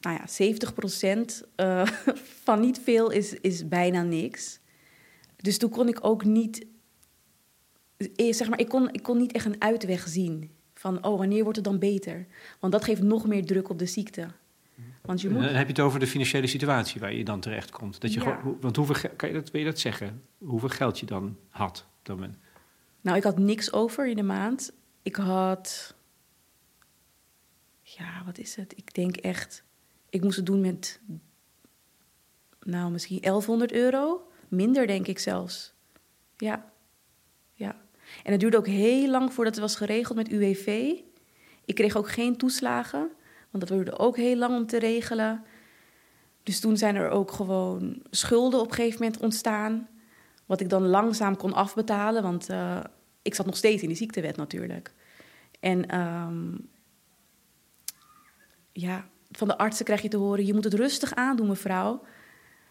nou 0.00 0.16
ja, 0.16 0.26
70 0.26 0.74
procent 0.74 1.42
uh, 1.56 1.86
van 2.44 2.60
niet 2.60 2.80
veel 2.84 3.10
is, 3.10 3.32
is 3.32 3.68
bijna 3.68 4.02
niks. 4.02 4.60
Dus 5.36 5.58
toen 5.58 5.70
kon 5.70 5.88
ik 5.88 5.98
ook 6.04 6.24
niet, 6.24 6.66
eh, 7.96 8.32
zeg 8.32 8.48
maar, 8.48 8.60
ik 8.60 8.68
kon, 8.68 8.92
ik 8.92 9.02
kon 9.02 9.18
niet 9.18 9.32
echt 9.32 9.46
een 9.46 9.62
uitweg 9.62 10.08
zien. 10.08 10.50
Van, 10.74 11.04
oh, 11.04 11.18
wanneer 11.18 11.42
wordt 11.42 11.56
het 11.56 11.64
dan 11.64 11.78
beter? 11.78 12.26
Want 12.60 12.72
dat 12.72 12.84
geeft 12.84 13.02
nog 13.02 13.26
meer 13.26 13.44
druk 13.46 13.68
op 13.68 13.78
de 13.78 13.86
ziekte. 13.86 14.28
Want 15.06 15.20
je 15.20 15.30
moet... 15.30 15.42
Dan 15.42 15.54
heb 15.54 15.66
je 15.66 15.72
het 15.72 15.80
over 15.80 16.00
de 16.00 16.06
financiële 16.06 16.46
situatie 16.46 17.00
waar 17.00 17.14
je 17.14 17.24
dan 17.24 17.40
terecht 17.40 17.70
komt. 17.70 18.00
Dat 18.00 18.12
je 18.12 18.20
gewoon, 18.20 18.56
want 18.60 18.76
hoeveel, 18.76 19.10
kan 19.16 19.28
je 19.28 19.34
dat, 19.34 19.50
wil 19.50 19.60
je 19.60 19.66
dat 19.66 19.78
zeggen? 19.78 20.22
Hoeveel 20.38 20.68
geld 20.68 20.98
je 20.98 21.06
dan 21.06 21.36
had? 21.48 21.86
Dan 22.02 22.36
Nou, 23.00 23.16
ik 23.16 23.22
had 23.22 23.38
niks 23.38 23.72
over 23.72 24.08
in 24.08 24.16
de 24.16 24.22
maand. 24.22 24.72
Ik 25.02 25.16
had, 25.16 25.94
ja, 27.82 28.22
wat 28.24 28.38
is 28.38 28.56
het? 28.56 28.72
Ik 28.76 28.94
denk 28.94 29.16
echt 29.16 29.64
ik 30.16 30.22
moest 30.22 30.36
het 30.36 30.46
doen 30.46 30.60
met, 30.60 31.00
nou, 32.60 32.90
misschien 32.90 33.20
1100 33.20 33.72
euro. 33.72 34.28
Minder, 34.48 34.86
denk 34.86 35.06
ik 35.06 35.18
zelfs. 35.18 35.74
Ja, 36.36 36.72
ja. 37.52 37.80
En 38.22 38.32
het 38.32 38.40
duurde 38.40 38.56
ook 38.56 38.66
heel 38.66 39.10
lang 39.10 39.32
voordat 39.32 39.54
het 39.54 39.62
was 39.62 39.76
geregeld 39.76 40.16
met 40.16 40.28
UWV. 40.28 40.92
Ik 41.64 41.74
kreeg 41.74 41.96
ook 41.96 42.10
geen 42.10 42.36
toeslagen, 42.36 43.10
dat 43.58 43.68
duurde 43.68 43.98
ook 43.98 44.16
heel 44.16 44.36
lang 44.36 44.56
om 44.56 44.66
te 44.66 44.78
regelen. 44.78 45.44
Dus 46.42 46.60
toen 46.60 46.76
zijn 46.76 46.96
er 46.96 47.08
ook 47.08 47.30
gewoon 47.30 48.02
schulden 48.10 48.60
op 48.60 48.68
een 48.68 48.74
gegeven 48.74 49.02
moment 49.02 49.22
ontstaan. 49.22 49.88
Wat 50.46 50.60
ik 50.60 50.68
dan 50.68 50.86
langzaam 50.86 51.36
kon 51.36 51.52
afbetalen, 51.52 52.22
want 52.22 52.50
uh, 52.50 52.80
ik 53.22 53.34
zat 53.34 53.46
nog 53.46 53.56
steeds 53.56 53.82
in 53.82 53.88
die 53.88 53.96
ziektewet 53.96 54.36
natuurlijk. 54.36 54.92
En 55.60 56.00
um, 56.00 56.68
ja, 58.72 59.08
van 59.30 59.48
de 59.48 59.58
artsen 59.58 59.84
krijg 59.84 60.02
je 60.02 60.08
te 60.08 60.16
horen: 60.16 60.46
je 60.46 60.54
moet 60.54 60.64
het 60.64 60.74
rustig 60.74 61.14
aandoen, 61.14 61.46
mevrouw. 61.46 62.02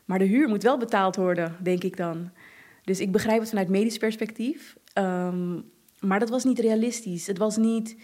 Maar 0.06 0.20
de 0.20 0.26
huur 0.26 0.48
moet 0.48 0.64
wel 0.64 0.78
betaald 0.78 1.16
worden, 1.16 1.58
denk 1.62 1.84
ik 1.84 1.98
dan. 1.98 2.32
Dus 2.84 3.00
ik 3.00 3.12
begrijp 3.12 3.40
het 3.40 3.50
vanuit 3.50 3.70
medisch 3.70 3.98
perspectief. 3.98 4.78
Um, 4.94 5.72
maar 6.00 6.20
dat 6.20 6.30
was 6.30 6.44
niet 6.44 6.60
realistisch. 6.60 7.28
Het 7.28 7.38
was 7.38 7.58
niet 7.58 7.98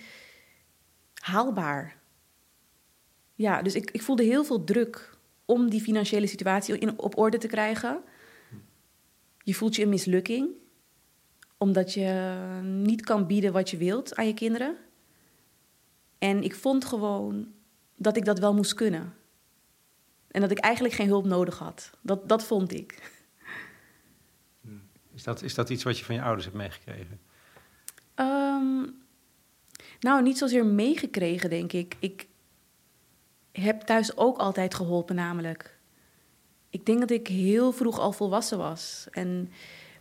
haalbaar. 1.13 1.95
Ja, 3.41 3.61
dus 3.61 3.75
ik, 3.75 3.91
ik 3.91 4.01
voelde 4.01 4.23
heel 4.23 4.43
veel 4.43 4.63
druk 4.63 5.17
om 5.45 5.69
die 5.69 5.81
financiële 5.81 6.27
situatie 6.27 6.77
in, 6.77 6.99
op 6.99 7.17
orde 7.17 7.37
te 7.37 7.47
krijgen. 7.47 8.03
Je 9.37 9.53
voelt 9.53 9.75
je 9.75 9.83
een 9.83 9.89
mislukking, 9.89 10.49
omdat 11.57 11.93
je 11.93 12.33
niet 12.63 13.01
kan 13.01 13.27
bieden 13.27 13.53
wat 13.53 13.69
je 13.69 13.77
wilt 13.77 14.15
aan 14.15 14.27
je 14.27 14.33
kinderen. 14.33 14.75
En 16.17 16.43
ik 16.43 16.55
vond 16.55 16.85
gewoon 16.85 17.51
dat 17.95 18.17
ik 18.17 18.25
dat 18.25 18.39
wel 18.39 18.53
moest 18.53 18.73
kunnen. 18.73 19.13
En 20.27 20.41
dat 20.41 20.51
ik 20.51 20.59
eigenlijk 20.59 20.93
geen 20.93 21.07
hulp 21.07 21.25
nodig 21.25 21.57
had. 21.57 21.91
Dat, 22.01 22.29
dat 22.29 22.43
vond 22.43 22.73
ik. 22.73 23.19
Is 25.13 25.23
dat, 25.23 25.41
is 25.41 25.53
dat 25.53 25.69
iets 25.69 25.83
wat 25.83 25.97
je 25.97 26.05
van 26.05 26.15
je 26.15 26.21
ouders 26.21 26.45
hebt 26.45 26.57
meegekregen? 26.57 27.19
Um, 28.15 29.03
nou, 29.99 30.21
niet 30.21 30.37
zozeer 30.37 30.65
meegekregen, 30.65 31.49
denk 31.49 31.73
ik. 31.73 31.95
Ik 31.99 32.29
heb 33.51 33.81
thuis 33.81 34.17
ook 34.17 34.37
altijd 34.37 34.75
geholpen, 34.75 35.15
namelijk. 35.15 35.77
Ik 36.69 36.85
denk 36.85 36.99
dat 36.99 37.09
ik 37.09 37.27
heel 37.27 37.71
vroeg 37.71 37.99
al 37.99 38.11
volwassen 38.11 38.57
was. 38.57 39.07
En 39.11 39.51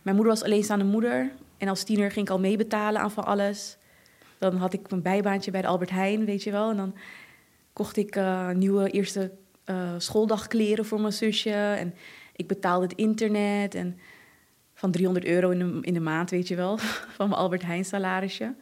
mijn 0.01 0.15
moeder 0.15 0.33
was 0.33 0.43
alleenstaande 0.43 0.85
moeder. 0.85 1.31
En 1.57 1.67
als 1.67 1.83
tiener 1.83 2.11
ging 2.11 2.25
ik 2.25 2.31
al 2.31 2.39
meebetalen 2.39 3.01
aan 3.01 3.11
van 3.11 3.25
alles. 3.25 3.77
Dan 4.37 4.55
had 4.55 4.73
ik 4.73 4.89
mijn 4.89 5.01
bijbaantje 5.01 5.51
bij 5.51 5.61
de 5.61 5.67
Albert 5.67 5.89
Heijn, 5.89 6.25
weet 6.25 6.43
je 6.43 6.51
wel. 6.51 6.69
En 6.69 6.77
dan 6.77 6.95
kocht 7.73 7.97
ik 7.97 8.15
uh, 8.15 8.49
nieuwe 8.49 8.89
eerste 8.89 9.31
uh, 9.65 9.93
schooldagkleren 9.97 10.85
voor 10.85 11.01
mijn 11.01 11.13
zusje. 11.13 11.51
En 11.53 11.93
ik 12.35 12.47
betaalde 12.47 12.85
het 12.85 12.97
internet. 12.97 13.75
En 13.75 13.99
van 14.73 14.91
300 14.91 15.25
euro 15.25 15.49
in 15.49 15.59
de, 15.59 15.77
in 15.81 15.93
de 15.93 15.99
maand, 15.99 16.29
weet 16.29 16.47
je 16.47 16.55
wel. 16.55 16.77
Van 17.17 17.29
mijn 17.29 17.41
Albert 17.41 17.61
Heijn 17.61 17.85
salarisje. 17.85 18.55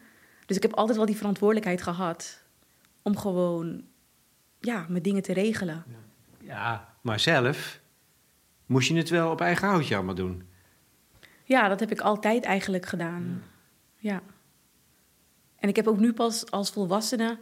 Dus 0.46 0.58
ik 0.58 0.64
heb 0.64 0.74
altijd 0.74 0.98
wel 0.98 1.06
die 1.06 1.18
verantwoordelijkheid 1.18 1.82
gehad. 1.82 2.44
Om 3.02 3.18
gewoon, 3.18 3.84
ja, 4.60 4.86
mijn 4.90 5.04
dingen 5.04 5.22
te 5.22 5.34
regelen. 5.34 5.86
Ja, 6.42 6.96
maar 7.02 7.20
zelf 7.20 7.80
moest 8.66 8.88
je 8.88 8.96
het 8.96 9.10
wel 9.10 9.32
op 9.32 9.42
eigen 9.42 9.68
houtje 9.68 9.96
allemaal 9.96 10.16
doen. 10.16 10.48
Ja, 11.44 11.68
dat 11.68 11.80
heb 11.80 11.92
ik 11.92 12.00
altijd 12.00 12.44
eigenlijk 12.44 12.86
gedaan. 12.86 13.44
Ja. 13.98 14.12
ja. 14.12 14.22
En 15.56 15.70
ik 15.70 15.76
heb 15.76 15.88
ook 15.88 16.00
nu 16.00 16.14
pas 16.14 16.52
als 16.52 16.70
volwassene 16.70 17.38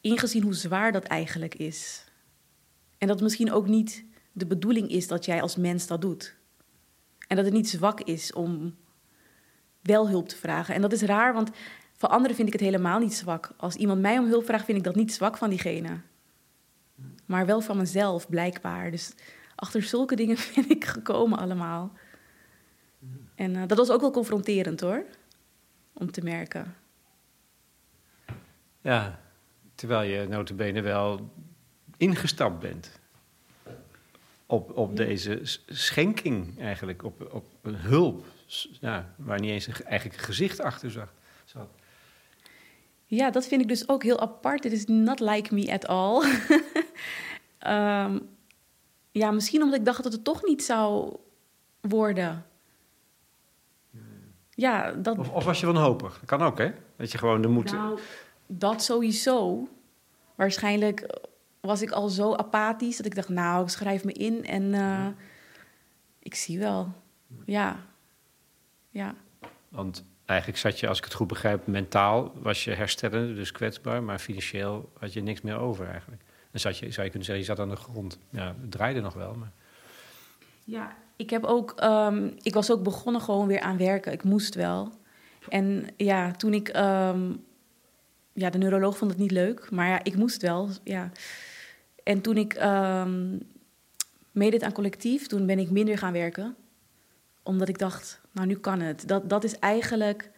ingezien 0.00 0.42
hoe 0.42 0.54
zwaar 0.54 0.92
dat 0.92 1.04
eigenlijk 1.04 1.54
is. 1.54 2.04
En 2.98 3.08
dat 3.08 3.20
misschien 3.20 3.52
ook 3.52 3.66
niet 3.66 4.04
de 4.32 4.46
bedoeling 4.46 4.90
is 4.90 5.08
dat 5.08 5.24
jij 5.24 5.42
als 5.42 5.56
mens 5.56 5.86
dat 5.86 6.00
doet. 6.00 6.36
En 7.26 7.36
dat 7.36 7.44
het 7.44 7.54
niet 7.54 7.68
zwak 7.68 8.00
is 8.00 8.32
om 8.32 8.76
wel 9.80 10.08
hulp 10.08 10.28
te 10.28 10.36
vragen. 10.36 10.74
En 10.74 10.80
dat 10.80 10.92
is 10.92 11.02
raar, 11.02 11.34
want 11.34 11.50
voor 11.96 12.08
anderen 12.08 12.36
vind 12.36 12.46
ik 12.48 12.52
het 12.52 12.62
helemaal 12.62 12.98
niet 12.98 13.14
zwak. 13.14 13.52
Als 13.56 13.74
iemand 13.74 14.00
mij 14.00 14.18
om 14.18 14.26
hulp 14.26 14.44
vraagt, 14.44 14.64
vind 14.64 14.78
ik 14.78 14.84
dat 14.84 14.94
niet 14.94 15.12
zwak 15.12 15.36
van 15.36 15.50
diegene. 15.50 16.00
Maar 17.26 17.46
wel 17.46 17.60
van 17.60 17.76
mezelf, 17.76 18.28
blijkbaar. 18.28 18.90
Dus 18.90 19.14
achter 19.54 19.82
zulke 19.82 20.16
dingen 20.16 20.36
ben 20.54 20.70
ik 20.70 20.84
gekomen 20.84 21.38
allemaal. 21.38 21.92
En 23.34 23.54
uh, 23.54 23.62
dat 23.66 23.78
was 23.78 23.90
ook 23.90 24.00
wel 24.00 24.10
confronterend 24.10 24.80
hoor, 24.80 25.04
om 25.92 26.10
te 26.10 26.20
merken. 26.22 26.74
Ja, 28.80 29.20
terwijl 29.74 30.10
je 30.10 30.28
notabene 30.28 30.80
wel 30.80 31.32
ingestapt 31.96 32.58
bent 32.58 33.00
op, 34.46 34.76
op 34.76 34.96
deze 34.96 35.40
schenking 35.66 36.60
eigenlijk, 36.60 37.04
op, 37.04 37.32
op 37.32 37.44
een 37.62 37.76
hulp, 37.76 38.26
ja, 38.80 39.14
waar 39.16 39.40
niet 39.40 39.50
eens 39.50 39.82
eigenlijk 39.82 40.18
een 40.18 40.24
gezicht 40.24 40.60
achter 40.60 40.90
zag, 40.90 41.08
zat. 41.08 41.21
Ja, 43.14 43.30
dat 43.30 43.46
vind 43.46 43.60
ik 43.60 43.68
dus 43.68 43.88
ook 43.88 44.02
heel 44.02 44.20
apart. 44.20 44.64
Het 44.64 44.72
is 44.72 44.86
not 44.86 45.20
like 45.20 45.54
me 45.54 45.72
at 45.72 45.86
all. 45.86 46.24
um, 47.66 48.28
ja, 49.22 49.30
misschien 49.30 49.62
omdat 49.62 49.78
ik 49.78 49.84
dacht 49.84 50.02
dat 50.02 50.12
het 50.12 50.24
toch 50.24 50.44
niet 50.44 50.64
zou 50.64 51.16
worden. 51.80 52.46
Ja, 54.50 54.92
dat... 54.92 55.18
Of, 55.18 55.30
of 55.30 55.44
was 55.44 55.60
je 55.60 55.66
wanhopig? 55.66 56.18
Dat 56.18 56.28
kan 56.28 56.42
ook, 56.42 56.58
hè? 56.58 56.70
Dat 56.96 57.12
je 57.12 57.18
gewoon 57.18 57.42
de 57.42 57.48
moed... 57.48 57.72
Nou, 57.72 57.98
dat 58.46 58.82
sowieso. 58.82 59.68
Waarschijnlijk 60.34 61.18
was 61.60 61.82
ik 61.82 61.90
al 61.90 62.08
zo 62.08 62.34
apathisch 62.34 62.96
dat 62.96 63.06
ik 63.06 63.14
dacht, 63.14 63.28
nou, 63.28 63.62
ik 63.62 63.68
schrijf 63.68 64.04
me 64.04 64.12
in 64.12 64.44
en 64.44 64.62
uh, 64.62 65.06
ik 66.18 66.34
zie 66.34 66.58
wel. 66.58 66.92
Ja. 67.44 67.76
Ja. 68.90 69.14
Want 69.68 70.04
eigenlijk 70.24 70.58
zat 70.58 70.80
je, 70.80 70.88
als 70.88 70.98
ik 70.98 71.04
het 71.04 71.14
goed 71.14 71.28
begrijp, 71.28 71.66
mentaal 71.66 72.32
was 72.34 72.64
je 72.64 72.70
herstellende, 72.70 73.34
dus 73.34 73.52
kwetsbaar, 73.52 74.02
maar 74.02 74.18
financieel 74.18 74.92
had 74.98 75.12
je 75.12 75.22
niks 75.22 75.40
meer 75.40 75.58
over 75.58 75.88
eigenlijk. 75.88 76.22
Dan 76.50 76.60
zat 76.60 76.78
je, 76.78 76.90
zou 76.90 77.04
je 77.04 77.10
kunnen 77.10 77.28
zeggen, 77.28 77.38
je 77.38 77.50
zat 77.50 77.60
aan 77.60 77.68
de 77.68 77.76
grond. 77.76 78.18
Ja, 78.30 78.54
het 78.60 78.70
draaide 78.70 79.00
nog 79.00 79.14
wel, 79.14 79.34
maar... 79.34 79.52
Ja, 80.64 80.96
ik 81.16 81.30
heb 81.30 81.44
ook, 81.44 81.82
um, 81.82 82.34
ik 82.42 82.54
was 82.54 82.70
ook 82.70 82.82
begonnen 82.82 83.22
gewoon 83.22 83.46
weer 83.46 83.60
aan 83.60 83.76
werken. 83.76 84.12
Ik 84.12 84.22
moest 84.22 84.54
wel. 84.54 84.92
En 85.48 85.86
ja, 85.96 86.30
toen 86.30 86.54
ik, 86.54 86.76
um, 86.76 87.44
ja, 88.32 88.50
de 88.50 88.58
neuroloog 88.58 88.96
vond 88.96 89.10
het 89.10 89.20
niet 89.20 89.30
leuk, 89.30 89.70
maar 89.70 89.88
ja, 89.88 90.04
ik 90.04 90.16
moest 90.16 90.42
wel, 90.42 90.68
ja. 90.84 91.10
En 92.02 92.20
toen 92.20 92.36
ik 92.36 92.62
um, 92.62 93.40
meedeed 94.30 94.62
aan 94.62 94.72
collectief, 94.72 95.26
toen 95.26 95.46
ben 95.46 95.58
ik 95.58 95.70
minder 95.70 95.98
gaan 95.98 96.12
werken. 96.12 96.56
Omdat 97.42 97.68
ik 97.68 97.78
dacht, 97.78 98.20
nou 98.32 98.46
nu 98.46 98.56
kan 98.56 98.80
het. 98.80 99.08
Dat, 99.08 99.28
dat 99.30 99.44
is 99.44 99.58
eigenlijk 99.58 100.30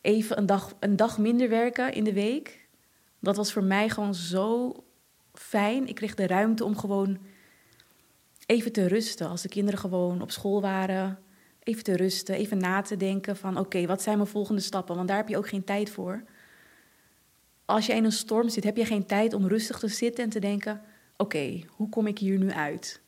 even 0.00 0.38
een 0.38 0.46
dag, 0.46 0.74
een 0.80 0.96
dag 0.96 1.18
minder 1.18 1.48
werken 1.48 1.92
in 1.92 2.04
de 2.04 2.12
week. 2.12 2.68
Dat 3.20 3.36
was 3.36 3.52
voor 3.52 3.64
mij 3.64 3.88
gewoon 3.88 4.14
zo 4.14 4.74
fijn. 5.32 5.88
Ik 5.88 5.94
kreeg 5.94 6.14
de 6.14 6.26
ruimte 6.26 6.64
om 6.64 6.76
gewoon 6.76 7.18
even 8.46 8.72
te 8.72 8.86
rusten. 8.86 9.28
Als 9.28 9.42
de 9.42 9.48
kinderen 9.48 9.80
gewoon 9.80 10.22
op 10.22 10.30
school 10.30 10.60
waren, 10.60 11.18
even 11.62 11.84
te 11.84 11.96
rusten, 11.96 12.34
even 12.34 12.58
na 12.58 12.82
te 12.82 12.96
denken 12.96 13.36
van 13.36 13.58
oké, 13.58 13.86
wat 13.86 14.02
zijn 14.02 14.16
mijn 14.16 14.28
volgende 14.28 14.60
stappen? 14.60 14.96
Want 14.96 15.08
daar 15.08 15.16
heb 15.16 15.28
je 15.28 15.36
ook 15.36 15.48
geen 15.48 15.64
tijd 15.64 15.90
voor. 15.90 16.24
Als 17.64 17.86
je 17.86 17.94
in 17.94 18.04
een 18.04 18.12
storm 18.12 18.48
zit, 18.48 18.64
heb 18.64 18.76
je 18.76 18.84
geen 18.84 19.06
tijd 19.06 19.32
om 19.32 19.46
rustig 19.46 19.78
te 19.78 19.88
zitten 19.88 20.24
en 20.24 20.30
te 20.30 20.38
denken: 20.38 20.82
oké, 21.16 21.62
hoe 21.68 21.88
kom 21.88 22.06
ik 22.06 22.18
hier 22.18 22.38
nu 22.38 22.50
uit? 22.50 23.00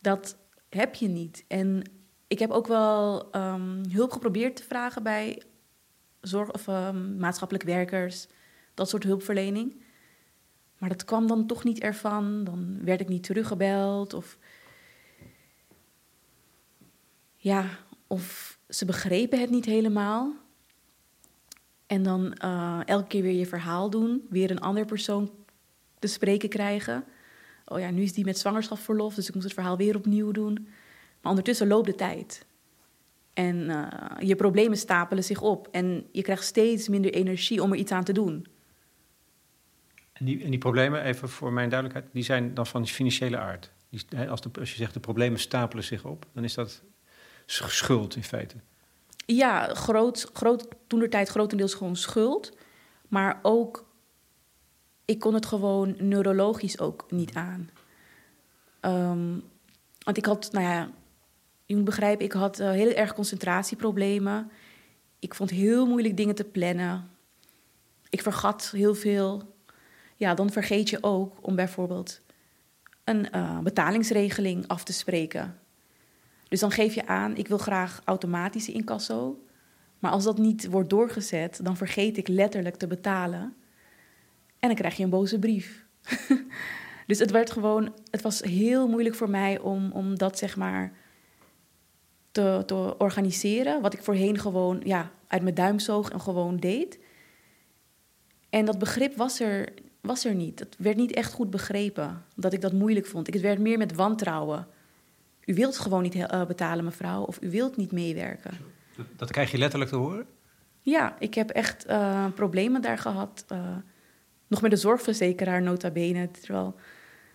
Dat 0.00 0.36
heb 0.70 0.94
je 0.94 1.08
niet. 1.08 1.44
En 1.48 1.82
ik 2.26 2.38
heb 2.38 2.50
ook 2.50 2.66
wel 2.66 3.28
um, 3.36 3.82
hulp 3.90 4.12
geprobeerd 4.12 4.56
te 4.56 4.62
vragen 4.62 5.02
bij 5.02 5.42
zorg 6.20 6.52
of 6.52 6.66
um, 6.66 7.16
maatschappelijk 7.16 7.64
werkers, 7.64 8.26
dat 8.74 8.88
soort 8.88 9.04
hulpverlening. 9.04 9.82
Maar 10.78 10.88
dat 10.88 11.04
kwam 11.04 11.26
dan 11.26 11.46
toch 11.46 11.64
niet 11.64 11.80
ervan. 11.80 12.44
Dan 12.44 12.84
werd 12.84 13.00
ik 13.00 13.08
niet 13.08 13.22
teruggebeld. 13.22 14.14
Of 14.14 14.38
ja, 17.36 17.66
of 18.06 18.58
ze 18.68 18.84
begrepen 18.84 19.40
het 19.40 19.50
niet 19.50 19.64
helemaal. 19.64 20.34
En 21.86 22.02
dan 22.02 22.34
uh, 22.44 22.80
elke 22.84 23.06
keer 23.06 23.22
weer 23.22 23.38
je 23.38 23.46
verhaal 23.46 23.90
doen, 23.90 24.26
weer 24.28 24.50
een 24.50 24.60
andere 24.60 24.86
persoon 24.86 25.30
te 25.98 26.06
spreken 26.06 26.48
krijgen. 26.48 27.04
Oh 27.72 27.80
ja, 27.80 27.90
nu 27.90 28.02
is 28.02 28.12
die 28.12 28.24
met 28.24 28.38
zwangerschapsverlof, 28.38 29.14
dus 29.14 29.28
ik 29.28 29.34
moest 29.34 29.46
het 29.46 29.54
verhaal 29.54 29.76
weer 29.76 29.96
opnieuw 29.96 30.30
doen. 30.30 30.68
Maar 31.20 31.30
ondertussen 31.30 31.66
loopt 31.66 31.86
de 31.86 31.94
tijd. 31.94 32.46
En 33.32 33.56
uh, 33.56 33.86
je 34.18 34.36
problemen 34.36 34.78
stapelen 34.78 35.24
zich 35.24 35.42
op. 35.42 35.68
En 35.70 36.06
je 36.12 36.22
krijgt 36.22 36.44
steeds 36.44 36.88
minder 36.88 37.12
energie 37.12 37.62
om 37.62 37.72
er 37.72 37.78
iets 37.78 37.92
aan 37.92 38.04
te 38.04 38.12
doen. 38.12 38.46
En 40.12 40.24
die, 40.24 40.44
en 40.44 40.50
die 40.50 40.58
problemen, 40.58 41.02
even 41.02 41.28
voor 41.28 41.52
mijn 41.52 41.68
duidelijkheid, 41.68 42.12
die 42.14 42.22
zijn 42.22 42.54
dan 42.54 42.66
van 42.66 42.86
financiële 42.86 43.38
aard. 43.38 43.72
Die, 43.88 44.28
als, 44.28 44.40
de, 44.40 44.50
als 44.58 44.70
je 44.70 44.76
zegt 44.76 44.94
de 44.94 45.00
problemen 45.00 45.40
stapelen 45.40 45.84
zich 45.84 46.04
op, 46.04 46.26
dan 46.32 46.44
is 46.44 46.54
dat 46.54 46.82
schuld 47.46 48.16
in 48.16 48.24
feite. 48.24 48.54
Ja, 49.26 49.74
groot, 49.74 50.30
groot, 50.32 50.68
toen 50.86 51.00
de 51.00 51.08
tijd 51.08 51.28
grotendeels 51.28 51.74
gewoon 51.74 51.96
schuld. 51.96 52.56
Maar 53.08 53.38
ook, 53.42 53.89
ik 55.10 55.18
kon 55.18 55.34
het 55.34 55.46
gewoon 55.46 55.94
neurologisch 55.98 56.78
ook 56.78 57.06
niet 57.08 57.34
aan. 57.34 57.70
Um, 58.80 59.42
want 60.04 60.16
ik 60.16 60.24
had, 60.24 60.48
nou 60.52 60.64
ja, 60.64 60.90
je 61.66 61.76
moet 61.76 61.84
begrijpen, 61.84 62.24
ik 62.24 62.32
had 62.32 62.60
uh, 62.60 62.70
heel 62.70 62.92
erg 62.92 63.14
concentratieproblemen. 63.14 64.50
Ik 65.18 65.34
vond 65.34 65.50
heel 65.50 65.86
moeilijk 65.86 66.16
dingen 66.16 66.34
te 66.34 66.44
plannen. 66.44 67.10
Ik 68.08 68.22
vergat 68.22 68.70
heel 68.72 68.94
veel 68.94 69.54
ja, 70.16 70.34
dan 70.34 70.50
vergeet 70.50 70.90
je 70.90 70.98
ook 71.00 71.36
om 71.40 71.54
bijvoorbeeld 71.56 72.20
een 73.04 73.26
uh, 73.34 73.58
betalingsregeling 73.58 74.68
af 74.68 74.84
te 74.84 74.92
spreken. 74.92 75.58
Dus 76.48 76.60
dan 76.60 76.70
geef 76.70 76.94
je 76.94 77.06
aan, 77.06 77.36
ik 77.36 77.48
wil 77.48 77.58
graag 77.58 78.00
automatische 78.04 78.72
incasso. 78.72 79.44
Maar 79.98 80.10
als 80.10 80.24
dat 80.24 80.38
niet 80.38 80.66
wordt 80.66 80.90
doorgezet, 80.90 81.60
dan 81.62 81.76
vergeet 81.76 82.16
ik 82.16 82.28
letterlijk 82.28 82.76
te 82.76 82.86
betalen. 82.86 83.54
En 84.60 84.68
dan 84.68 84.74
krijg 84.74 84.96
je 84.96 85.04
een 85.04 85.10
boze 85.10 85.38
brief. 85.38 85.86
dus 87.06 87.18
het 87.18 87.30
werd 87.30 87.50
gewoon, 87.50 87.94
het 88.10 88.22
was 88.22 88.40
heel 88.40 88.88
moeilijk 88.88 89.14
voor 89.14 89.30
mij 89.30 89.58
om, 89.58 89.92
om 89.92 90.18
dat 90.18 90.38
zeg 90.38 90.56
maar 90.56 90.92
te, 92.30 92.62
te 92.66 92.98
organiseren. 92.98 93.80
Wat 93.80 93.94
ik 93.94 94.02
voorheen 94.02 94.38
gewoon 94.38 94.80
ja, 94.84 95.10
uit 95.26 95.42
mijn 95.42 95.54
duim 95.54 95.78
zoog 95.78 96.10
en 96.10 96.20
gewoon 96.20 96.56
deed. 96.56 96.98
En 98.50 98.64
dat 98.64 98.78
begrip 98.78 99.16
was 99.16 99.40
er 99.40 99.72
was 100.00 100.24
er 100.24 100.34
niet. 100.34 100.58
Het 100.58 100.76
werd 100.78 100.96
niet 100.96 101.12
echt 101.12 101.32
goed 101.32 101.50
begrepen 101.50 102.24
dat 102.36 102.52
ik 102.52 102.60
dat 102.60 102.72
moeilijk 102.72 103.06
vond. 103.06 103.34
Ik, 103.34 103.42
werd 103.42 103.58
meer 103.58 103.78
met 103.78 103.94
wantrouwen. 103.94 104.66
U 105.44 105.54
wilt 105.54 105.78
gewoon 105.78 106.02
niet 106.02 106.14
uh, 106.14 106.46
betalen, 106.46 106.84
mevrouw, 106.84 107.22
of 107.22 107.42
u 107.42 107.50
wilt 107.50 107.76
niet 107.76 107.92
meewerken. 107.92 108.50
Dat, 108.96 109.06
dat, 109.16 109.30
krijg 109.30 109.50
je 109.50 109.58
letterlijk 109.58 109.90
te 109.90 109.96
horen? 109.96 110.26
Ja, 110.82 111.16
ik 111.18 111.34
heb 111.34 111.50
echt 111.50 111.86
uh, 111.88 112.26
problemen 112.34 112.82
daar 112.82 112.98
gehad. 112.98 113.44
Uh, 113.52 113.76
nog 114.50 114.60
met 114.60 114.70
de 114.70 114.76
zorgverzekeraar, 114.76 115.62
nota 115.62 115.90
bene. 115.90 116.30
Terwijl, 116.30 116.74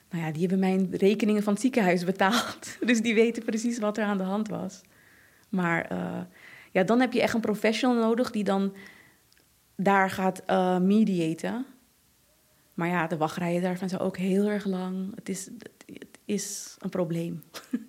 nou 0.10 0.26
ja, 0.26 0.32
die 0.32 0.42
hebben 0.42 0.60
mijn 0.60 0.88
rekeningen 0.92 1.44
van 1.44 1.54
het 1.54 1.62
ziekenhuis 1.62 2.04
betaald. 2.04 2.78
Dus 2.86 3.02
die 3.02 3.14
weten 3.14 3.44
precies 3.44 3.80
wat 3.80 3.98
er 3.98 4.04
aan 4.04 4.18
de 4.18 4.24
hand 4.24 4.48
was. 4.48 4.82
Maar 5.50 5.88
ja, 6.72 6.84
dan 6.84 7.00
heb 7.00 7.14
je 7.14 7.22
echt 7.22 7.34
een 7.34 7.42
professional 7.42 8.02
nodig 8.02 8.32
die 8.32 8.44
dan 8.44 8.76
daar 9.76 10.10
gaat 10.10 10.44
mediaten. 10.82 11.66
Maar 12.74 12.88
ja, 12.88 13.08
de 13.08 13.18
wachtrijen 13.18 13.62
daarvan 13.62 13.90
zijn 13.90 14.02
ook 14.02 14.18
heel 14.18 14.48
erg 14.48 14.66
lang. 14.66 15.16
Het 15.16 15.30
is, 15.30 15.50
het 15.86 16.20
is 16.26 16.76
een 16.80 16.90
probleem. 16.90 17.44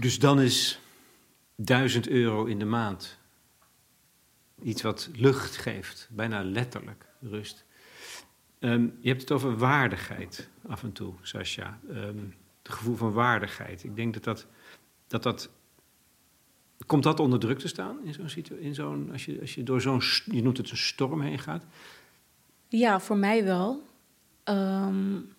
Dus 0.00 0.18
dan 0.18 0.40
is 0.40 0.80
1000 1.56 2.08
euro 2.08 2.44
in 2.44 2.58
de 2.58 2.64
maand 2.64 3.18
iets 4.62 4.82
wat 4.82 5.08
lucht 5.12 5.56
geeft, 5.56 6.08
bijna 6.10 6.44
letterlijk 6.44 7.06
rust. 7.20 7.64
Um, 8.58 8.98
je 9.00 9.08
hebt 9.08 9.20
het 9.20 9.32
over 9.32 9.56
waardigheid 9.56 10.48
af 10.66 10.82
en 10.82 10.92
toe, 10.92 11.14
Sascha. 11.22 11.78
Um, 11.90 12.34
het 12.62 12.72
gevoel 12.72 12.96
van 12.96 13.12
waardigheid. 13.12 13.84
Ik 13.84 13.96
denk 13.96 14.14
dat 14.14 14.24
dat, 14.24 14.46
dat, 15.06 15.22
dat 15.22 15.50
Komt 16.86 17.02
dat 17.02 17.20
onder 17.20 17.38
druk 17.38 17.58
te 17.58 17.68
staan 17.68 17.98
in 18.04 18.14
zo'n 18.14 18.58
in 18.58 18.74
zo'n 18.74 19.08
als, 19.12 19.24
je, 19.24 19.40
als 19.40 19.54
je 19.54 19.62
door 19.62 19.80
zo'n, 19.80 20.02
je 20.24 20.42
noemt 20.42 20.56
het 20.56 20.70
een 20.70 20.76
storm 20.76 21.20
heen 21.20 21.38
gaat? 21.38 21.64
Ja, 22.68 23.00
voor 23.00 23.16
mij 23.16 23.44
wel. 23.44 23.82
Um, 24.44 25.34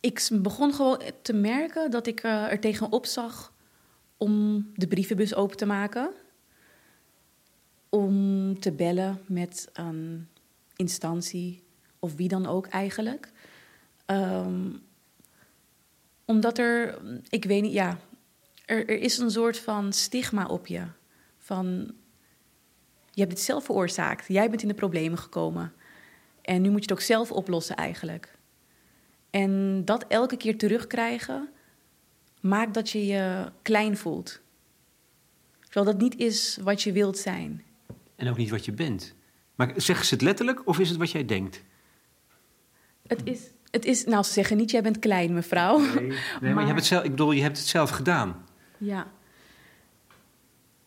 ik 0.00 0.28
begon 0.32 0.72
gewoon 0.72 1.02
te 1.22 1.32
merken 1.32 1.90
dat 1.90 2.06
ik 2.06 2.24
uh, 2.24 2.52
er 2.52 2.60
tegenop 2.60 3.06
zag 3.06 3.52
om 4.16 4.66
de 4.74 4.86
brievenbus 4.86 5.34
open 5.34 5.56
te 5.56 5.66
maken. 5.66 6.10
Om 7.90 8.58
te 8.60 8.72
bellen 8.72 9.20
met 9.26 9.68
een 9.72 10.28
instantie 10.76 11.62
of 11.98 12.14
wie 12.14 12.28
dan 12.28 12.46
ook 12.46 12.66
eigenlijk. 12.66 13.32
Ehm, 14.06 14.70
omdat 16.24 16.58
er, 16.58 16.98
ik 17.28 17.44
weet 17.44 17.62
niet, 17.62 17.72
ja, 17.72 17.98
er, 18.64 18.88
er 18.88 18.98
is 18.98 19.18
een 19.18 19.30
soort 19.30 19.58
van 19.58 19.92
stigma 19.92 20.46
op 20.46 20.66
je. 20.66 20.82
Van, 21.38 21.94
je 23.10 23.20
hebt 23.20 23.32
het 23.32 23.40
zelf 23.40 23.64
veroorzaakt. 23.64 24.26
Jij 24.28 24.50
bent 24.50 24.62
in 24.62 24.68
de 24.68 24.74
problemen 24.74 25.18
gekomen. 25.18 25.72
En 26.42 26.62
nu 26.62 26.70
moet 26.70 26.84
je 26.84 26.90
het 26.90 26.92
ook 26.92 27.00
zelf 27.00 27.32
oplossen 27.32 27.76
eigenlijk. 27.76 28.38
En 29.30 29.84
dat 29.84 30.04
elke 30.08 30.36
keer 30.36 30.58
terugkrijgen 30.58 31.48
maakt 32.40 32.74
dat 32.74 32.90
je 32.90 33.06
je 33.06 33.52
klein 33.62 33.96
voelt. 33.96 34.40
Terwijl 35.60 35.86
dat 35.86 36.00
niet 36.00 36.16
is 36.16 36.58
wat 36.62 36.82
je 36.82 36.92
wilt 36.92 37.18
zijn. 37.18 37.64
En 38.20 38.28
ook 38.28 38.36
niet 38.36 38.50
wat 38.50 38.64
je 38.64 38.72
bent. 38.72 39.14
Maar 39.54 39.72
zeggen 39.76 40.06
ze 40.06 40.14
het 40.14 40.22
letterlijk 40.22 40.66
of 40.66 40.78
is 40.78 40.88
het 40.88 40.98
wat 40.98 41.10
jij 41.10 41.24
denkt? 41.24 41.62
Het 43.06 43.20
is, 43.24 43.40
het 43.70 43.84
is 43.84 44.04
nou, 44.04 44.22
ze 44.24 44.32
zeggen 44.32 44.56
niet, 44.56 44.70
jij 44.70 44.82
bent 44.82 44.98
klein, 44.98 45.34
mevrouw. 45.34 45.78
Nee, 45.78 45.94
nee 45.94 46.18
maar, 46.40 46.52
maar, 46.52 46.60
je 46.60 46.66
hebt 46.66 46.78
het 46.78 46.86
zelf, 46.86 47.04
ik 47.04 47.10
bedoel, 47.10 47.32
je 47.32 47.42
hebt 47.42 47.58
het 47.58 47.66
zelf 47.66 47.90
gedaan. 47.90 48.44
Ja. 48.78 49.12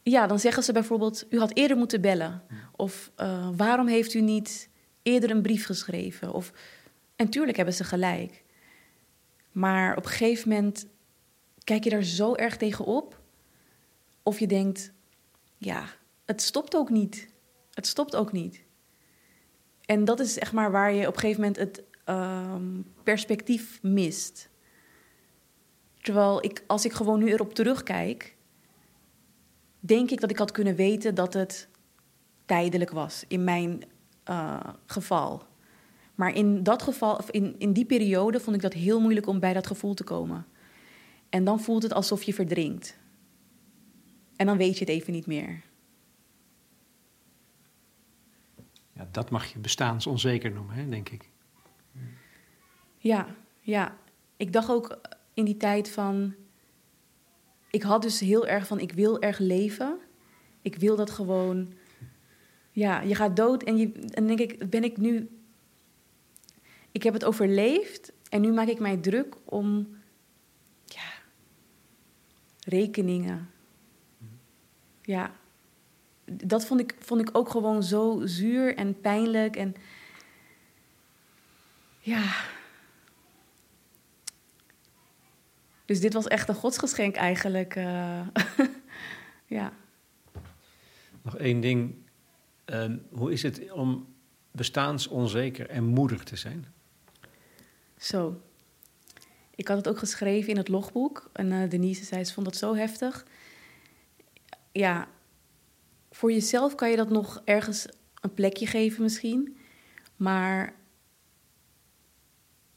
Ja, 0.03 0.27
dan 0.27 0.39
zeggen 0.39 0.63
ze 0.63 0.73
bijvoorbeeld, 0.73 1.25
u 1.29 1.39
had 1.39 1.53
eerder 1.53 1.77
moeten 1.77 2.01
bellen. 2.01 2.43
Of 2.71 3.11
uh, 3.17 3.49
waarom 3.55 3.87
heeft 3.87 4.13
u 4.13 4.21
niet 4.21 4.69
eerder 5.03 5.29
een 5.29 5.41
brief 5.41 5.65
geschreven? 5.65 6.33
Of, 6.33 6.51
en 7.15 7.29
tuurlijk 7.29 7.57
hebben 7.57 7.75
ze 7.75 7.83
gelijk. 7.83 8.43
Maar 9.51 9.97
op 9.97 10.03
een 10.03 10.11
gegeven 10.11 10.49
moment 10.49 10.87
kijk 11.63 11.83
je 11.83 11.89
daar 11.89 12.03
zo 12.03 12.35
erg 12.35 12.57
tegen 12.57 12.85
op. 12.85 13.21
Of 14.23 14.39
je 14.39 14.47
denkt, 14.47 14.91
ja, 15.57 15.85
het 16.25 16.41
stopt 16.41 16.75
ook 16.75 16.89
niet. 16.89 17.29
Het 17.73 17.88
stopt 17.88 18.15
ook 18.15 18.31
niet. 18.31 18.63
En 19.86 20.05
dat 20.05 20.19
is 20.19 20.39
echt 20.39 20.53
maar 20.53 20.71
waar 20.71 20.93
je 20.93 21.07
op 21.07 21.13
een 21.13 21.19
gegeven 21.19 21.41
moment 21.41 21.59
het 21.59 21.83
um, 22.05 22.86
perspectief 23.03 23.81
mist. 23.81 24.49
Terwijl 26.01 26.43
ik, 26.43 26.63
als 26.67 26.86
ik 26.86 26.93
gewoon 26.93 27.19
nu 27.19 27.31
erop 27.31 27.53
terugkijk, 27.53 28.36
denk 29.79 30.12
ik 30.12 30.19
dat 30.19 30.29
ik 30.29 30.38
had 30.38 30.51
kunnen 30.51 30.75
weten 30.75 31.15
dat 31.15 31.33
het 31.33 31.67
tijdelijk 32.45 32.91
was 32.91 33.23
in 33.27 33.43
mijn 33.43 33.83
uh, 34.29 34.59
geval. 34.86 35.43
Maar 36.15 36.36
in 36.36 36.63
dat 36.63 36.81
geval, 36.81 37.15
of 37.15 37.29
in, 37.29 37.55
in 37.57 37.73
die 37.73 37.86
periode, 37.86 38.39
vond 38.39 38.55
ik 38.55 38.62
dat 38.62 38.73
heel 38.73 39.01
moeilijk 39.01 39.27
om 39.27 39.39
bij 39.39 39.53
dat 39.53 39.67
gevoel 39.67 39.93
te 39.93 40.03
komen. 40.03 40.45
En 41.29 41.43
dan 41.43 41.59
voelt 41.59 41.83
het 41.83 41.93
alsof 41.93 42.23
je 42.23 42.33
verdrinkt. 42.33 42.97
En 44.36 44.45
dan 44.45 44.57
weet 44.57 44.73
je 44.73 44.86
het 44.86 44.93
even 44.93 45.13
niet 45.13 45.27
meer. 45.27 45.63
Ja, 48.93 49.08
dat 49.12 49.29
mag 49.29 49.45
je 49.45 49.60
bestaansonzeker 49.60 50.51
noemen, 50.51 50.75
hè, 50.75 50.89
denk 50.89 51.10
ik. 51.10 51.29
Ja, 52.97 53.27
ja. 53.60 53.97
Ik 54.38 54.53
dacht 54.53 54.69
ook 54.69 54.99
in 55.34 55.45
die 55.45 55.58
tijd 55.58 55.89
van. 55.89 56.36
Ik 57.69 57.84
had 57.84 58.01
dus 58.01 58.19
heel 58.19 58.47
erg 58.47 58.67
van: 58.67 58.79
ik 58.79 58.91
wil 58.91 59.21
erg 59.21 59.39
leven. 59.39 59.99
Ik 60.62 60.75
wil 60.75 60.95
dat 60.95 61.10
gewoon. 61.10 61.73
Ja, 62.71 63.01
je 63.01 63.15
gaat 63.15 63.36
dood 63.36 63.63
en, 63.63 63.77
je, 63.77 63.91
en 63.91 64.27
denk 64.27 64.39
ik: 64.39 64.69
ben 64.69 64.84
ik 64.84 64.97
nu. 64.97 65.29
Ik 66.91 67.03
heb 67.03 67.13
het 67.13 67.25
overleefd 67.25 68.13
en 68.29 68.41
nu 68.41 68.51
maak 68.51 68.67
ik 68.67 68.79
mij 68.79 68.97
druk 68.97 69.36
om. 69.45 69.97
Ja. 70.86 71.12
Rekeningen. 72.60 73.49
Ja. 75.01 75.41
Dat 76.25 76.65
vond 76.65 76.79
ik, 76.79 76.95
vond 76.99 77.21
ik 77.21 77.29
ook 77.31 77.49
gewoon 77.49 77.83
zo 77.83 78.21
zuur 78.23 78.75
en 78.75 79.01
pijnlijk. 79.01 79.55
En 79.55 79.75
ja, 81.99 82.23
Dus 85.86 85.99
dit 86.01 86.13
was 86.13 86.27
echt 86.27 86.49
een 86.49 86.55
godsgeschenk 86.55 87.15
eigenlijk. 87.15 87.75
Uh, 87.75 88.27
ja. 89.57 89.73
Nog 91.21 91.38
één 91.38 91.62
ding. 91.62 91.95
Uh, 92.65 92.86
hoe 93.12 93.31
is 93.31 93.43
het 93.43 93.71
om 93.71 94.07
bestaansonzeker 94.51 95.69
en 95.69 95.83
moedig 95.83 96.23
te 96.23 96.36
zijn? 96.36 96.65
Zo. 97.97 98.41
Ik 99.55 99.67
had 99.67 99.77
het 99.77 99.88
ook 99.88 99.97
geschreven 99.97 100.49
in 100.49 100.57
het 100.57 100.67
logboek. 100.67 101.29
En 101.33 101.51
uh, 101.51 101.69
Denise 101.69 102.03
zei, 102.03 102.23
ze 102.23 102.33
vond 102.33 102.45
dat 102.45 102.55
zo 102.55 102.75
heftig. 102.75 103.25
Ja, 104.71 105.07
voor 106.13 106.32
jezelf 106.32 106.76
kan 106.76 106.89
je 106.89 106.95
dat 106.95 107.10
nog 107.10 107.41
ergens 107.45 107.88
een 108.21 108.34
plekje 108.34 108.67
geven 108.67 109.04
misschien. 109.04 109.58
Maar 110.15 110.76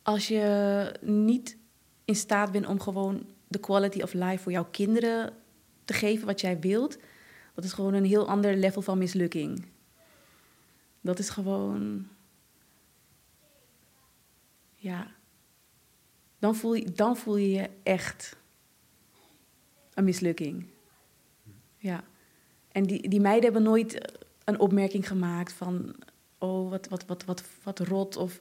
als 0.03 0.29
je 0.29 0.93
niet 1.01 1.59
in 2.05 2.17
staat 2.17 2.53
bent 2.53 2.67
om 2.67 2.81
gewoon 2.81 3.27
de 3.49 3.61
quality 3.61 4.03
of 4.03 4.13
life 4.13 4.43
voor 4.43 4.53
jouw 4.53 4.65
kinderen 4.71 5.37
te 5.85 5.93
geven 5.93 6.27
wat 6.27 6.41
jij 6.41 6.61
wilt, 6.61 6.99
dat 7.55 7.65
is 7.65 7.73
gewoon 7.73 7.95
een 7.95 8.05
heel 8.05 8.29
ander 8.29 8.57
level 8.57 8.83
van 8.83 8.99
mislukking. 8.99 9.67
Dat 11.01 11.19
is 11.19 11.29
gewoon. 11.29 12.09
Ja. 14.75 15.15
Dan 16.39 16.55
voel 16.55 16.75
je, 16.75 16.93
dan 16.93 17.17
voel 17.17 17.37
je 17.37 17.51
je 17.51 17.71
echt 17.83 18.37
een 19.95 20.05
mislukking. 20.05 20.67
Ja. 21.77 22.05
En 22.77 22.83
die, 22.83 23.09
die 23.09 23.21
meiden 23.21 23.45
hebben 23.45 23.63
nooit 23.63 24.19
een 24.45 24.59
opmerking 24.59 25.09
gemaakt 25.09 25.53
van. 25.53 25.95
Oh, 26.39 26.71
wat, 26.71 26.89
wat, 26.89 27.05
wat, 27.07 27.25
wat, 27.25 27.45
wat 27.63 27.79
rot. 27.79 28.17
Of. 28.17 28.41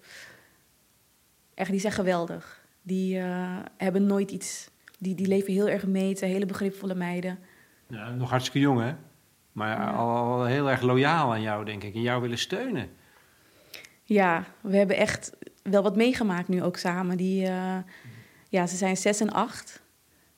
Echt, 1.54 1.72
die 1.72 1.80
zijn 1.80 1.94
geweldig 1.94 2.64
die 2.82 3.18
uh, 3.18 3.58
hebben 3.78 4.06
nooit 4.06 4.32
iets. 4.32 4.70
Die, 5.00 5.16
die 5.16 5.28
leven 5.28 5.54
heel 5.54 5.68
erg 5.68 5.86
mee. 5.86 6.10
Het 6.10 6.18
zijn 6.18 6.32
hele 6.32 6.46
begripvolle 6.46 6.96
meiden. 6.96 7.40
Ja, 7.88 8.10
nog 8.10 8.30
hartstikke 8.30 8.60
jong, 8.60 8.80
hè? 8.82 8.94
Maar 9.52 9.94
al 9.94 10.46
heel 10.46 10.70
erg 10.70 10.82
loyaal 10.82 11.32
aan 11.32 11.42
jou, 11.42 11.66
denk 11.66 11.84
ik. 11.84 11.94
En 11.94 12.02
jou 12.02 12.22
willen 12.22 12.38
steunen. 12.38 12.90
Ja, 14.04 14.44
we 14.62 14.78
hebben 14.78 14.96
echt 14.96 15.32
wel 15.64 15.84
wat 15.84 15.96
meegemaakt 15.96 16.48
nu 16.48 16.64
ook 16.64 16.78
samen. 16.78 17.18
Die, 17.18 17.48
uh, 17.48 17.78
ja, 18.50 18.68
ze 18.68 18.76
zijn 18.76 18.98
zes 18.98 19.20
en 19.20 19.32
acht. 19.32 19.82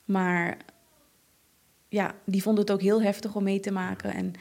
Maar 0.06 0.58
ja, 1.90 2.16
die 2.26 2.42
vonden 2.42 2.64
het 2.64 2.74
ook 2.74 2.82
heel 2.82 3.02
heftig 3.02 3.36
om 3.36 3.44
mee 3.44 3.60
te 3.60 3.72
maken. 3.72 4.14
En 4.14 4.34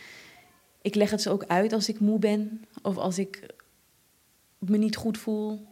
ik 0.83 0.95
leg 0.95 1.11
het 1.11 1.23
ze 1.23 1.31
ook 1.31 1.45
uit 1.45 1.73
als 1.73 1.89
ik 1.89 2.01
moe 2.01 2.19
ben. 2.19 2.65
Of 2.83 2.97
als 2.97 3.19
ik 3.19 3.55
me 4.59 4.77
niet 4.77 4.97
goed 4.97 5.19
voel. 5.19 5.67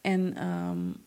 En 0.00 0.46
um, 0.46 1.04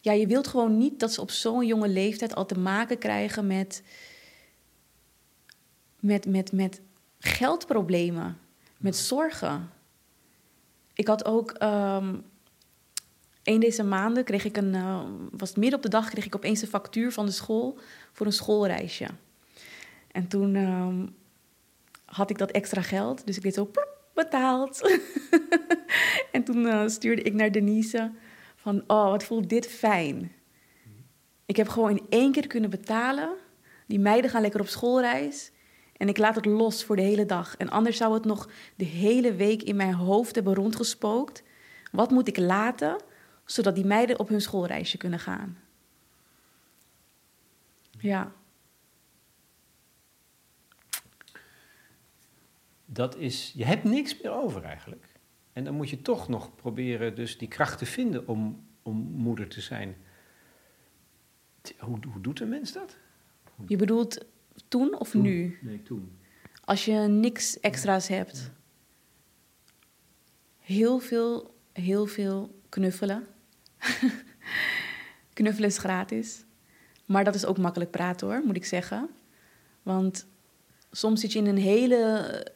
ja, 0.00 0.12
je 0.12 0.26
wilt 0.26 0.46
gewoon 0.46 0.78
niet 0.78 1.00
dat 1.00 1.12
ze 1.12 1.20
op 1.20 1.30
zo'n 1.30 1.66
jonge 1.66 1.88
leeftijd 1.88 2.34
al 2.34 2.46
te 2.46 2.58
maken 2.58 2.98
krijgen 2.98 3.46
met, 3.46 3.82
met, 6.00 6.26
met, 6.26 6.52
met 6.52 6.80
geldproblemen, 7.18 8.38
met 8.78 8.96
zorgen. 8.96 9.70
Ik 10.94 11.06
had 11.06 11.24
ook 11.24 11.62
um, 11.62 12.24
een 13.44 13.60
deze 13.60 13.84
maanden 13.84 14.24
kreeg 14.24 14.44
ik 14.44 14.56
een, 14.56 14.74
uh, 14.74 15.04
was 15.30 15.54
midden 15.54 15.76
op 15.76 15.82
de 15.82 15.88
dag 15.88 16.10
kreeg 16.10 16.24
ik 16.24 16.36
opeens 16.36 16.62
een 16.62 16.68
factuur 16.68 17.12
van 17.12 17.26
de 17.26 17.32
school 17.32 17.78
voor 18.12 18.26
een 18.26 18.32
schoolreisje. 18.32 19.06
En 20.12 20.28
toen 20.28 20.54
um, 20.54 21.14
had 22.04 22.30
ik 22.30 22.38
dat 22.38 22.50
extra 22.50 22.82
geld, 22.82 23.26
dus 23.26 23.36
ik 23.36 23.42
deed 23.42 23.54
zo 23.54 23.70
betaald. 24.14 24.98
en 26.32 26.44
toen 26.44 26.64
uh, 26.64 26.88
stuurde 26.88 27.22
ik 27.22 27.34
naar 27.34 27.52
Denise 27.52 28.10
van, 28.56 28.84
oh, 28.86 29.10
wat 29.10 29.24
voelt 29.24 29.48
dit 29.48 29.66
fijn. 29.66 30.32
Ik 31.46 31.56
heb 31.56 31.68
gewoon 31.68 31.90
in 31.90 32.06
één 32.08 32.32
keer 32.32 32.46
kunnen 32.46 32.70
betalen. 32.70 33.34
Die 33.86 33.98
meiden 33.98 34.30
gaan 34.30 34.42
lekker 34.42 34.60
op 34.60 34.68
schoolreis. 34.68 35.52
En 35.96 36.08
ik 36.08 36.18
laat 36.18 36.34
het 36.34 36.46
los 36.46 36.84
voor 36.84 36.96
de 36.96 37.02
hele 37.02 37.26
dag. 37.26 37.56
En 37.56 37.70
anders 37.70 37.96
zou 37.96 38.14
het 38.14 38.24
nog 38.24 38.48
de 38.76 38.84
hele 38.84 39.34
week 39.34 39.62
in 39.62 39.76
mijn 39.76 39.94
hoofd 39.94 40.34
hebben 40.34 40.54
rondgespookt. 40.54 41.42
Wat 41.92 42.10
moet 42.10 42.28
ik 42.28 42.36
laten, 42.36 42.96
zodat 43.44 43.74
die 43.74 43.84
meiden 43.84 44.18
op 44.18 44.28
hun 44.28 44.40
schoolreisje 44.40 44.96
kunnen 44.96 45.18
gaan? 45.18 45.58
Ja. 47.98 48.32
Dat 52.84 53.16
is, 53.16 53.52
je 53.56 53.64
hebt 53.64 53.84
niks 53.84 54.20
meer 54.20 54.32
over 54.32 54.62
eigenlijk. 54.62 55.06
En 55.52 55.64
dan 55.64 55.74
moet 55.74 55.90
je 55.90 56.02
toch 56.02 56.28
nog 56.28 56.54
proberen 56.54 57.14
dus 57.14 57.38
die 57.38 57.48
kracht 57.48 57.78
te 57.78 57.86
vinden 57.86 58.28
om, 58.28 58.66
om 58.82 58.96
moeder 58.96 59.48
te 59.48 59.60
zijn. 59.60 59.96
Hoe, 61.78 61.98
hoe 62.12 62.20
doet 62.20 62.40
een 62.40 62.48
mens 62.48 62.72
dat? 62.72 62.96
Je 63.66 63.76
bedoelt 63.76 64.24
toen 64.68 64.98
of 64.98 65.14
nu? 65.14 65.58
Nee, 65.62 65.82
toen. 65.82 66.18
Als 66.64 66.84
je 66.84 66.94
niks 66.94 67.60
extra's 67.60 68.08
hebt. 68.08 68.50
Heel 70.58 70.98
veel, 70.98 71.54
heel 71.72 72.06
veel 72.06 72.62
knuffelen. 72.68 73.26
knuffelen 75.34 75.68
is 75.68 75.78
gratis. 75.78 76.44
Maar 77.06 77.24
dat 77.24 77.34
is 77.34 77.46
ook 77.46 77.58
makkelijk 77.58 77.90
praten 77.90 78.26
hoor, 78.26 78.42
moet 78.44 78.56
ik 78.56 78.64
zeggen. 78.64 79.10
Want 79.82 80.26
soms 80.90 81.20
zit 81.20 81.32
je 81.32 81.38
in 81.38 81.46
een 81.46 81.58
hele. 81.58 82.52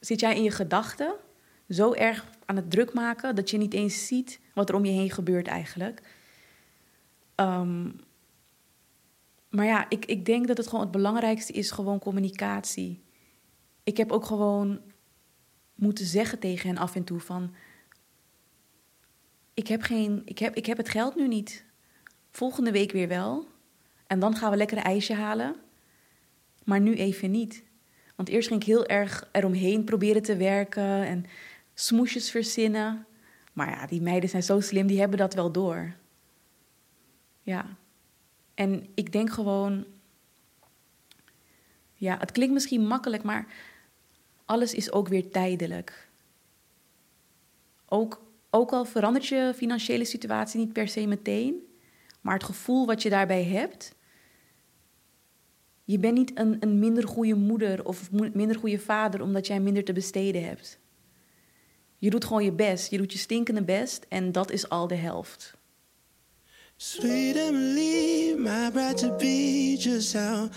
Zit 0.00 0.20
jij 0.20 0.36
in 0.36 0.42
je 0.42 0.50
gedachten 0.50 1.14
zo 1.68 1.92
erg 1.92 2.24
aan 2.46 2.56
het 2.56 2.70
druk 2.70 2.92
maken 2.92 3.34
dat 3.34 3.50
je 3.50 3.58
niet 3.58 3.74
eens 3.74 4.06
ziet 4.06 4.40
wat 4.54 4.68
er 4.68 4.74
om 4.74 4.84
je 4.84 4.92
heen 4.92 5.10
gebeurt 5.10 5.46
eigenlijk. 5.46 6.02
Ehm, 7.34 7.90
maar 9.48 9.66
ja, 9.66 9.86
ik, 9.88 10.04
ik 10.04 10.24
denk 10.24 10.46
dat 10.46 10.56
het 10.56 10.66
gewoon 10.66 10.80
het 10.80 10.90
belangrijkste 10.90 11.52
is 11.52 11.70
gewoon 11.70 11.98
communicatie. 11.98 13.02
Ik 13.82 13.96
heb 13.96 14.12
ook 14.12 14.24
gewoon 14.24 14.80
moeten 15.74 16.06
zeggen 16.06 16.38
tegen 16.38 16.68
hen 16.68 16.78
af 16.78 16.94
en 16.94 17.04
toe 17.04 17.20
van... 17.20 17.54
Ik 19.54 19.66
heb, 19.68 19.82
geen, 19.82 20.22
ik 20.24 20.38
heb, 20.38 20.54
ik 20.54 20.66
heb 20.66 20.76
het 20.76 20.88
geld 20.88 21.16
nu 21.16 21.28
niet. 21.28 21.64
Volgende 22.30 22.72
week 22.72 22.92
weer 22.92 23.08
wel. 23.08 23.46
En 24.06 24.18
dan 24.18 24.36
gaan 24.36 24.50
we 24.50 24.56
lekker 24.56 24.76
een 24.76 24.82
ijsje 24.82 25.14
halen. 25.14 25.56
Maar 26.64 26.80
nu 26.80 26.94
even 26.94 27.30
niet. 27.30 27.62
Want 28.16 28.28
eerst 28.28 28.48
ging 28.48 28.60
ik 28.60 28.66
heel 28.66 28.86
erg 28.86 29.28
eromheen 29.32 29.84
proberen 29.84 30.22
te 30.22 30.36
werken 30.36 31.04
en 31.06 31.24
smoesjes 31.74 32.30
verzinnen. 32.30 33.06
Maar 33.52 33.70
ja, 33.70 33.86
die 33.86 34.02
meiden 34.02 34.28
zijn 34.28 34.42
zo 34.42 34.60
slim, 34.60 34.86
die 34.86 35.00
hebben 35.00 35.18
dat 35.18 35.34
wel 35.34 35.52
door. 35.52 35.94
Ja. 37.42 37.76
En 38.54 38.88
ik 38.94 39.12
denk 39.12 39.30
gewoon. 39.32 39.86
Ja, 41.94 42.18
het 42.18 42.32
klinkt 42.32 42.52
misschien 42.52 42.86
makkelijk, 42.86 43.22
maar 43.22 43.46
alles 44.44 44.74
is 44.74 44.92
ook 44.92 45.08
weer 45.08 45.30
tijdelijk. 45.30 46.08
Ook, 47.88 48.22
ook 48.54 48.72
al 48.72 48.84
verandert 48.84 49.26
je 49.26 49.52
financiële 49.56 50.04
situatie 50.04 50.60
niet 50.60 50.72
per 50.72 50.88
se 50.88 51.06
meteen, 51.06 51.54
maar 52.20 52.34
het 52.34 52.44
gevoel 52.44 52.86
wat 52.86 53.02
je 53.02 53.10
daarbij 53.10 53.44
hebt. 53.44 53.94
Je 55.84 55.98
bent 55.98 56.14
niet 56.14 56.38
een, 56.38 56.56
een 56.60 56.78
minder 56.78 57.08
goede 57.08 57.34
moeder 57.34 57.84
of 57.84 58.10
minder 58.10 58.56
goede 58.56 58.78
vader 58.78 59.22
omdat 59.22 59.46
jij 59.46 59.60
minder 59.60 59.84
te 59.84 59.92
besteden 59.92 60.44
hebt. 60.44 60.80
Je 61.98 62.10
doet 62.10 62.24
gewoon 62.24 62.44
je 62.44 62.52
best. 62.52 62.90
Je 62.90 62.98
doet 62.98 63.12
je 63.12 63.18
stinkende 63.18 63.62
best 63.62 64.06
en 64.08 64.32
dat 64.32 64.50
is 64.50 64.68
al 64.68 64.86
de 64.86 64.94
helft. 64.94 65.54
Sweet 66.76 67.36
Emily, 67.36 68.34
my 68.38 68.70
bride 68.72 68.94
to 68.94 69.16
be, 69.16 69.76
just 69.78 70.14
how 70.14 70.48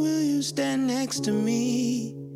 will 0.00 0.24
you 0.24 0.42
stand 0.42 0.86
next 0.86 1.22
to 1.22 1.32
me? 1.32 2.29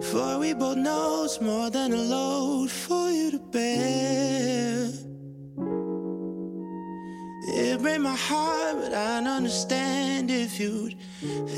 For 0.00 0.38
we 0.38 0.54
both 0.54 0.78
know 0.78 1.24
it's 1.24 1.40
more 1.40 1.68
than 1.68 1.92
a 1.92 1.96
load 2.00 2.70
for 2.70 3.10
you 3.10 3.30
to 3.32 3.38
bear. 3.38 4.88
It 7.54 7.82
break 7.82 8.00
my 8.00 8.16
heart, 8.16 8.76
but 8.80 8.94
I 8.94 9.18
understand 9.36 10.30
if 10.30 10.58
you'd 10.58 10.96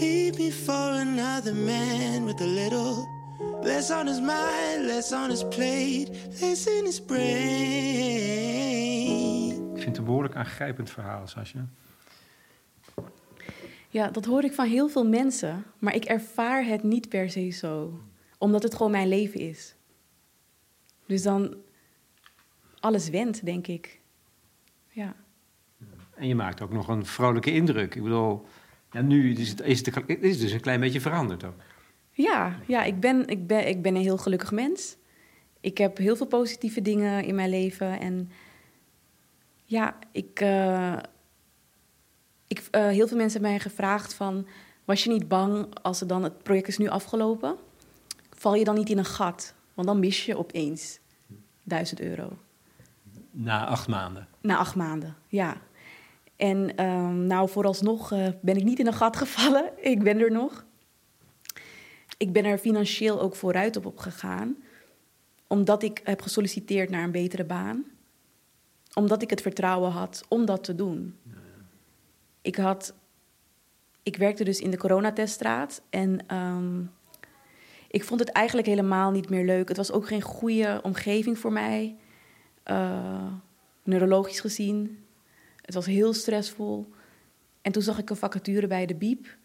leave 0.00 0.38
me 0.38 0.50
for 0.50 0.92
another 0.92 1.54
man 1.54 2.24
with 2.24 2.40
a 2.40 2.46
little 2.46 3.06
less 3.62 3.90
on 3.90 4.06
his 4.06 4.20
mind, 4.20 4.86
less 4.86 5.12
on 5.12 5.30
his 5.30 5.44
plate, 5.44 6.10
less 6.40 6.66
in 6.66 6.84
his 6.84 7.00
brain. 7.00 7.24
Ik 9.74 9.82
vind 9.82 9.84
het 9.84 9.98
een 9.98 10.04
behoorlijk 10.04 10.36
aangrijpend 10.36 10.90
verhaal, 10.90 11.26
Sascha. 11.26 11.66
Ja, 13.88 14.10
dat 14.10 14.24
hoor 14.24 14.44
ik 14.44 14.52
van 14.52 14.66
heel 14.66 14.88
veel 14.88 15.06
mensen, 15.06 15.64
maar 15.78 15.94
ik 15.94 16.04
ervaar 16.04 16.64
het 16.64 16.82
niet 16.82 17.08
per 17.08 17.30
se 17.30 17.50
zo 17.50 18.00
omdat 18.44 18.62
het 18.62 18.74
gewoon 18.74 18.92
mijn 18.92 19.08
leven 19.08 19.40
is. 19.40 19.74
Dus 21.06 21.22
dan 21.22 21.56
alles 22.80 23.08
wendt, 23.08 23.44
denk 23.44 23.66
ik. 23.66 24.00
Ja. 24.88 25.16
En 26.14 26.26
je 26.26 26.34
maakt 26.34 26.60
ook 26.60 26.72
nog 26.72 26.88
een 26.88 27.06
vrolijke 27.06 27.52
indruk. 27.52 27.94
Ik 27.94 28.02
bedoel, 28.02 28.46
ja, 28.90 29.00
nu 29.00 29.32
is 29.32 29.48
het, 29.48 29.60
is, 29.60 29.86
het, 29.86 30.22
is 30.22 30.38
dus 30.38 30.52
een 30.52 30.60
klein 30.60 30.80
beetje 30.80 31.00
veranderd 31.00 31.44
ook. 31.44 31.54
Ja, 32.10 32.58
ja 32.66 32.84
ik, 32.84 33.00
ben, 33.00 33.26
ik, 33.26 33.46
ben, 33.46 33.68
ik 33.68 33.82
ben 33.82 33.94
een 33.94 34.02
heel 34.02 34.18
gelukkig 34.18 34.52
mens. 34.52 34.96
Ik 35.60 35.78
heb 35.78 35.96
heel 35.96 36.16
veel 36.16 36.26
positieve 36.26 36.82
dingen 36.82 37.24
in 37.24 37.34
mijn 37.34 37.50
leven. 37.50 38.00
En 38.00 38.30
ja, 39.64 39.98
ik, 40.12 40.40
uh, 40.40 40.96
ik, 42.46 42.58
uh, 42.58 42.86
heel 42.86 43.08
veel 43.08 43.16
mensen 43.16 43.40
hebben 43.40 43.50
mij 43.50 43.60
gevraagd 43.60 44.14
van... 44.14 44.46
was 44.84 45.04
je 45.04 45.10
niet 45.10 45.28
bang 45.28 45.78
als 45.82 46.00
er 46.00 46.06
dan 46.06 46.22
het 46.22 46.42
project 46.42 46.68
is 46.68 46.78
nu 46.78 46.88
afgelopen 46.88 47.58
val 48.44 48.54
je 48.54 48.64
dan 48.64 48.74
niet 48.74 48.90
in 48.90 48.98
een 48.98 49.04
gat? 49.04 49.54
Want 49.74 49.88
dan 49.88 49.98
mis 49.98 50.24
je 50.24 50.38
opeens 50.38 50.98
1000 51.62 52.00
euro. 52.00 52.38
Na 53.30 53.66
acht 53.66 53.88
maanden? 53.88 54.28
Na 54.40 54.56
acht 54.56 54.74
maanden, 54.74 55.16
ja. 55.28 55.56
En 56.36 56.84
um, 56.84 57.26
nou, 57.26 57.48
vooralsnog 57.48 58.12
uh, 58.12 58.28
ben 58.40 58.56
ik 58.56 58.64
niet 58.64 58.78
in 58.78 58.86
een 58.86 58.92
gat 58.94 59.16
gevallen. 59.16 59.70
Ik 59.92 60.02
ben 60.02 60.20
er 60.20 60.30
nog. 60.30 60.64
Ik 62.16 62.32
ben 62.32 62.44
er 62.44 62.58
financieel 62.58 63.20
ook 63.20 63.36
vooruit 63.36 63.76
op, 63.76 63.86
op 63.86 63.98
gegaan. 63.98 64.56
Omdat 65.46 65.82
ik 65.82 66.00
heb 66.04 66.20
gesolliciteerd 66.20 66.90
naar 66.90 67.04
een 67.04 67.10
betere 67.10 67.44
baan. 67.44 67.84
Omdat 68.94 69.22
ik 69.22 69.30
het 69.30 69.40
vertrouwen 69.40 69.90
had 69.90 70.24
om 70.28 70.44
dat 70.44 70.64
te 70.64 70.74
doen. 70.74 71.18
Ik 72.42 72.56
had... 72.56 72.94
Ik 74.02 74.16
werkte 74.16 74.44
dus 74.44 74.60
in 74.60 74.70
de 74.70 74.76
coronateststraat. 74.76 75.82
En 75.90 76.36
um, 76.36 76.90
ik 77.94 78.04
vond 78.04 78.20
het 78.20 78.28
eigenlijk 78.28 78.66
helemaal 78.66 79.10
niet 79.10 79.30
meer 79.30 79.44
leuk. 79.44 79.68
Het 79.68 79.76
was 79.76 79.92
ook 79.92 80.06
geen 80.06 80.22
goede 80.22 80.80
omgeving 80.82 81.38
voor 81.38 81.52
mij, 81.52 81.96
uh, 82.66 83.32
neurologisch 83.82 84.40
gezien. 84.40 85.04
Het 85.60 85.74
was 85.74 85.86
heel 85.86 86.12
stressvol. 86.12 86.86
En 87.62 87.72
toen 87.72 87.82
zag 87.82 87.98
ik 87.98 88.10
een 88.10 88.16
vacature 88.16 88.66
bij 88.66 88.86
de 88.86 88.94
Biep. 88.94 89.36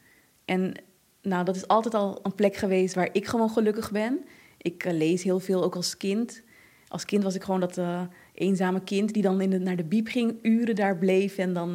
En 0.46 0.74
nou, 1.22 1.46
dat 1.46 1.56
is 1.56 1.68
altijd 1.68 1.94
al 1.94 2.20
een 2.24 2.36
plek 2.36 2.56
geweest 2.56 2.96
waar 2.96 3.10
ik 3.12 3.26
gewoon 3.26 3.50
gelukkig 3.50 3.92
ben. 3.92 4.26
Ik 4.58 4.86
uh, 4.86 4.94
lees 4.94 5.24
heel 5.24 5.40
veel, 5.40 5.64
ook 5.64 5.76
als 5.76 5.98
kind. 5.98 6.42
Als 6.88 7.06
kind 7.06 7.24
was 7.24 7.36
ik 7.36 7.44
gewoon 7.44 7.60
dat 7.60 7.78
uh, 7.78 8.02
eenzame 8.34 8.84
kind 8.84 9.14
die 9.14 9.24
dan 9.24 9.42
in 9.42 9.64
naar 9.64 9.76
de 9.76 9.84
Biep 9.84 10.08
ging, 10.08 10.40
uren 10.42 10.76
daar 10.76 10.98
bleef. 10.98 11.38
En 11.38 11.54
dan... 11.54 11.74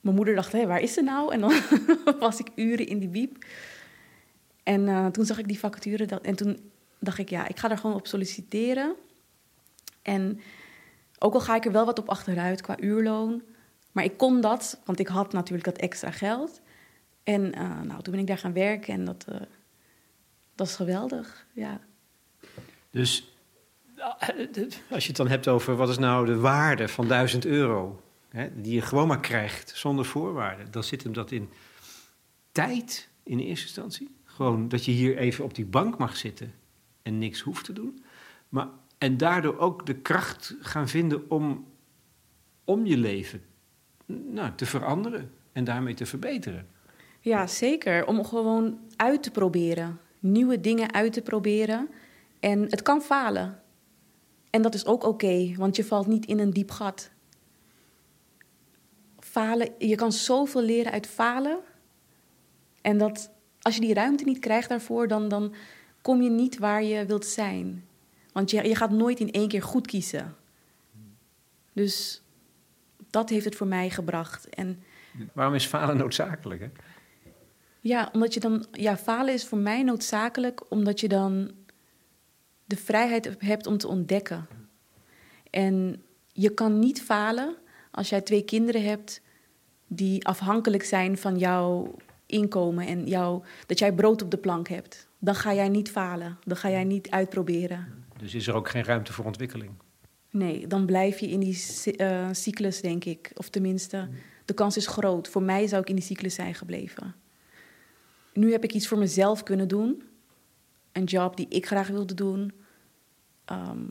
mijn 0.00 0.16
moeder 0.16 0.34
dacht, 0.34 0.52
hé, 0.52 0.66
waar 0.66 0.80
is 0.80 0.92
ze 0.92 1.02
nou? 1.02 1.32
En 1.32 1.40
dan 1.40 1.52
was 2.18 2.38
ik 2.40 2.48
uren 2.54 2.86
in 2.86 2.98
die 2.98 3.08
Biep. 3.08 3.44
En 4.66 4.86
uh, 4.86 5.06
toen 5.06 5.24
zag 5.24 5.38
ik 5.38 5.48
die 5.48 5.58
vacature 5.58 6.06
en 6.06 6.36
toen 6.36 6.70
dacht 6.98 7.18
ik, 7.18 7.28
ja, 7.28 7.48
ik 7.48 7.58
ga 7.58 7.70
er 7.70 7.78
gewoon 7.78 7.96
op 7.96 8.06
solliciteren. 8.06 8.94
En 10.02 10.40
ook 11.18 11.34
al 11.34 11.40
ga 11.40 11.54
ik 11.54 11.64
er 11.64 11.72
wel 11.72 11.84
wat 11.84 11.98
op 11.98 12.08
achteruit 12.08 12.60
qua 12.60 12.80
uurloon, 12.80 13.42
maar 13.92 14.04
ik 14.04 14.16
kon 14.16 14.40
dat, 14.40 14.80
want 14.84 14.98
ik 14.98 15.06
had 15.06 15.32
natuurlijk 15.32 15.64
dat 15.64 15.76
extra 15.76 16.10
geld. 16.10 16.60
En 17.22 17.42
uh, 17.42 17.80
nou, 17.80 18.02
toen 18.02 18.12
ben 18.12 18.20
ik 18.20 18.26
daar 18.26 18.38
gaan 18.38 18.52
werken 18.52 18.94
en 18.94 19.04
dat, 19.04 19.26
uh, 19.28 19.36
dat 20.54 20.66
is 20.66 20.74
geweldig, 20.74 21.46
ja. 21.52 21.80
Dus 22.90 23.36
als 24.90 25.02
je 25.02 25.08
het 25.08 25.16
dan 25.16 25.28
hebt 25.28 25.48
over 25.48 25.76
wat 25.76 25.88
is 25.88 25.98
nou 25.98 26.26
de 26.26 26.36
waarde 26.36 26.88
van 26.88 27.08
1000 27.08 27.44
euro, 27.44 28.02
hè, 28.28 28.60
die 28.60 28.74
je 28.74 28.82
gewoon 28.82 29.08
maar 29.08 29.20
krijgt 29.20 29.72
zonder 29.74 30.04
voorwaarden, 30.04 30.70
dan 30.70 30.84
zit 30.84 31.02
hem 31.02 31.12
dat 31.12 31.30
in 31.30 31.50
tijd 32.52 33.08
in 33.22 33.38
eerste 33.38 33.66
instantie. 33.66 34.15
Gewoon 34.36 34.68
dat 34.68 34.84
je 34.84 34.90
hier 34.90 35.16
even 35.16 35.44
op 35.44 35.54
die 35.54 35.64
bank 35.64 35.98
mag 35.98 36.16
zitten 36.16 36.54
en 37.02 37.18
niks 37.18 37.40
hoeft 37.40 37.64
te 37.64 37.72
doen. 37.72 38.04
Maar, 38.48 38.68
en 38.98 39.16
daardoor 39.16 39.58
ook 39.58 39.86
de 39.86 39.94
kracht 39.94 40.56
gaan 40.60 40.88
vinden 40.88 41.30
om, 41.30 41.66
om 42.64 42.86
je 42.86 42.96
leven 42.96 43.42
nou, 44.06 44.50
te 44.54 44.66
veranderen 44.66 45.30
en 45.52 45.64
daarmee 45.64 45.94
te 45.94 46.06
verbeteren. 46.06 46.66
Ja, 47.20 47.46
zeker. 47.46 48.06
Om 48.06 48.24
gewoon 48.24 48.78
uit 48.96 49.22
te 49.22 49.30
proberen. 49.30 50.00
Nieuwe 50.18 50.60
dingen 50.60 50.92
uit 50.92 51.12
te 51.12 51.22
proberen. 51.22 51.88
En 52.40 52.62
het 52.62 52.82
kan 52.82 53.00
falen. 53.02 53.62
En 54.50 54.62
dat 54.62 54.74
is 54.74 54.86
ook 54.86 55.04
oké, 55.04 55.54
want 55.56 55.76
je 55.76 55.84
valt 55.84 56.06
niet 56.06 56.26
in 56.26 56.38
een 56.38 56.50
diep 56.50 56.70
gat. 56.70 57.10
Falen, 59.18 59.68
je 59.78 59.94
kan 59.94 60.12
zoveel 60.12 60.62
leren 60.62 60.92
uit 60.92 61.06
falen. 61.06 61.58
En 62.80 62.98
dat, 62.98 63.34
als 63.66 63.74
je 63.74 63.80
die 63.80 63.94
ruimte 63.94 64.24
niet 64.24 64.38
krijgt 64.38 64.68
daarvoor, 64.68 65.08
dan, 65.08 65.28
dan 65.28 65.54
kom 66.02 66.22
je 66.22 66.30
niet 66.30 66.58
waar 66.58 66.82
je 66.82 67.06
wilt 67.06 67.26
zijn. 67.26 67.84
Want 68.32 68.50
je, 68.50 68.68
je 68.68 68.74
gaat 68.74 68.90
nooit 68.90 69.20
in 69.20 69.30
één 69.30 69.48
keer 69.48 69.62
goed 69.62 69.86
kiezen. 69.86 70.36
Dus 71.72 72.22
dat 73.10 73.28
heeft 73.28 73.44
het 73.44 73.56
voor 73.56 73.66
mij 73.66 73.90
gebracht. 73.90 74.48
En, 74.48 74.82
Waarom 75.32 75.54
is 75.54 75.66
falen 75.66 75.96
noodzakelijk? 75.96 76.60
Hè? 76.60 76.68
Ja, 77.80 78.08
omdat 78.12 78.34
je 78.34 78.40
dan. 78.40 78.66
Ja, 78.72 78.96
falen 78.96 79.34
is 79.34 79.46
voor 79.46 79.58
mij 79.58 79.82
noodzakelijk 79.82 80.70
omdat 80.70 81.00
je 81.00 81.08
dan 81.08 81.50
de 82.64 82.76
vrijheid 82.76 83.36
hebt 83.38 83.66
om 83.66 83.78
te 83.78 83.88
ontdekken. 83.88 84.46
En 85.50 86.02
je 86.32 86.54
kan 86.54 86.78
niet 86.78 87.02
falen 87.02 87.56
als 87.90 88.08
jij 88.08 88.20
twee 88.20 88.44
kinderen 88.44 88.84
hebt 88.84 89.20
die 89.86 90.26
afhankelijk 90.26 90.84
zijn 90.84 91.18
van 91.18 91.38
jouw 91.38 91.94
inkomen 92.26 92.86
en 92.86 93.06
jou, 93.06 93.42
dat 93.66 93.78
jij 93.78 93.92
brood 93.92 94.22
op 94.22 94.30
de 94.30 94.36
plank 94.36 94.68
hebt. 94.68 95.08
Dan 95.18 95.34
ga 95.34 95.54
jij 95.54 95.68
niet 95.68 95.90
falen. 95.90 96.38
Dan 96.44 96.56
ga 96.56 96.70
jij 96.70 96.84
niet 96.84 97.10
uitproberen. 97.10 98.04
Dus 98.18 98.34
is 98.34 98.46
er 98.46 98.54
ook 98.54 98.68
geen 98.68 98.84
ruimte 98.84 99.12
voor 99.12 99.24
ontwikkeling? 99.24 99.70
Nee, 100.30 100.66
dan 100.66 100.86
blijf 100.86 101.18
je 101.18 101.28
in 101.28 101.40
die 101.40 101.58
uh, 101.96 102.28
cyclus, 102.32 102.80
denk 102.80 103.04
ik. 103.04 103.30
Of 103.34 103.48
tenminste, 103.48 104.08
de 104.44 104.54
kans 104.54 104.76
is 104.76 104.86
groot. 104.86 105.28
Voor 105.28 105.42
mij 105.42 105.66
zou 105.66 105.82
ik 105.82 105.88
in 105.88 105.94
die 105.94 106.04
cyclus 106.04 106.34
zijn 106.34 106.54
gebleven. 106.54 107.14
Nu 108.32 108.52
heb 108.52 108.64
ik 108.64 108.72
iets 108.72 108.88
voor 108.88 108.98
mezelf 108.98 109.42
kunnen 109.42 109.68
doen. 109.68 110.02
Een 110.92 111.04
job 111.04 111.36
die 111.36 111.46
ik 111.48 111.66
graag 111.66 111.88
wilde 111.88 112.14
doen. 112.14 112.52
ehm, 113.44 113.84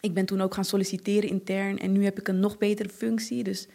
ik 0.00 0.14
ben 0.14 0.26
toen 0.26 0.40
ook 0.40 0.54
gaan 0.54 0.64
solliciteren 0.64 1.28
intern 1.28 1.78
en 1.78 1.92
nu 1.92 2.04
heb 2.04 2.18
ik 2.18 2.28
een 2.28 2.40
nog 2.40 2.58
betere 2.58 2.88
functie. 2.88 3.42
Dus 3.42 3.68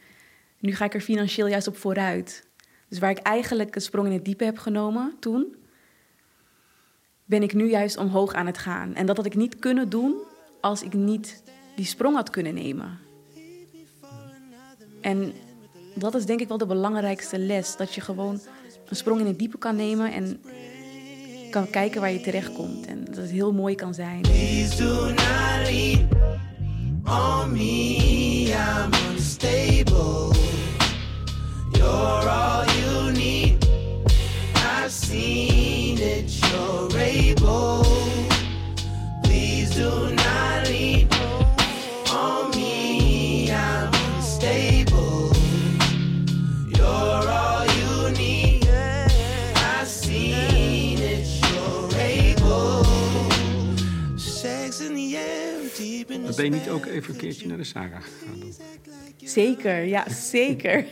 nu 0.60 0.76
ga 0.76 0.86
ik 0.86 0.94
er 0.94 1.02
financieel 1.02 1.48
juist 1.48 1.68
op 1.68 1.78
vooruit. 1.78 2.48
Dus 2.90 3.00
waar 3.00 3.10
ik 3.10 3.18
eigenlijk 3.18 3.76
een 3.76 3.82
sprong 3.82 4.08
in 4.08 4.14
het 4.14 4.26
diepe 4.26 4.44
heb 4.44 4.58
genomen 4.58 5.14
toen, 5.20 5.56
ben 7.26 7.44
ik 7.44 7.54
nu 7.54 7.70
juist 7.70 7.98
omhoog 7.98 8.34
aan 8.34 8.46
het 8.46 8.58
gaan. 8.58 8.96
En 8.96 9.06
dat 9.06 9.18
had 9.18 9.26
ik 9.26 9.36
niet 9.36 9.60
kunnen 9.60 9.90
doen 9.90 10.16
als 10.62 10.84
ik 10.84 10.94
niet 10.94 11.44
die 11.76 11.86
sprong 11.86 12.16
had 12.16 12.30
kunnen 12.30 12.54
nemen. 12.54 13.00
En 15.02 15.34
dat 15.96 16.16
is 16.16 16.26
denk 16.26 16.40
ik 16.40 16.48
wel 16.48 16.58
de 16.58 16.66
belangrijkste 16.66 17.40
les. 17.40 17.76
Dat 17.76 17.94
je 17.94 18.02
gewoon 18.02 18.40
een 18.90 18.96
sprong 18.96 19.20
in 19.20 19.26
het 19.26 19.40
diepe 19.40 19.58
kan 19.58 19.76
nemen 19.76 20.14
en 20.14 20.42
kan 21.50 21.70
kijken 21.70 22.02
waar 22.02 22.12
je 22.12 22.22
terecht 22.22 22.54
komt. 22.54 22.86
En 22.86 23.06
dat 23.06 23.16
het 23.16 23.30
heel 23.30 23.54
mooi 23.54 23.76
kan 23.76 23.94
zijn. 23.94 24.22
Me, 27.52 28.52
I'm 28.52 28.92
unstable. 29.12 30.49
Ben 56.40 56.48
je 56.48 56.52
niet 56.52 56.70
ook 56.70 56.86
even 56.86 57.14
een 57.14 57.20
keertje 57.20 57.48
naar 57.48 57.58
de 57.58 57.64
saga 57.64 58.00
gegaan? 58.00 58.54
Zeker, 59.24 59.84
ja, 59.84 60.10
zeker. 60.10 60.86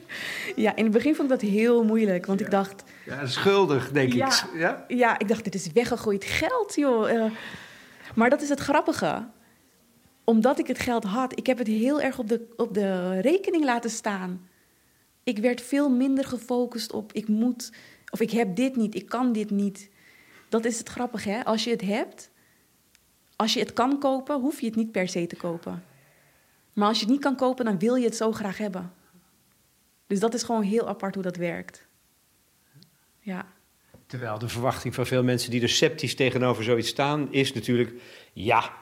ja, 0.56 0.76
in 0.76 0.84
het 0.84 0.92
begin 0.92 1.14
vond 1.14 1.32
ik 1.32 1.40
dat 1.40 1.50
heel 1.50 1.84
moeilijk, 1.84 2.26
want 2.26 2.40
ik 2.40 2.50
dacht... 2.50 2.84
Ja, 3.06 3.26
schuldig, 3.26 3.92
denk 3.92 4.12
Ja. 4.12 4.26
ik. 4.26 4.44
Ja? 4.58 4.84
Ja, 4.88 5.18
ik 5.18 5.28
dacht, 5.28 5.44
dit 5.44 5.54
is 5.54 5.72
weggegooid 5.72 6.24
geld, 6.24 6.74
joh. 6.74 7.10
Eh, 7.10 7.24
maar 8.14 8.30
dat 8.30 8.42
is 8.42 8.48
het 8.48 8.60
grappige. 8.60 9.26
Omdat 10.24 10.58
ik 10.58 10.66
het 10.66 10.78
geld 10.78 11.04
had, 11.04 11.38
ik 11.38 11.46
heb 11.46 11.58
het 11.58 11.66
heel 11.66 12.00
erg 12.00 12.18
op 12.18 12.28
de, 12.28 12.52
op 12.56 12.74
de 12.74 13.20
rekening 13.20 13.64
laten 13.64 13.90
staan. 13.90 14.48
Ik 15.24 15.38
werd 15.38 15.60
veel 15.62 15.90
minder 15.90 16.24
gefocust 16.24 16.92
op, 16.92 17.12
ik 17.12 17.28
moet, 17.28 17.72
of 18.10 18.20
ik 18.20 18.30
heb 18.30 18.56
dit 18.56 18.76
niet, 18.76 18.94
ik 18.94 19.06
kan 19.06 19.32
dit 19.32 19.50
niet. 19.50 19.88
Dat 20.48 20.64
is 20.64 20.78
het 20.78 20.88
grappige, 20.88 21.30
hè? 21.30 21.44
Als 21.44 21.64
je 21.64 21.70
het 21.70 21.80
hebt, 21.80 22.30
als 23.36 23.54
je 23.54 23.60
het 23.60 23.72
kan 23.72 23.98
kopen, 23.98 24.40
hoef 24.40 24.60
je 24.60 24.66
het 24.66 24.76
niet 24.76 24.92
per 24.92 25.08
se 25.08 25.26
te 25.26 25.36
kopen. 25.36 25.84
Maar 26.74 26.88
als 26.88 26.98
je 26.98 27.04
het 27.04 27.12
niet 27.12 27.22
kan 27.22 27.36
kopen, 27.36 27.64
dan 27.64 27.78
wil 27.78 27.94
je 27.94 28.04
het 28.04 28.16
zo 28.16 28.32
graag 28.32 28.58
hebben. 28.58 28.92
Dus 30.06 30.20
dat 30.20 30.34
is 30.34 30.42
gewoon 30.42 30.62
heel 30.62 30.88
apart 30.88 31.14
hoe 31.14 31.22
dat 31.22 31.36
werkt. 31.36 31.86
Ja. 33.18 33.46
Terwijl 34.06 34.38
de 34.38 34.48
verwachting 34.48 34.94
van 34.94 35.06
veel 35.06 35.22
mensen 35.22 35.50
die 35.50 35.62
er 35.62 35.68
sceptisch 35.68 36.14
tegenover 36.14 36.64
zoiets 36.64 36.88
staan, 36.88 37.32
is 37.32 37.52
natuurlijk: 37.52 37.92
ja, 38.32 38.72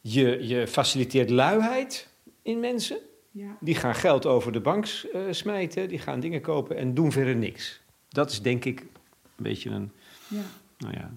je, 0.00 0.46
je 0.46 0.66
faciliteert 0.66 1.30
luiheid 1.30 2.08
in 2.42 2.60
mensen. 2.60 2.98
ja. 3.30 3.56
Die 3.60 3.74
gaan 3.74 3.94
geld 3.94 4.26
over 4.26 4.52
de 4.52 4.60
bank 4.60 4.86
eh, 4.86 5.20
smijten, 5.30 5.88
die 5.88 5.98
gaan 5.98 6.20
dingen 6.20 6.40
kopen 6.40 6.76
en 6.76 6.94
doen 6.94 7.12
verder 7.12 7.36
niks. 7.36 7.80
Dat 8.08 8.30
is 8.30 8.42
denk 8.42 8.64
ik 8.64 8.80
een 8.80 8.88
beetje 9.36 9.70
een, 9.70 9.92
ja. 10.28 10.42
nou 10.78 10.94
ja, 10.94 11.10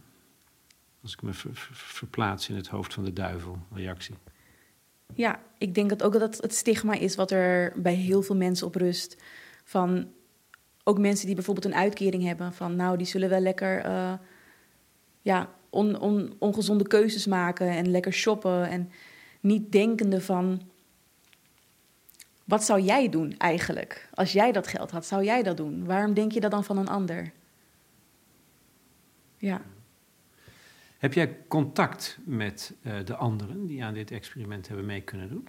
als 1.02 1.14
ik 1.14 1.22
me 1.22 1.34
ver- 1.34 1.56
ver- 1.56 1.76
verplaats 1.76 2.50
in 2.50 2.56
het 2.56 2.68
hoofd 2.68 2.94
van 2.94 3.04
de 3.04 3.14
duivel, 3.14 3.58
reactie. 3.74 4.16
Ja, 5.16 5.40
ik 5.58 5.76
denk 5.76 5.90
dat 5.90 6.04
ook 6.04 6.20
dat 6.20 6.38
het 6.42 6.54
stigma 6.56 6.94
is 6.94 7.16
wat 7.16 7.32
er 7.32 7.74
bij 7.76 7.94
heel 7.94 8.22
veel 8.22 8.36
mensen 8.36 8.68
op 8.68 8.76
rust. 8.76 9.18
Van 9.64 10.12
ook 10.84 10.98
mensen 11.00 11.26
die 11.26 11.36
bijvoorbeeld 11.36 11.66
een 11.66 11.76
uitkering 11.76 12.24
hebben. 12.24 12.54
Van 12.54 12.76
nou, 12.76 12.98
die 12.98 13.08
zullen 13.08 13.30
wel 13.30 13.40
lekker 13.40 13.80
eh, 13.80 14.14
ja, 15.22 15.50
on, 15.70 16.00
on- 16.00 16.34
ongezonde 16.40 16.88
keuzes 16.88 17.26
maken 17.26 17.68
en 17.70 17.92
lekker 17.92 18.14
shoppen. 18.14 18.68
En 18.70 18.92
niet 19.40 19.72
denkende 19.72 20.22
van, 20.22 20.62
wat 22.44 22.64
zou 22.64 22.82
jij 22.82 23.10
doen 23.10 23.38
eigenlijk? 23.38 24.10
Als 24.14 24.32
jij 24.34 24.52
dat 24.52 24.68
geld 24.68 24.92
had, 24.92 25.06
zou 25.06 25.24
jij 25.24 25.44
dat 25.44 25.58
doen? 25.58 25.86
Waarom 25.86 26.14
denk 26.14 26.32
je 26.32 26.40
dat 26.40 26.52
dan 26.52 26.64
van 26.64 26.78
een 26.78 26.88
ander? 26.88 27.32
Ja. 29.38 29.62
Heb 31.04 31.14
jij 31.14 31.38
contact 31.48 32.18
met 32.26 32.74
eh, 32.82 32.94
de 33.06 33.16
anderen 33.16 33.66
die 33.66 33.84
aan 33.84 33.94
dit 33.94 34.12
experiment 34.12 34.68
hebben 34.68 34.86
mee 34.86 35.02
kunnen 35.02 35.30
doen? 35.30 35.48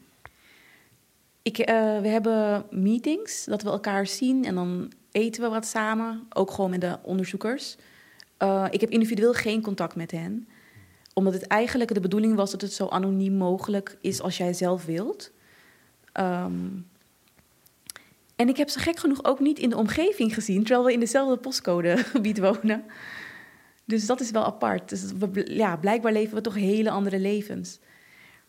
Ik, 1.42 1.58
eh, 1.58 2.00
we 2.00 2.08
hebben 2.08 2.66
meetings, 2.70 3.44
dat 3.44 3.62
we 3.62 3.70
elkaar 3.70 4.06
zien 4.06 4.44
en 4.44 4.54
dan 4.54 4.92
eten 5.10 5.42
we 5.42 5.48
wat 5.48 5.66
samen. 5.66 6.26
Ook 6.28 6.50
gewoon 6.50 6.70
met 6.70 6.80
de 6.80 6.98
onderzoekers. 7.02 7.76
Eh, 8.36 8.66
ik 8.70 8.80
heb 8.80 8.90
individueel 8.90 9.32
geen 9.32 9.62
contact 9.62 9.96
met 9.96 10.10
hen. 10.10 10.48
Omdat 11.12 11.32
het 11.32 11.46
eigenlijk 11.46 11.94
de 11.94 12.00
bedoeling 12.00 12.34
was 12.34 12.50
dat 12.50 12.60
het 12.60 12.72
zo 12.72 12.88
anoniem 12.88 13.34
mogelijk 13.34 13.98
is 14.00 14.20
als 14.20 14.36
jij 14.36 14.52
zelf 14.52 14.84
wilt. 14.84 15.30
Ehm, 16.12 16.68
en 18.36 18.48
ik 18.48 18.56
heb 18.56 18.68
ze 18.68 18.78
gek 18.78 18.98
genoeg 18.98 19.24
ook 19.24 19.40
niet 19.40 19.58
in 19.58 19.70
de 19.70 19.76
omgeving 19.76 20.34
gezien, 20.34 20.64
terwijl 20.64 20.84
we 20.84 20.92
in 20.92 21.00
dezelfde 21.00 21.36
postcodegebied 21.36 22.38
wonen. 22.52 22.84
Dus 23.84 24.06
dat 24.06 24.20
is 24.20 24.30
wel 24.30 24.44
apart. 24.44 24.88
Dus 24.88 25.12
we, 25.12 25.54
ja, 25.54 25.76
blijkbaar 25.76 26.12
leven 26.12 26.34
we 26.34 26.40
toch 26.40 26.54
hele 26.54 26.90
andere 26.90 27.18
levens. 27.18 27.80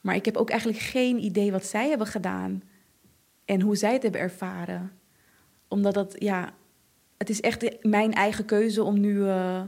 Maar 0.02 0.16
ik 0.16 0.26
heb 0.26 0.38
ook 0.38 0.50
eigenlijk 0.50 0.82
geen 0.82 1.24
idee 1.24 1.52
wat 1.52 1.66
zij 1.66 1.90
hebben 1.90 2.08
gedaan 2.08 2.64
en 3.46 3.62
hoe 3.62 3.76
zij 3.76 3.94
het 3.94 4.04
hebben 4.04 4.22
ervaren. 4.22 4.92
Omdat 5.68 5.94
dat, 5.94 6.16
ja, 6.20 6.54
het 7.18 7.30
is 7.30 7.42
echt 7.42 7.86
mijn 7.86 8.14
eigen 8.14 8.46
keuze 8.46 8.84
om 8.84 9.00
nu 9.00 9.28
eh, 9.28 9.62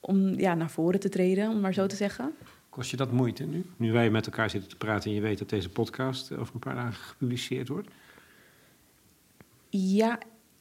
om, 0.00 0.38
ja, 0.38 0.54
naar 0.54 0.70
voren 0.70 1.00
te 1.00 1.08
treden, 1.08 1.50
om 1.50 1.60
maar 1.60 1.74
zo 1.74 1.86
te 1.86 1.96
zeggen. 1.96 2.32
Kost 2.68 2.90
je 2.90 2.96
dat 2.96 3.12
moeite 3.12 3.44
nu? 3.44 3.64
Nu 3.76 3.92
wij 3.92 4.10
met 4.10 4.26
elkaar 4.26 4.50
zitten 4.50 4.70
te 4.70 4.76
praten 4.76 5.10
en 5.10 5.16
je 5.16 5.22
weet 5.22 5.38
dat 5.38 5.48
deze 5.48 5.68
podcast 5.68 6.32
over 6.32 6.54
een 6.54 6.60
paar 6.60 6.74
dagen 6.74 7.04
gepubliceerd 7.04 7.68
wordt. 7.68 7.88
Ja 9.68 10.18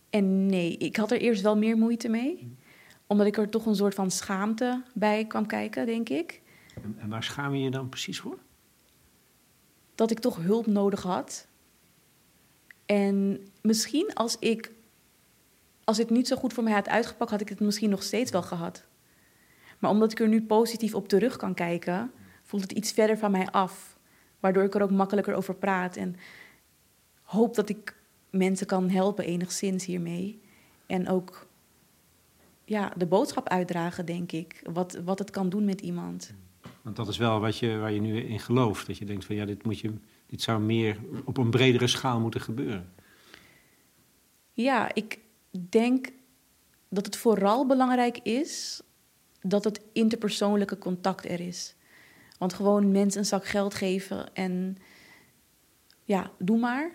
en 0.09 0.45
nee. 0.45 0.77
Ik 0.77 0.95
had 0.95 1.11
er 1.11 1.19
eerst 1.19 1.41
wel 1.41 1.57
meer 1.57 1.77
moeite 1.77 2.09
mee. 2.09 2.55
Omdat 3.07 3.27
ik 3.27 3.37
er 3.37 3.49
toch 3.49 3.65
een 3.65 3.75
soort 3.75 3.93
van 3.93 4.11
schaamte 4.11 4.83
bij 4.93 5.25
kwam 5.25 5.45
kijken, 5.45 5.85
denk 5.85 6.09
ik. 6.09 6.41
En, 6.83 6.95
en 6.99 7.09
waar 7.09 7.23
schaam 7.23 7.53
je 7.55 7.63
je 7.63 7.71
dan 7.71 7.89
precies 7.89 8.19
voor? 8.19 8.37
Dat 9.95 10.11
ik 10.11 10.19
toch 10.19 10.37
hulp 10.37 10.65
nodig 10.65 11.01
had. 11.01 11.47
En 12.85 13.47
misschien 13.61 14.13
als 14.13 14.39
ik... 14.39 14.71
Als 15.83 15.97
het 15.97 16.09
niet 16.09 16.27
zo 16.27 16.35
goed 16.35 16.53
voor 16.53 16.63
mij 16.63 16.73
had 16.73 16.87
uitgepakt, 16.87 17.31
had 17.31 17.41
ik 17.41 17.49
het 17.49 17.59
misschien 17.59 17.89
nog 17.89 18.03
steeds 18.03 18.31
wel 18.31 18.41
gehad. 18.41 18.85
Maar 19.79 19.91
omdat 19.91 20.11
ik 20.11 20.19
er 20.19 20.27
nu 20.27 20.43
positief 20.43 20.95
op 20.95 21.07
terug 21.07 21.37
kan 21.37 21.53
kijken, 21.53 22.11
voelt 22.43 22.61
het 22.61 22.71
iets 22.71 22.91
verder 22.91 23.17
van 23.17 23.31
mij 23.31 23.47
af. 23.47 23.97
Waardoor 24.39 24.63
ik 24.63 24.75
er 24.75 24.81
ook 24.81 24.91
makkelijker 24.91 25.33
over 25.33 25.55
praat. 25.55 25.95
En 25.95 26.15
hoop 27.21 27.55
dat 27.55 27.69
ik 27.69 27.95
mensen 28.29 28.67
kan 28.67 28.89
helpen 28.89 29.25
enigszins 29.25 29.85
hiermee. 29.85 30.41
En 30.85 31.09
ook 31.09 31.47
ja, 32.65 32.93
de 32.97 33.05
boodschap 33.05 33.49
uitdragen, 33.49 34.05
denk 34.05 34.31
ik. 34.31 34.61
Wat, 34.73 34.99
wat 35.05 35.19
het 35.19 35.29
kan 35.29 35.49
doen 35.49 35.65
met 35.65 35.81
iemand. 35.81 36.33
Want 36.81 36.95
dat 36.95 37.07
is 37.07 37.17
wel 37.17 37.39
wat 37.39 37.57
je, 37.57 37.77
waar 37.77 37.91
je 37.91 38.01
nu 38.01 38.19
in 38.19 38.39
gelooft. 38.39 38.87
Dat 38.87 38.97
je 38.97 39.05
denkt 39.05 39.25
van 39.25 39.35
ja, 39.35 39.45
dit, 39.45 39.63
moet 39.63 39.79
je, 39.79 39.93
dit 40.25 40.41
zou 40.41 40.61
meer 40.61 40.97
op 41.25 41.37
een 41.37 41.49
bredere 41.49 41.87
schaal 41.87 42.19
moeten 42.19 42.41
gebeuren. 42.41 42.93
Ja, 44.53 44.93
ik 44.93 45.19
denk 45.69 46.07
dat 46.89 47.05
het 47.05 47.17
vooral 47.17 47.65
belangrijk 47.65 48.17
is 48.17 48.81
dat 49.41 49.63
het 49.63 49.81
interpersoonlijke 49.93 50.77
contact 50.77 51.25
er 51.25 51.39
is. 51.39 51.75
Want 52.37 52.53
gewoon 52.53 52.91
mensen 52.91 53.19
een 53.19 53.25
zak 53.25 53.45
geld 53.45 53.73
geven 53.73 54.33
en 54.33 54.77
ja, 56.03 56.31
doe 56.37 56.59
maar. 56.59 56.91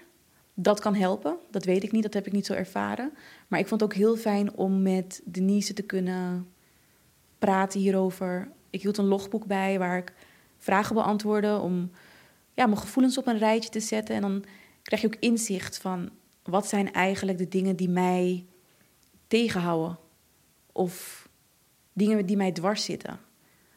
Dat 0.54 0.80
kan 0.80 0.94
helpen. 0.94 1.36
Dat 1.50 1.64
weet 1.64 1.82
ik 1.82 1.92
niet, 1.92 2.02
dat 2.02 2.14
heb 2.14 2.26
ik 2.26 2.32
niet 2.32 2.46
zo 2.46 2.52
ervaren. 2.52 3.12
Maar 3.49 3.59
ik 3.59 3.66
vond 3.66 3.80
het 3.80 3.90
ook 3.90 3.96
heel 3.96 4.16
fijn 4.16 4.55
om 4.55 4.82
met 4.82 5.22
Denise 5.24 5.72
te 5.72 5.82
kunnen 5.82 6.53
praten 7.38 7.80
hierover. 7.80 8.51
Ik 8.70 8.82
hield 8.82 8.99
een 8.99 9.05
logboek 9.05 9.46
bij 9.46 9.78
waar 9.78 9.99
ik 9.99 10.12
vragen 10.59 10.94
beantwoordde 10.94 11.59
om 11.59 11.90
ja, 12.55 12.66
mijn 12.66 12.78
gevoelens 12.78 13.18
op 13.18 13.26
een 13.26 13.38
rijtje 13.38 13.70
te 13.70 13.80
zetten. 13.80 14.14
En 14.14 14.20
dan 14.20 14.44
krijg 14.82 15.03
je 15.03 15.07
ook 15.07 15.16
inzicht 15.20 15.78
van 15.78 16.11
wat 16.42 16.66
zijn 16.66 16.92
eigenlijk 16.92 17.38
de 17.38 17.49
dingen 17.49 17.76
die 17.76 17.88
mij 17.88 18.46
tegenhouden. 19.26 19.99
Of 20.72 21.28
dingen 21.92 22.26
die 22.26 22.36
mij 22.36 22.53
dwars 22.53 22.84
zitten. 22.84 23.20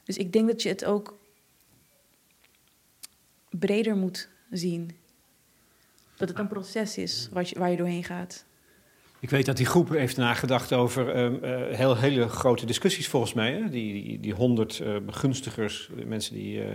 Dus 0.03 0.17
ik 0.17 0.34
denk 0.34 0.47
dat 0.47 0.61
je 0.61 0.69
het 0.69 0.86
ook 0.86 1.17
breder 3.49 3.95
moet 3.95 4.30
zien. 4.49 4.97
Dat 6.17 6.30
het 6.30 6.39
een 6.39 6.47
proces 6.47 6.97
is 6.97 7.30
waar 7.32 7.69
je 7.69 7.78
doorheen 7.78 8.03
gaat. 8.03 8.45
Ik 9.22 9.30
weet 9.30 9.45
dat 9.45 9.57
die 9.57 9.65
groep 9.65 9.89
heeft 9.89 10.17
nagedacht 10.17 10.74
over 10.74 11.09
ehm, 11.09 11.43
eh, 11.43 11.78
heel, 11.78 11.97
hele 11.97 12.28
grote 12.28 12.65
discussies 12.65 13.07
volgens 13.07 13.34
mij. 13.34 13.53
Hè? 13.53 13.69
Die, 13.69 14.03
die, 14.03 14.19
die 14.19 14.34
honderd 14.34 14.80
uh, 14.80 14.97
begunstigers, 14.97 15.89
mensen 16.05 16.34
die 16.34 16.65
uh, 16.65 16.74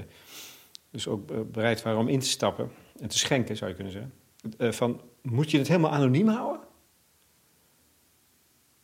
dus 0.90 1.08
ook 1.08 1.52
bereid 1.52 1.82
waren 1.82 1.98
om 1.98 2.08
in 2.08 2.18
te 2.18 2.26
stappen 2.26 2.70
en 3.00 3.08
te 3.08 3.18
schenken, 3.18 3.56
zou 3.56 3.70
je 3.70 3.76
kunnen 3.76 3.92
zeggen. 3.92 4.74
van, 4.74 5.00
moet 5.22 5.50
je 5.50 5.58
het 5.58 5.68
helemaal 5.68 5.90
anoniem 5.90 6.28
houden? 6.28 6.66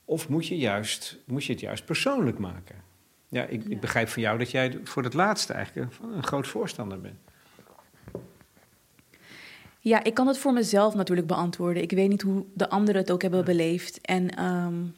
Of 0.04 0.28
moet 0.28 0.46
je, 0.46 0.58
juist, 0.58 1.18
moet 1.26 1.44
je 1.44 1.52
het 1.52 1.60
juist 1.60 1.84
persoonlijk 1.84 2.38
maken? 2.38 2.76
Ja 3.28 3.44
ik, 3.44 3.62
ja. 3.62 3.70
ik 3.70 3.80
begrijp 3.80 4.08
van 4.08 4.22
jou 4.22 4.38
dat 4.38 4.50
jij 4.50 4.80
voor 4.84 5.02
het 5.02 5.14
laatste 5.14 5.52
eigenlijk 5.52 5.92
een 6.02 6.22
groot 6.22 6.46
voorstander 6.46 7.00
bent. 7.00 7.18
Ja, 9.84 10.04
ik 10.04 10.14
kan 10.14 10.26
het 10.26 10.38
voor 10.38 10.52
mezelf 10.52 10.94
natuurlijk 10.94 11.26
beantwoorden. 11.26 11.82
Ik 11.82 11.90
weet 11.90 12.08
niet 12.08 12.22
hoe 12.22 12.44
de 12.54 12.68
anderen 12.68 13.00
het 13.00 13.10
ook 13.10 13.22
hebben 13.22 13.44
beleefd. 13.44 14.00
En 14.00 14.44
um, 14.44 14.94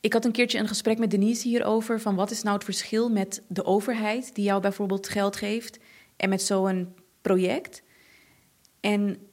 ik 0.00 0.12
had 0.12 0.24
een 0.24 0.32
keertje 0.32 0.58
een 0.58 0.68
gesprek 0.68 0.98
met 0.98 1.10
Denise 1.10 1.48
hierover... 1.48 2.00
van 2.00 2.14
wat 2.14 2.30
is 2.30 2.42
nou 2.42 2.54
het 2.54 2.64
verschil 2.64 3.08
met 3.08 3.42
de 3.48 3.64
overheid... 3.64 4.34
die 4.34 4.44
jou 4.44 4.60
bijvoorbeeld 4.60 5.08
geld 5.08 5.36
geeft... 5.36 5.78
en 6.16 6.28
met 6.28 6.42
zo'n 6.42 6.94
project. 7.22 7.82
En 8.80 9.28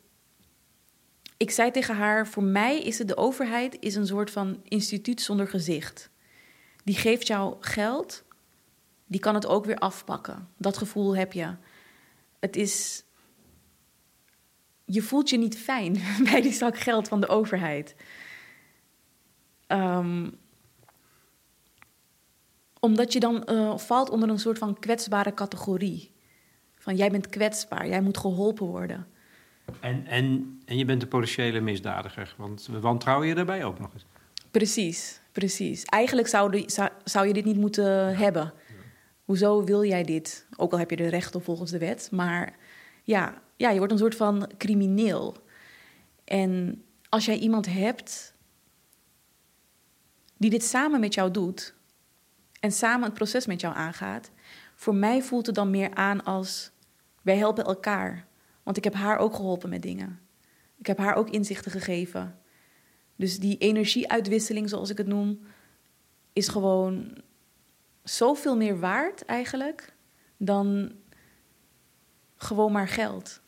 ik 1.38 1.52
zei 1.52 1.72
tegen 1.72 1.96
haar... 1.96 2.28
voor 2.28 2.44
mij 2.44 2.82
is 2.82 2.98
het 2.98 3.08
de 3.08 3.18
overheid 3.18 3.78
is 3.80 3.96
een 3.96 4.08
soort 4.08 4.32
van 4.32 4.60
instituut 4.64 5.22
zonder 5.22 5.48
gezicht. 5.48 6.10
Die 6.84 6.96
geeft 6.96 7.28
jou 7.28 7.56
geld, 7.60 8.24
die 9.06 9.20
kan 9.20 9.36
het 9.36 9.48
ook 9.48 9.66
weer 9.66 9.78
afpakken. 9.78 10.48
Dat 10.58 10.78
gevoel 10.78 11.16
heb 11.16 11.34
je. 11.34 11.56
Het 12.40 12.56
is 12.56 13.04
je 14.92 15.02
voelt 15.02 15.30
je 15.30 15.38
niet 15.38 15.58
fijn 15.58 15.98
bij 16.32 16.42
die 16.42 16.52
zak 16.52 16.78
geld 16.78 17.08
van 17.08 17.22
de 17.22 17.28
overheid. 17.28 17.96
Um, 19.68 20.38
omdat 22.80 23.14
je 23.14 23.20
dan 23.20 23.44
uh, 23.46 23.78
valt 23.78 24.10
onder 24.10 24.30
een 24.30 24.40
soort 24.40 24.58
van 24.58 24.80
kwetsbare 24.80 25.34
categorie. 25.34 26.12
Van 26.76 26.96
jij 26.96 27.10
bent 27.10 27.30
kwetsbaar, 27.30 27.88
jij 27.88 28.02
moet 28.02 28.18
geholpen 28.18 28.66
worden. 28.66 29.08
En, 29.80 30.06
en, 30.06 30.60
en 30.66 30.78
je 30.78 30.86
bent 30.86 31.02
de 31.02 31.08
potentiële 31.08 31.60
misdadiger, 31.60 32.36
want 32.38 32.68
we 32.72 32.80
wantrouwen 32.80 33.28
je 33.28 33.36
daarbij 33.36 33.64
ook 33.64 33.80
nog 33.80 33.94
eens. 33.94 34.06
Precies, 34.52 35.22
precies. 35.32 35.84
Eigenlijk 35.84 36.28
zou, 36.28 36.64
zou, 36.66 36.90
zou 37.04 37.28
je 37.28 37.34
dit 37.34 37.46
niet 37.46 37.58
moeten 37.58 38.18
hebben. 38.18 38.54
Hoezo 39.26 39.64
wil 39.64 39.84
jij 39.86 40.04
dit? 40.04 40.48
Ook 40.56 40.72
al 40.72 40.80
heb 40.80 40.90
je 40.90 40.96
er 40.96 41.10
recht 41.10 41.36
op 41.36 41.44
volgens 41.44 41.72
de 41.72 41.78
wet. 41.78 42.10
Maar 42.12 42.56
ja, 43.04 43.42
ja, 43.60 43.70
je 43.70 43.78
wordt 43.78 43.94
een 43.94 44.00
soort 44.00 44.16
van 44.16 44.50
crimineel. 44.58 45.36
En 46.24 46.84
als 47.10 47.26
jij 47.26 47.38
iemand 47.38 47.66
hebt 47.66 48.34
die 50.38 50.50
dit 50.50 50.64
samen 50.64 51.00
met 51.00 51.14
jou 51.14 51.32
doet 51.32 51.76
en 52.60 52.72
samen 52.72 53.04
het 53.04 53.14
proces 53.14 53.46
met 53.46 53.62
jou 53.62 53.76
aangaat, 53.76 54.32
voor 54.76 54.96
mij 54.96 55.22
voelt 55.22 55.46
het 55.46 55.56
dan 55.56 55.70
meer 55.70 55.94
aan 55.94 56.24
als 56.24 56.72
wij 57.22 57.38
helpen 57.38 57.66
elkaar. 57.66 58.28
Want 58.64 58.78
ik 58.78 58.84
heb 58.84 58.94
haar 58.94 59.18
ook 59.18 59.36
geholpen 59.36 59.70
met 59.70 59.82
dingen. 59.82 60.20
Ik 60.78 60.86
heb 60.86 60.98
haar 60.98 61.16
ook 61.16 61.30
inzichten 61.30 61.72
gegeven. 61.72 62.40
Dus 63.16 63.40
die 63.40 63.58
energieuitwisseling, 63.58 64.70
zoals 64.70 64.90
ik 64.90 64.98
het 64.98 65.08
noem, 65.08 65.40
is 66.34 66.48
gewoon 66.48 67.18
zoveel 68.04 68.58
meer 68.58 68.80
waard 68.80 69.26
eigenlijk 69.26 69.96
dan 70.38 70.92
gewoon 72.36 72.72
maar 72.72 72.88
geld. 72.88 73.42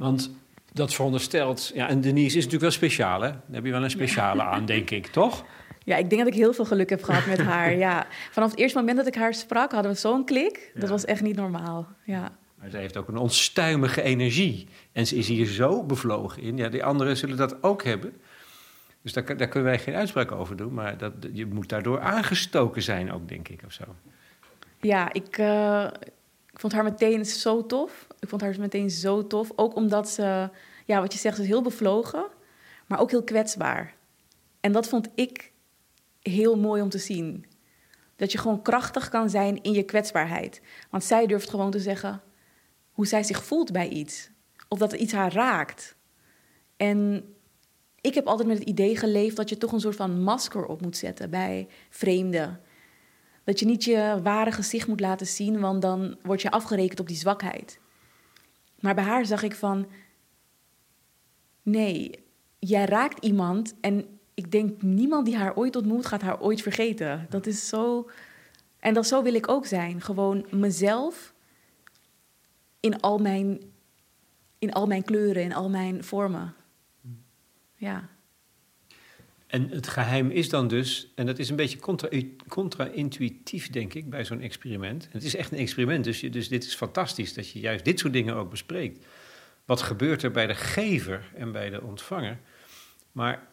Want 0.00 0.30
dat 0.72 0.94
veronderstelt, 0.94 1.70
ja, 1.74 1.88
en 1.88 2.00
Denise 2.00 2.26
is 2.26 2.44
natuurlijk 2.44 2.62
wel 2.62 2.70
speciaal, 2.70 3.20
hè? 3.20 3.30
Daar 3.30 3.40
heb 3.50 3.64
je 3.64 3.70
wel 3.70 3.82
een 3.82 3.90
speciale 3.90 4.42
aan, 4.42 4.66
denk 4.66 4.90
ik, 4.90 5.06
toch? 5.06 5.44
Ja, 5.84 5.96
ik 5.96 6.10
denk 6.10 6.22
dat 6.22 6.32
ik 6.32 6.38
heel 6.38 6.52
veel 6.52 6.64
geluk 6.64 6.90
heb 6.90 7.02
gehad 7.02 7.26
met 7.26 7.38
haar. 7.38 7.76
Ja. 7.76 8.06
Vanaf 8.30 8.50
het 8.50 8.58
eerste 8.58 8.78
moment 8.78 8.96
dat 8.96 9.06
ik 9.06 9.14
haar 9.14 9.34
sprak, 9.34 9.72
hadden 9.72 9.92
we 9.92 9.98
zo'n 9.98 10.24
klik. 10.24 10.72
Dat 10.74 10.88
was 10.88 11.04
echt 11.04 11.22
niet 11.22 11.36
normaal. 11.36 11.88
Ja. 12.04 12.32
Maar 12.54 12.70
ze 12.70 12.76
heeft 12.76 12.96
ook 12.96 13.08
een 13.08 13.16
onstuimige 13.16 14.02
energie. 14.02 14.68
En 14.92 15.06
ze 15.06 15.16
is 15.16 15.28
hier 15.28 15.46
zo 15.46 15.82
bevlogen 15.82 16.42
in. 16.42 16.56
Ja, 16.56 16.68
die 16.68 16.84
anderen 16.84 17.16
zullen 17.16 17.36
dat 17.36 17.62
ook 17.62 17.84
hebben. 17.84 18.12
Dus 19.02 19.12
daar, 19.12 19.36
daar 19.36 19.48
kunnen 19.48 19.70
wij 19.70 19.78
geen 19.78 19.94
uitspraak 19.94 20.32
over 20.32 20.56
doen. 20.56 20.74
Maar 20.74 20.98
dat, 20.98 21.12
je 21.32 21.46
moet 21.46 21.68
daardoor 21.68 22.00
aangestoken 22.00 22.82
zijn 22.82 23.12
ook, 23.12 23.28
denk 23.28 23.48
ik, 23.48 23.62
of 23.66 23.72
zo. 23.72 23.84
Ja, 24.80 25.12
ik, 25.12 25.38
uh, 25.38 25.86
ik 26.52 26.60
vond 26.60 26.72
haar 26.72 26.84
meteen 26.84 27.24
zo 27.24 27.66
tof. 27.66 28.06
Ik 28.20 28.28
vond 28.28 28.40
haar 28.40 28.56
meteen 28.58 28.90
zo 28.90 29.26
tof. 29.26 29.52
Ook 29.56 29.74
omdat 29.74 30.08
ze, 30.08 30.50
ja, 30.86 31.00
wat 31.00 31.12
je 31.12 31.18
zegt, 31.18 31.38
is 31.38 31.46
heel 31.46 31.62
bevlogen, 31.62 32.26
maar 32.86 33.00
ook 33.00 33.10
heel 33.10 33.24
kwetsbaar. 33.24 33.94
En 34.60 34.72
dat 34.72 34.88
vond 34.88 35.08
ik 35.14 35.52
heel 36.20 36.58
mooi 36.58 36.82
om 36.82 36.88
te 36.88 36.98
zien. 36.98 37.46
Dat 38.16 38.32
je 38.32 38.38
gewoon 38.38 38.62
krachtig 38.62 39.08
kan 39.08 39.30
zijn 39.30 39.62
in 39.62 39.72
je 39.72 39.82
kwetsbaarheid. 39.82 40.62
Want 40.90 41.04
zij 41.04 41.26
durft 41.26 41.50
gewoon 41.50 41.70
te 41.70 41.80
zeggen 41.80 42.22
hoe 42.90 43.06
zij 43.06 43.22
zich 43.22 43.44
voelt 43.44 43.72
bij 43.72 43.88
iets. 43.88 44.30
Of 44.68 44.78
dat 44.78 44.92
iets 44.92 45.12
haar 45.12 45.32
raakt. 45.32 45.96
En 46.76 47.24
ik 48.00 48.14
heb 48.14 48.26
altijd 48.26 48.48
met 48.48 48.58
het 48.58 48.68
idee 48.68 48.96
geleefd 48.96 49.36
dat 49.36 49.48
je 49.48 49.56
toch 49.56 49.72
een 49.72 49.80
soort 49.80 49.96
van 49.96 50.22
masker 50.22 50.66
op 50.66 50.80
moet 50.80 50.96
zetten 50.96 51.30
bij 51.30 51.68
vreemden. 51.90 52.60
Dat 53.44 53.60
je 53.60 53.66
niet 53.66 53.84
je 53.84 54.20
ware 54.22 54.52
gezicht 54.52 54.88
moet 54.88 55.00
laten 55.00 55.26
zien, 55.26 55.60
want 55.60 55.82
dan 55.82 56.18
word 56.22 56.42
je 56.42 56.50
afgerekend 56.50 57.00
op 57.00 57.06
die 57.06 57.16
zwakheid. 57.16 57.79
Maar 58.80 58.94
bij 58.94 59.04
haar 59.04 59.26
zag 59.26 59.42
ik 59.42 59.54
van, 59.54 59.86
nee, 61.62 62.24
jij 62.58 62.84
raakt 62.84 63.24
iemand 63.24 63.74
en 63.80 64.18
ik 64.34 64.50
denk 64.50 64.82
niemand 64.82 65.26
die 65.26 65.36
haar 65.36 65.56
ooit 65.56 65.76
ontmoet 65.76 66.06
gaat 66.06 66.22
haar 66.22 66.40
ooit 66.40 66.62
vergeten. 66.62 67.26
Dat 67.28 67.46
is 67.46 67.68
zo, 67.68 68.10
en 68.78 68.94
dat 68.94 69.06
zo 69.06 69.22
wil 69.22 69.34
ik 69.34 69.48
ook 69.48 69.66
zijn. 69.66 70.00
Gewoon 70.00 70.46
mezelf 70.50 71.34
in 72.80 73.00
al 73.00 73.18
mijn, 73.18 73.60
in 74.58 74.72
al 74.72 74.86
mijn 74.86 75.02
kleuren, 75.02 75.42
in 75.42 75.54
al 75.54 75.68
mijn 75.68 76.04
vormen. 76.04 76.54
Ja. 77.74 78.08
En 79.50 79.68
het 79.70 79.88
geheim 79.88 80.30
is 80.30 80.48
dan 80.48 80.68
dus, 80.68 81.12
en 81.14 81.26
dat 81.26 81.38
is 81.38 81.50
een 81.50 81.56
beetje 81.56 81.78
contra-intuïtief, 82.48 83.70
denk 83.70 83.94
ik, 83.94 84.10
bij 84.10 84.24
zo'n 84.24 84.40
experiment. 84.40 85.08
het 85.10 85.22
is 85.22 85.36
echt 85.36 85.52
een 85.52 85.58
experiment, 85.58 86.04
dus, 86.04 86.20
je, 86.20 86.30
dus 86.30 86.48
dit 86.48 86.64
is 86.64 86.74
fantastisch 86.74 87.34
dat 87.34 87.50
je 87.50 87.60
juist 87.60 87.84
dit 87.84 87.98
soort 87.98 88.12
dingen 88.12 88.34
ook 88.34 88.50
bespreekt. 88.50 89.06
Wat 89.64 89.82
gebeurt 89.82 90.22
er 90.22 90.30
bij 90.30 90.46
de 90.46 90.54
gever 90.54 91.30
en 91.34 91.52
bij 91.52 91.70
de 91.70 91.82
ontvanger? 91.82 92.38
Maar 93.12 93.46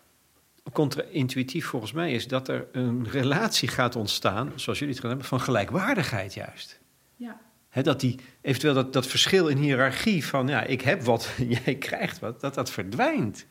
contra-intuïtief 0.72 1.66
volgens 1.66 1.92
mij 1.92 2.12
is 2.12 2.28
dat 2.28 2.48
er 2.48 2.68
een 2.72 3.10
relatie 3.10 3.68
gaat 3.68 3.96
ontstaan, 3.96 4.52
zoals 4.56 4.80
jullie 4.80 4.94
het 4.94 5.04
gaan 5.04 5.12
hebben, 5.12 5.30
van 5.30 5.42
gelijkwaardigheid 5.42 6.34
juist. 6.34 6.80
Ja. 7.16 7.40
dat 7.82 8.00
die, 8.00 8.20
eventueel 8.42 8.74
dat, 8.74 8.94
dat 8.94 9.08
verschil 9.08 9.48
in 9.48 9.58
hiërarchie 9.58 10.26
van, 10.26 10.48
ja, 10.48 10.64
ik 10.64 10.82
heb 10.82 11.02
wat, 11.02 11.30
jij 11.66 11.76
krijgt 11.76 12.20
wat, 12.20 12.42
dat 12.42 12.54
dat 12.54 12.72
verdwijnt. 12.72 13.46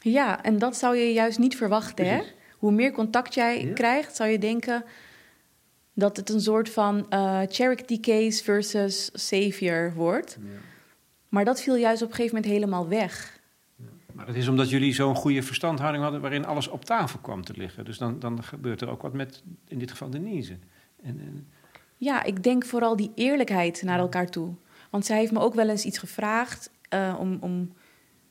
Ja, 0.00 0.42
en 0.42 0.58
dat 0.58 0.76
zou 0.76 0.96
je 0.96 1.12
juist 1.12 1.38
niet 1.38 1.56
verwachten. 1.56 2.06
Hè? 2.06 2.22
Hoe 2.58 2.72
meer 2.72 2.92
contact 2.92 3.34
jij 3.34 3.72
krijgt, 3.74 4.16
zou 4.16 4.30
je 4.30 4.38
denken 4.38 4.84
dat 5.94 6.16
het 6.16 6.28
een 6.28 6.40
soort 6.40 6.70
van 6.70 7.06
uh, 7.10 7.40
charity 7.48 8.00
case 8.00 8.44
versus 8.44 9.10
savior 9.12 9.92
wordt. 9.94 10.38
Ja. 10.40 10.48
Maar 11.28 11.44
dat 11.44 11.62
viel 11.62 11.76
juist 11.76 12.02
op 12.02 12.08
een 12.08 12.14
gegeven 12.14 12.36
moment 12.36 12.52
helemaal 12.52 12.88
weg. 12.88 13.40
Maar 14.12 14.26
het 14.26 14.36
is 14.36 14.48
omdat 14.48 14.70
jullie 14.70 14.94
zo'n 14.94 15.14
goede 15.14 15.42
verstandhouding 15.42 16.02
hadden 16.02 16.20
waarin 16.20 16.46
alles 16.46 16.68
op 16.68 16.84
tafel 16.84 17.18
kwam 17.18 17.44
te 17.44 17.52
liggen. 17.56 17.84
Dus 17.84 17.98
dan, 17.98 18.18
dan 18.18 18.42
gebeurt 18.42 18.80
er 18.80 18.90
ook 18.90 19.02
wat 19.02 19.12
met, 19.12 19.42
in 19.68 19.78
dit 19.78 19.90
geval, 19.90 20.10
Denise. 20.10 20.58
En, 21.02 21.20
en... 21.20 21.48
Ja, 21.96 22.22
ik 22.22 22.42
denk 22.42 22.64
vooral 22.64 22.96
die 22.96 23.12
eerlijkheid 23.14 23.82
naar 23.82 23.98
elkaar 23.98 24.30
toe. 24.30 24.54
Want 24.90 25.06
zij 25.06 25.18
heeft 25.18 25.32
me 25.32 25.40
ook 25.40 25.54
wel 25.54 25.68
eens 25.68 25.84
iets 25.84 25.98
gevraagd 25.98 26.70
uh, 26.94 27.16
om, 27.18 27.38
om 27.40 27.72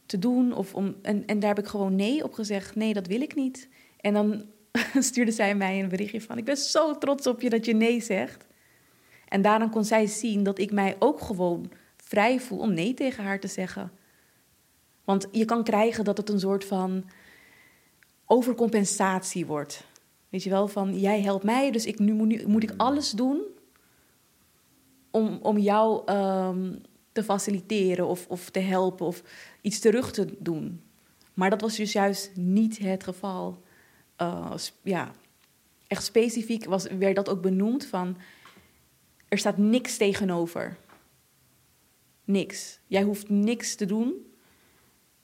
te 0.10 0.20
doen. 0.20 0.53
Of 0.53 0.74
om, 0.74 0.95
en, 1.01 1.26
en 1.26 1.39
daar 1.39 1.55
heb 1.55 1.66
ik 1.66 1.70
gewoon 1.70 1.95
nee 1.95 2.24
op 2.24 2.34
gezegd. 2.34 2.76
Nee, 2.76 2.93
dat 2.93 3.07
wil 3.07 3.22
ik 3.22 3.36
niet. 3.36 3.70
En 3.97 4.14
dan 4.14 4.45
stuurde 5.10 5.32
zij 5.32 5.55
mij 5.55 5.80
een 5.80 5.89
berichtje 5.89 6.22
van... 6.22 6.38
ik 6.38 6.45
ben 6.45 6.57
zo 6.57 6.97
trots 6.97 7.28
op 7.28 7.41
je 7.41 7.49
dat 7.49 7.66
je 7.66 7.74
nee 7.74 8.01
zegt. 8.01 8.47
En 9.28 9.41
daarna 9.41 9.68
kon 9.68 9.86
zij 9.86 10.07
zien 10.07 10.43
dat 10.43 10.60
ik 10.60 10.72
mij 10.72 10.95
ook 10.99 11.22
gewoon 11.22 11.72
vrij 11.97 12.39
voel... 12.39 12.60
om 12.60 12.74
nee 12.74 12.93
tegen 12.93 13.24
haar 13.24 13.39
te 13.39 13.47
zeggen. 13.47 13.91
Want 15.03 15.28
je 15.32 15.45
kan 15.45 15.64
krijgen 15.64 16.03
dat 16.03 16.18
het 16.18 16.30
een 16.30 16.39
soort 16.39 16.66
van 16.66 17.03
overcompensatie 18.26 19.45
wordt. 19.45 19.84
Weet 20.30 20.43
je 20.43 20.49
wel, 20.49 20.68
van 20.68 20.99
jij 20.99 21.22
helpt 21.22 21.43
mij, 21.43 21.72
dus 21.72 21.86
ik, 21.86 21.99
nu, 21.99 22.14
moet, 22.14 22.28
nu 22.28 22.47
moet 22.47 22.64
ik 22.64 22.74
alles 22.78 23.12
doen... 23.12 23.41
om, 25.12 25.39
om 25.41 25.57
jou 25.57 26.12
um, 26.12 26.82
te 27.12 27.24
faciliteren 27.24 28.07
of, 28.07 28.28
of 28.28 28.49
te 28.49 28.60
helpen 28.60 29.05
of 29.05 29.24
iets 29.62 29.80
terug 29.80 30.12
te 30.12 30.36
doen. 30.39 30.82
Maar 31.34 31.49
dat 31.49 31.62
was 31.62 31.76
dus 31.76 31.91
juist 31.91 32.36
niet 32.36 32.78
het 32.78 33.03
geval. 33.03 33.64
Uh, 34.18 34.53
ja, 34.82 35.12
echt 35.88 36.03
specifiek 36.03 36.66
was, 36.66 36.88
werd 36.88 37.16
dat 37.16 37.30
ook 37.30 37.41
benoemd 37.41 37.86
van... 37.86 38.18
er 39.28 39.38
staat 39.38 39.57
niks 39.57 39.97
tegenover. 39.97 40.78
Niks. 42.24 42.80
Jij 42.88 43.03
hoeft 43.03 43.30
niks 43.30 43.76
te 43.76 43.86
doen 43.86 44.14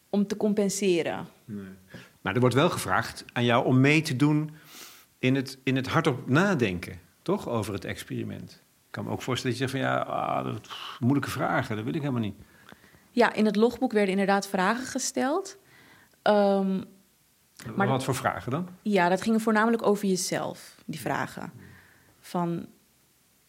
om 0.09 0.27
te 0.27 0.37
compenseren. 0.37 1.27
Nee. 1.45 1.65
Maar 2.21 2.33
er 2.33 2.39
wordt 2.39 2.55
wel 2.55 2.69
gevraagd 2.69 3.25
aan 3.33 3.45
jou 3.45 3.65
om 3.65 3.79
mee 3.79 4.01
te 4.01 4.15
doen 4.15 4.51
in 5.19 5.35
het, 5.35 5.57
in 5.63 5.75
het 5.75 5.87
hardop 5.87 6.29
nadenken, 6.29 6.99
toch? 7.21 7.49
Over 7.49 7.73
het 7.73 7.85
experiment. 7.85 8.63
Ik 8.95 9.01
kan 9.01 9.09
me 9.09 9.15
ook 9.15 9.25
voorstellen 9.25 9.57
dat 9.57 9.67
je 9.67 9.77
zegt 9.77 9.85
van 9.85 9.93
ja, 9.93 10.01
ah, 10.01 10.45
dat, 10.45 10.69
moeilijke 10.99 11.29
vragen, 11.29 11.75
dat 11.75 11.85
wil 11.85 11.93
ik 11.93 12.01
helemaal 12.01 12.21
niet. 12.21 12.35
Ja, 13.11 13.33
in 13.33 13.45
het 13.45 13.55
logboek 13.55 13.91
werden 13.91 14.11
inderdaad 14.11 14.47
vragen 14.47 14.85
gesteld. 14.85 15.57
Um, 16.23 16.83
maar 17.75 17.87
wat 17.87 18.03
voor 18.03 18.15
vragen 18.15 18.51
dan? 18.51 18.67
Ja, 18.81 19.09
dat 19.09 19.21
ging 19.21 19.41
voornamelijk 19.41 19.85
over 19.85 20.07
jezelf, 20.07 20.75
die 20.85 20.99
vragen. 20.99 21.51
Van 22.19 22.67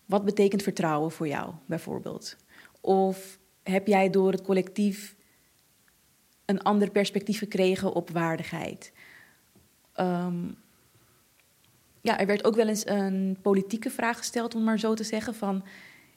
wat 0.04 0.24
betekent 0.24 0.62
vertrouwen 0.62 1.10
voor 1.10 1.28
jou, 1.28 1.54
bijvoorbeeld? 1.66 2.36
Of 2.80 3.38
heb 3.62 3.86
jij 3.86 4.10
door 4.10 4.32
het 4.32 4.42
collectief 4.42 5.16
een 6.44 6.62
ander 6.62 6.90
perspectief 6.90 7.38
gekregen 7.38 7.92
op 7.92 8.10
waardigheid? 8.10 8.92
Um, 10.00 10.56
ja, 12.06 12.18
er 12.18 12.26
werd 12.26 12.44
ook 12.44 12.54
wel 12.54 12.68
eens 12.68 12.86
een 12.86 13.38
politieke 13.42 13.90
vraag 13.90 14.16
gesteld, 14.16 14.54
om 14.54 14.64
maar 14.64 14.78
zo 14.78 14.94
te 14.94 15.04
zeggen. 15.04 15.34
Van, 15.34 15.64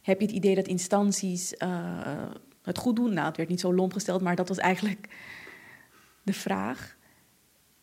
heb 0.02 0.20
je 0.20 0.26
het 0.26 0.36
idee 0.36 0.56
dat 0.56 0.68
instanties 0.68 1.54
uh, 1.58 2.30
het 2.62 2.78
goed 2.78 2.96
doen? 2.96 3.14
Nou, 3.14 3.28
het 3.28 3.38
werd 3.38 3.50
niet 3.50 3.60
zo 3.60 3.74
lomp 3.74 3.94
gesteld, 3.94 4.22
maar 4.22 4.36
dat 4.36 4.48
was 4.48 4.58
eigenlijk 4.58 5.10
de 6.24 6.34
vraag. 6.34 6.98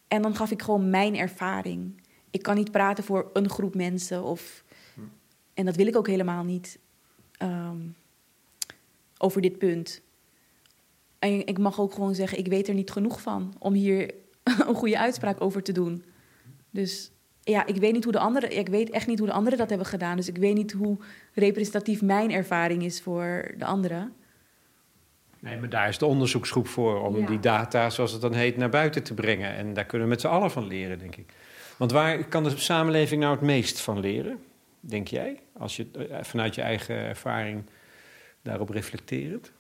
En 0.09 0.23
dan 0.23 0.37
gaf 0.37 0.51
ik 0.51 0.63
gewoon 0.63 0.91
mijn 0.91 1.17
ervaring. 1.17 2.01
Ik 2.31 2.43
kan 2.43 2.55
niet 2.55 2.71
praten 2.71 3.05
voor 3.05 3.31
een 3.33 3.49
groep 3.49 3.75
mensen 3.75 4.23
of... 4.23 4.65
En 5.55 5.65
dat 5.65 5.77
wil 5.77 5.87
ik 5.87 5.97
ook 5.97 6.07
helemaal 6.07 6.45
niet 6.45 6.79
um, 7.43 7.97
over 9.19 9.41
dit 9.41 9.59
punt. 9.59 10.03
En 11.19 11.47
ik 11.47 11.59
mag 11.59 11.81
ook 11.81 11.93
gewoon 11.93 12.15
zeggen, 12.15 12.39
ik 12.39 12.47
weet 12.47 12.69
er 12.69 12.75
niet 12.75 12.91
genoeg 12.91 13.21
van 13.21 13.55
om 13.59 13.73
hier 13.73 14.15
een 14.69 14.75
goede 14.75 14.99
uitspraak 14.99 15.41
over 15.41 15.63
te 15.63 15.73
doen. 15.73 16.05
Dus 16.71 17.11
ja, 17.51 17.67
ik 17.67 17.77
weet 17.77 17.93
niet 17.93 18.05
hoe 18.05 18.13
de 18.13 18.19
anderen, 18.19 18.59
ik 18.59 18.69
weet 18.69 18.91
echt 18.91 19.07
niet 19.07 19.19
hoe 19.19 19.29
de 19.29 19.35
anderen 19.35 19.59
dat 19.59 19.69
hebben 19.69 19.87
gedaan. 19.87 20.17
Dus 20.17 20.29
ik 20.29 20.37
weet 20.37 20.55
niet 20.55 20.73
hoe 20.73 20.97
representatief 21.35 22.03
mijn 22.03 22.33
ervaring 22.33 22.83
is 22.83 23.03
voor 23.03 23.55
de 23.59 23.65
anderen. 23.65 24.13
Nee, 25.39 25.59
maar 25.59 25.69
daar 25.69 25.89
is 25.89 25.99
de 25.99 26.07
onderzoeksgroep 26.07 26.69
voor 26.69 27.03
om 27.03 27.27
die 27.27 27.41
data, 27.41 27.91
zoals 27.91 28.13
het 28.13 28.21
dan 28.21 28.33
heet, 28.33 28.57
naar 28.57 28.69
buiten 28.69 29.03
te 29.03 29.15
brengen. 29.15 29.55
En 29.55 29.75
daar 29.75 29.85
kunnen 29.85 30.07
we 30.07 30.13
met 30.13 30.23
z'n 30.23 30.27
allen 30.27 30.51
van 30.51 30.67
leren, 30.67 30.99
denk 30.99 31.17
ik. 31.17 31.33
Want 31.77 31.93
waar 31.93 32.25
kan 32.25 32.45
de 32.45 32.57
samenleving 32.57 33.21
nou 33.21 33.35
het 33.35 33.45
meest 33.45 33.81
van 33.81 34.01
leren, 34.01 34.39
denk 34.81 35.09
jij? 35.09 35.41
Als 35.59 35.77
je 35.77 35.87
eh, 35.93 36.19
vanuit 36.23 36.55
je 36.55 36.63
eigen 36.63 36.97
ervaring 36.97 37.65
daarop 38.43 38.71
reflecteert? 38.71 39.53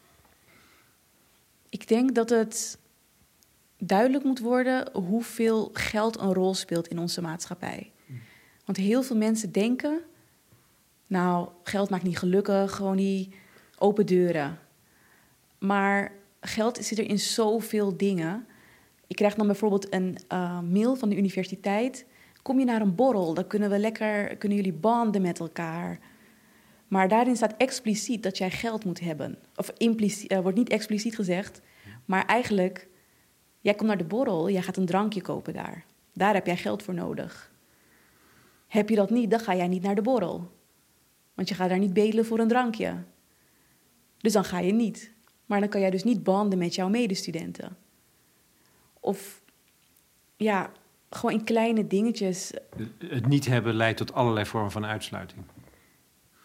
Ik 1.68 1.88
denk 1.88 2.14
dat 2.14 2.30
het 2.30 2.78
duidelijk 3.78 4.24
moet 4.24 4.40
worden 4.40 4.88
hoeveel 4.92 5.70
geld 5.72 6.18
een 6.18 6.32
rol 6.32 6.54
speelt 6.54 6.88
in 6.88 6.98
onze 6.98 7.20
maatschappij. 7.20 7.92
Want 8.64 8.78
heel 8.78 9.02
veel 9.02 9.16
mensen 9.16 9.52
denken, 9.52 10.00
nou, 11.06 11.48
geld 11.62 11.90
maakt 11.90 12.02
niet 12.02 12.18
gelukkig, 12.18 12.72
gewoon 12.74 12.96
die 12.96 13.34
open 13.78 14.06
deuren. 14.06 14.58
Maar 15.58 16.12
geld 16.40 16.78
zit 16.84 16.98
er 16.98 17.08
in 17.08 17.18
zoveel 17.18 17.96
dingen. 17.96 18.46
Ik 19.06 19.16
krijg 19.16 19.34
dan 19.34 19.46
bijvoorbeeld 19.46 19.92
een 19.92 20.18
uh, 20.32 20.60
mail 20.60 20.96
van 20.96 21.08
de 21.08 21.16
universiteit. 21.16 22.06
Kom 22.42 22.58
je 22.58 22.64
naar 22.64 22.80
een 22.80 22.94
borrel, 22.94 23.34
dan 23.34 23.46
kunnen 23.46 23.70
we 23.70 23.78
lekker, 23.78 24.36
kunnen 24.36 24.58
jullie 24.58 24.72
banden 24.72 25.22
met 25.22 25.40
elkaar. 25.40 25.98
Maar 26.88 27.08
daarin 27.08 27.36
staat 27.36 27.54
expliciet 27.56 28.22
dat 28.22 28.38
jij 28.38 28.50
geld 28.50 28.84
moet 28.84 29.00
hebben. 29.00 29.38
Of 29.56 29.72
impliciet, 29.76 30.32
uh, 30.32 30.38
wordt 30.38 30.58
niet 30.58 30.68
expliciet 30.68 31.14
gezegd, 31.14 31.60
maar 32.04 32.24
eigenlijk 32.24 32.88
Jij 33.66 33.74
komt 33.74 33.88
naar 33.88 33.98
de 33.98 34.04
borrel, 34.04 34.50
jij 34.50 34.62
gaat 34.62 34.76
een 34.76 34.86
drankje 34.86 35.22
kopen 35.22 35.52
daar. 35.52 35.84
Daar 36.12 36.34
heb 36.34 36.46
jij 36.46 36.56
geld 36.56 36.82
voor 36.82 36.94
nodig. 36.94 37.50
Heb 38.66 38.88
je 38.88 38.96
dat 38.96 39.10
niet, 39.10 39.30
dan 39.30 39.40
ga 39.40 39.54
jij 39.54 39.68
niet 39.68 39.82
naar 39.82 39.94
de 39.94 40.02
borrel. 40.02 40.52
Want 41.34 41.48
je 41.48 41.54
gaat 41.54 41.68
daar 41.68 41.78
niet 41.78 41.92
bedelen 41.92 42.24
voor 42.24 42.38
een 42.38 42.48
drankje. 42.48 42.94
Dus 44.18 44.32
dan 44.32 44.44
ga 44.44 44.58
je 44.58 44.72
niet. 44.72 45.12
Maar 45.46 45.60
dan 45.60 45.68
kan 45.68 45.80
jij 45.80 45.90
dus 45.90 46.04
niet 46.04 46.22
banden 46.22 46.58
met 46.58 46.74
jouw 46.74 46.88
medestudenten. 46.88 47.76
Of 49.00 49.42
ja, 50.36 50.70
gewoon 51.10 51.38
in 51.38 51.44
kleine 51.44 51.86
dingetjes. 51.86 52.52
Het 52.98 53.26
niet 53.26 53.46
hebben 53.46 53.74
leidt 53.74 53.98
tot 53.98 54.12
allerlei 54.12 54.46
vormen 54.46 54.70
van 54.70 54.84
uitsluiting. 54.84 55.42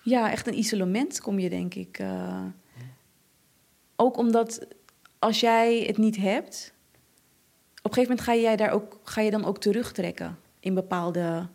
Ja, 0.03 0.31
echt 0.31 0.47
een 0.47 0.57
isolement 0.57 1.21
kom 1.21 1.39
je, 1.39 1.49
denk 1.49 1.73
ik. 1.73 1.99
Uh, 1.99 2.45
ook 3.95 4.17
omdat 4.17 4.67
als 5.19 5.39
jij 5.39 5.83
het 5.87 5.97
niet 5.97 6.17
hebt, 6.17 6.73
op 7.81 7.89
een 7.89 7.93
gegeven 7.93 8.15
moment 8.15 8.21
ga, 8.21 8.35
jij 8.35 8.55
daar 8.55 8.71
ook, 8.71 8.99
ga 9.03 9.21
je 9.21 9.31
dan 9.31 9.45
ook 9.45 9.57
terugtrekken 9.57 10.37
in 10.59 10.73
bepaalde 10.73 11.47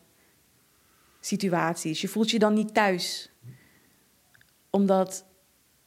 situaties. 1.20 2.00
Je 2.00 2.08
voelt 2.08 2.30
je 2.30 2.38
dan 2.38 2.54
niet 2.54 2.74
thuis. 2.74 3.30
Omdat 4.70 5.24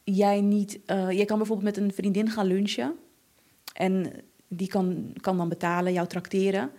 jij 0.03 0.41
niet. 0.41 0.79
Uh, 0.85 1.11
jij 1.11 1.25
kan 1.25 1.37
bijvoorbeeld 1.37 1.75
met 1.75 1.85
een 1.85 1.93
vriendin 1.93 2.29
gaan 2.29 2.45
lunchen. 2.45 2.95
En 3.73 4.11
die 4.47 4.67
kan, 4.67 5.13
kan 5.21 5.37
dan 5.37 5.49
betalen, 5.49 5.93
jou 5.93 6.07
trakteren. 6.07 6.71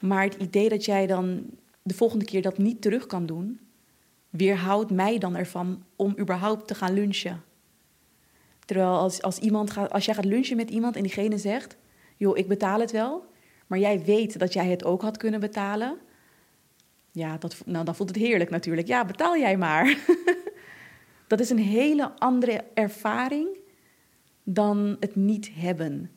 Maar 0.00 0.24
het 0.24 0.34
idee 0.34 0.68
dat 0.68 0.84
jij 0.84 1.06
dan 1.06 1.46
de 1.82 1.94
volgende 1.94 2.24
keer 2.24 2.42
dat 2.42 2.58
niet 2.58 2.82
terug 2.82 3.06
kan 3.06 3.26
doen, 3.26 3.60
weerhoudt 4.30 4.90
mij 4.90 5.18
dan 5.18 5.36
ervan 5.36 5.84
om 5.96 6.14
überhaupt 6.18 6.66
te 6.66 6.74
gaan 6.74 6.94
lunchen. 6.94 7.42
Terwijl 8.64 8.98
als, 8.98 9.22
als, 9.22 9.38
iemand 9.38 9.70
gaat, 9.70 9.90
als 9.90 10.04
jij 10.04 10.14
gaat 10.14 10.24
lunchen 10.24 10.56
met 10.56 10.70
iemand 10.70 10.96
en 10.96 11.02
diegene 11.02 11.38
zegt: 11.38 11.76
joh, 12.18 12.38
ik 12.38 12.48
betaal 12.48 12.80
het 12.80 12.90
wel, 12.90 13.26
maar 13.66 13.78
jij 13.78 14.04
weet 14.04 14.38
dat 14.38 14.52
jij 14.52 14.66
het 14.66 14.84
ook 14.84 15.02
had 15.02 15.16
kunnen 15.16 15.40
betalen. 15.40 15.98
Ja, 17.12 17.38
dat, 17.38 17.56
nou, 17.66 17.84
dan 17.84 17.94
voelt 17.94 18.08
het 18.08 18.18
heerlijk 18.18 18.50
natuurlijk. 18.50 18.86
Ja, 18.86 19.04
betaal 19.04 19.36
jij 19.36 19.56
maar. 19.56 19.96
dat 21.26 21.40
is 21.40 21.50
een 21.50 21.58
hele 21.58 22.18
andere 22.18 22.64
ervaring 22.74 23.48
dan 24.42 24.96
het 25.00 25.16
niet 25.16 25.50
hebben. 25.54 26.10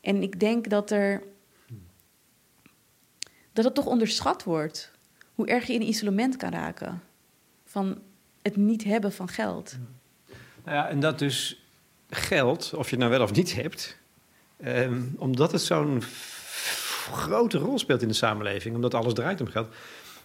En 0.00 0.22
ik 0.22 0.40
denk 0.40 0.70
dat 0.70 0.90
er. 0.90 1.22
dat 3.52 3.64
het 3.64 3.74
toch 3.74 3.86
onderschat 3.86 4.42
wordt. 4.42 4.92
Hoe 5.34 5.46
erg 5.46 5.66
je 5.66 5.72
in 5.72 5.88
isolement 5.88 6.36
kan 6.36 6.50
raken. 6.50 7.02
Van 7.64 8.02
het 8.42 8.56
niet 8.56 8.84
hebben 8.84 9.12
van 9.12 9.28
geld. 9.28 9.76
Ja, 10.64 10.88
en 10.88 11.00
dat 11.00 11.18
dus 11.18 11.64
geld, 12.08 12.74
of 12.74 12.84
je 12.84 12.90
het 12.90 12.98
nou 12.98 13.10
wel 13.10 13.22
of 13.22 13.32
niet 13.32 13.54
hebt, 13.54 13.98
Ehm, 14.56 15.02
omdat 15.16 15.52
het 15.52 15.62
zo'n 15.62 16.02
grote 17.12 17.58
rol 17.58 17.78
speelt 17.78 18.02
in 18.02 18.08
de 18.08 18.14
samenleving, 18.14 18.74
omdat 18.74 18.94
alles 18.94 19.12
draait 19.12 19.40
om 19.40 19.46
geld, 19.46 19.74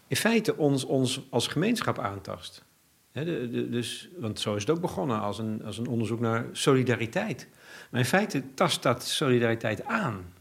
in 0.07 0.15
feite 0.15 0.57
ons, 0.57 0.83
ons 0.83 1.21
als 1.29 1.47
gemeenschap 1.47 1.99
aantast. 1.99 2.63
de, 3.11 3.69
dus, 3.69 4.09
want 4.17 4.39
zo 4.39 4.55
is 4.55 4.61
het 4.61 4.69
ook 4.69 4.81
begonnen 4.81 5.19
als 5.19 5.39
een, 5.39 5.63
als 5.65 5.77
een 5.77 5.87
onderzoek 5.87 6.19
naar 6.19 6.45
solidariteit. 6.51 7.47
Maar 7.91 7.99
in 7.99 8.05
feite 8.05 8.53
tast 8.53 8.83
dat 8.83 9.03
solidariteit 9.03 9.83
aan. 9.83 10.33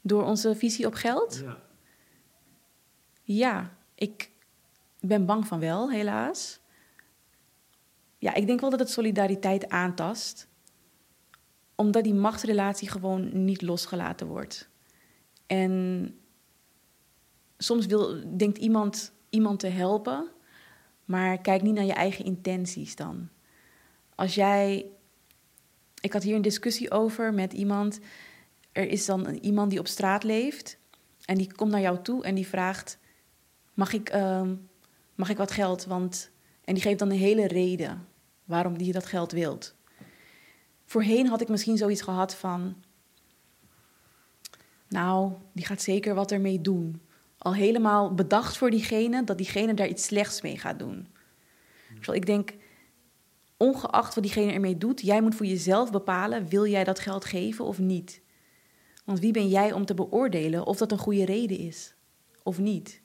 Door 0.00 0.24
onze 0.24 0.56
visie 0.56 0.86
op 0.86 0.94
geld? 0.94 1.40
Ja. 1.44 1.58
Ja, 3.22 3.76
ik 3.94 4.30
ben 5.00 5.26
bang 5.26 5.46
van 5.46 5.60
wel, 5.60 5.90
helaas. 5.90 6.60
Ja, 8.18 8.34
ik 8.34 8.46
denk 8.46 8.60
wel 8.60 8.70
dat 8.70 8.78
het 8.78 8.90
solidariteit 8.90 9.68
aantast 9.68 10.48
omdat 11.76 12.04
die 12.04 12.14
machtsrelatie 12.14 12.90
gewoon 12.90 13.44
niet 13.44 13.62
losgelaten 13.62 14.26
wordt. 14.26 14.68
En 15.46 16.14
soms 17.58 17.86
wil, 17.86 18.36
denkt 18.36 18.58
iemand 18.58 19.14
iemand 19.30 19.60
te 19.60 19.66
helpen, 19.66 20.28
maar 21.04 21.40
kijk 21.40 21.62
niet 21.62 21.74
naar 21.74 21.84
je 21.84 21.92
eigen 21.92 22.24
intenties 22.24 22.96
dan. 22.96 23.28
Als 24.14 24.34
jij. 24.34 24.86
Ik 26.00 26.12
had 26.12 26.22
hier 26.22 26.34
een 26.34 26.42
discussie 26.42 26.90
over 26.90 27.34
met 27.34 27.52
iemand. 27.52 28.00
Er 28.72 28.88
is 28.88 29.06
dan 29.06 29.26
iemand 29.28 29.70
die 29.70 29.78
op 29.78 29.86
straat 29.86 30.24
leeft. 30.24 30.78
En 31.24 31.36
die 31.36 31.52
komt 31.52 31.70
naar 31.70 31.80
jou 31.80 32.02
toe 32.02 32.24
en 32.24 32.34
die 32.34 32.46
vraagt: 32.46 32.98
Mag 33.74 33.92
ik, 33.92 34.14
uh, 34.14 34.50
mag 35.14 35.28
ik 35.28 35.36
wat 35.36 35.50
geld? 35.50 35.84
Want, 35.84 36.30
en 36.64 36.74
die 36.74 36.82
geeft 36.82 36.98
dan 36.98 37.10
een 37.10 37.18
hele 37.18 37.46
reden 37.46 38.06
waarom 38.44 38.78
die 38.78 38.92
dat 38.92 39.06
geld 39.06 39.32
wilt. 39.32 39.74
Voorheen 40.86 41.26
had 41.26 41.40
ik 41.40 41.48
misschien 41.48 41.76
zoiets 41.76 42.02
gehad 42.02 42.34
van. 42.34 42.74
Nou, 44.88 45.32
die 45.52 45.66
gaat 45.66 45.82
zeker 45.82 46.14
wat 46.14 46.32
ermee 46.32 46.60
doen. 46.60 47.00
Al 47.38 47.54
helemaal 47.54 48.14
bedacht 48.14 48.56
voor 48.56 48.70
diegene 48.70 49.24
dat 49.24 49.38
diegene 49.38 49.74
daar 49.74 49.88
iets 49.88 50.04
slechts 50.04 50.42
mee 50.42 50.58
gaat 50.58 50.78
doen. 50.78 51.08
Dus 51.98 52.08
ik 52.08 52.26
denk, 52.26 52.54
ongeacht 53.56 54.14
wat 54.14 54.24
diegene 54.24 54.52
ermee 54.52 54.78
doet, 54.78 55.00
jij 55.00 55.20
moet 55.22 55.34
voor 55.34 55.46
jezelf 55.46 55.90
bepalen: 55.90 56.48
wil 56.48 56.66
jij 56.66 56.84
dat 56.84 56.98
geld 56.98 57.24
geven 57.24 57.64
of 57.64 57.78
niet? 57.78 58.22
Want 59.04 59.20
wie 59.20 59.32
ben 59.32 59.48
jij 59.48 59.72
om 59.72 59.84
te 59.84 59.94
beoordelen 59.94 60.66
of 60.66 60.76
dat 60.76 60.92
een 60.92 60.98
goede 60.98 61.24
reden 61.24 61.58
is 61.58 61.94
of 62.42 62.58
niet? 62.58 63.02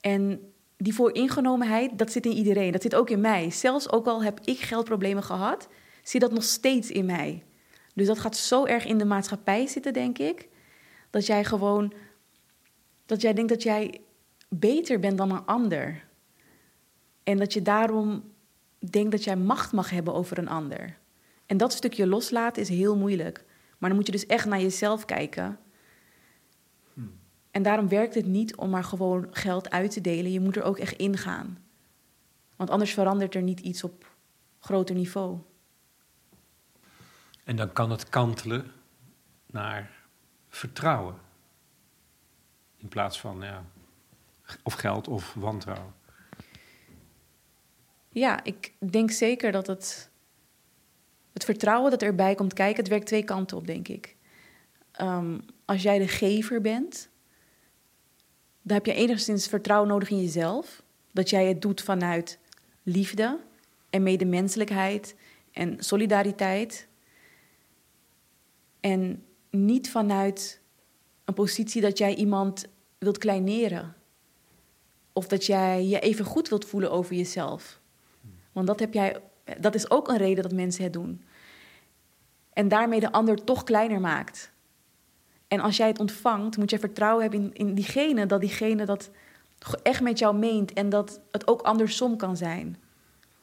En 0.00 0.52
die 0.76 0.94
vooringenomenheid, 0.94 1.98
dat 1.98 2.12
zit 2.12 2.26
in 2.26 2.32
iedereen. 2.32 2.72
Dat 2.72 2.82
zit 2.82 2.94
ook 2.94 3.10
in 3.10 3.20
mij. 3.20 3.50
Zelfs 3.50 3.90
ook 3.90 4.06
al 4.06 4.22
heb 4.22 4.40
ik 4.44 4.58
geldproblemen 4.58 5.22
gehad, 5.22 5.68
zie 6.02 6.20
dat 6.20 6.32
nog 6.32 6.42
steeds 6.42 6.90
in 6.90 7.06
mij. 7.06 7.44
Dus 7.94 8.06
dat 8.06 8.18
gaat 8.18 8.36
zo 8.36 8.64
erg 8.64 8.84
in 8.84 8.98
de 8.98 9.04
maatschappij 9.04 9.66
zitten, 9.66 9.92
denk 9.92 10.18
ik, 10.18 10.48
dat 11.10 11.26
jij 11.26 11.44
gewoon, 11.44 11.92
dat 13.06 13.20
jij 13.20 13.32
denkt 13.32 13.50
dat 13.50 13.62
jij 13.62 14.00
beter 14.48 15.00
bent 15.00 15.18
dan 15.18 15.30
een 15.30 15.46
ander. 15.46 16.04
En 17.22 17.38
dat 17.38 17.52
je 17.52 17.62
daarom 17.62 18.32
denkt 18.90 19.10
dat 19.10 19.24
jij 19.24 19.36
macht 19.36 19.72
mag 19.72 19.90
hebben 19.90 20.14
over 20.14 20.38
een 20.38 20.48
ander. 20.48 20.98
En 21.46 21.56
dat 21.56 21.72
stukje 21.72 22.06
loslaten 22.06 22.62
is 22.62 22.68
heel 22.68 22.96
moeilijk. 22.96 23.44
Maar 23.78 23.88
dan 23.88 23.98
moet 23.98 24.06
je 24.06 24.12
dus 24.12 24.26
echt 24.26 24.46
naar 24.46 24.60
jezelf 24.60 25.04
kijken. 25.04 25.58
En 27.50 27.62
daarom 27.62 27.88
werkt 27.88 28.14
het 28.14 28.26
niet 28.26 28.56
om 28.56 28.70
maar 28.70 28.84
gewoon 28.84 29.26
geld 29.30 29.70
uit 29.70 29.90
te 29.90 30.00
delen. 30.00 30.32
Je 30.32 30.40
moet 30.40 30.56
er 30.56 30.62
ook 30.62 30.78
echt 30.78 30.96
ingaan. 30.96 31.58
Want 32.56 32.70
anders 32.70 32.92
verandert 32.92 33.34
er 33.34 33.42
niet 33.42 33.60
iets 33.60 33.84
op 33.84 34.14
groter 34.58 34.94
niveau. 34.94 35.38
En 37.50 37.56
dan 37.56 37.72
kan 37.72 37.90
het 37.90 38.08
kantelen 38.08 38.72
naar 39.46 39.90
vertrouwen. 40.48 41.14
In 42.76 42.88
plaats 42.88 43.20
van 43.20 43.40
ja, 43.40 43.64
of 44.62 44.74
geld 44.74 45.08
of 45.08 45.34
wantrouwen. 45.34 45.94
Ja, 48.08 48.44
ik 48.44 48.72
denk 48.90 49.10
zeker 49.10 49.52
dat 49.52 49.66
het, 49.66 50.10
het 51.32 51.44
vertrouwen 51.44 51.90
dat 51.90 52.02
erbij 52.02 52.34
komt 52.34 52.52
kijken, 52.52 52.78
het 52.78 52.88
werkt 52.88 53.06
twee 53.06 53.24
kanten 53.24 53.56
op, 53.56 53.66
denk 53.66 53.88
ik. 53.88 54.16
Ehm, 54.92 55.38
als 55.64 55.82
jij 55.82 55.98
de 55.98 56.08
gever 56.08 56.60
bent, 56.60 57.08
dan 58.62 58.76
heb 58.76 58.86
je 58.86 58.94
enigszins 58.94 59.46
vertrouwen 59.46 59.88
nodig 59.88 60.10
in 60.10 60.20
jezelf. 60.20 60.82
Dat 61.12 61.30
jij 61.30 61.46
het 61.46 61.62
doet 61.62 61.80
vanuit 61.80 62.38
liefde 62.82 63.40
en 63.90 64.02
medemenselijkheid 64.02 65.14
en 65.52 65.76
solidariteit. 65.84 66.88
En 68.80 69.24
niet 69.50 69.90
vanuit 69.90 70.60
een 71.24 71.34
positie 71.34 71.80
dat 71.80 71.98
jij 71.98 72.14
iemand 72.14 72.66
wilt 72.98 73.18
kleineren. 73.18 73.94
Of 75.12 75.26
dat 75.26 75.46
jij 75.46 75.86
je 75.86 76.00
even 76.00 76.24
goed 76.24 76.48
wilt 76.48 76.64
voelen 76.64 76.90
over 76.90 77.14
jezelf. 77.14 77.80
Want 78.52 78.66
dat, 78.66 78.80
heb 78.80 78.92
jij, 78.92 79.20
dat 79.60 79.74
is 79.74 79.90
ook 79.90 80.08
een 80.08 80.16
reden 80.16 80.42
dat 80.42 80.52
mensen 80.52 80.84
het 80.84 80.92
doen. 80.92 81.24
En 82.52 82.68
daarmee 82.68 83.00
de 83.00 83.12
ander 83.12 83.44
toch 83.44 83.64
kleiner 83.64 84.00
maakt. 84.00 84.52
En 85.48 85.60
als 85.60 85.76
jij 85.76 85.88
het 85.88 85.98
ontvangt, 85.98 86.56
moet 86.56 86.70
je 86.70 86.78
vertrouwen 86.78 87.22
hebben 87.22 87.40
in, 87.40 87.54
in 87.54 87.74
diegene, 87.74 88.26
dat 88.26 88.40
diegene 88.40 88.84
dat 88.84 89.10
echt 89.82 90.00
met 90.00 90.18
jou 90.18 90.36
meent 90.36 90.72
en 90.72 90.88
dat 90.88 91.20
het 91.30 91.46
ook 91.46 91.62
andersom 91.62 92.16
kan 92.16 92.36
zijn. 92.36 92.76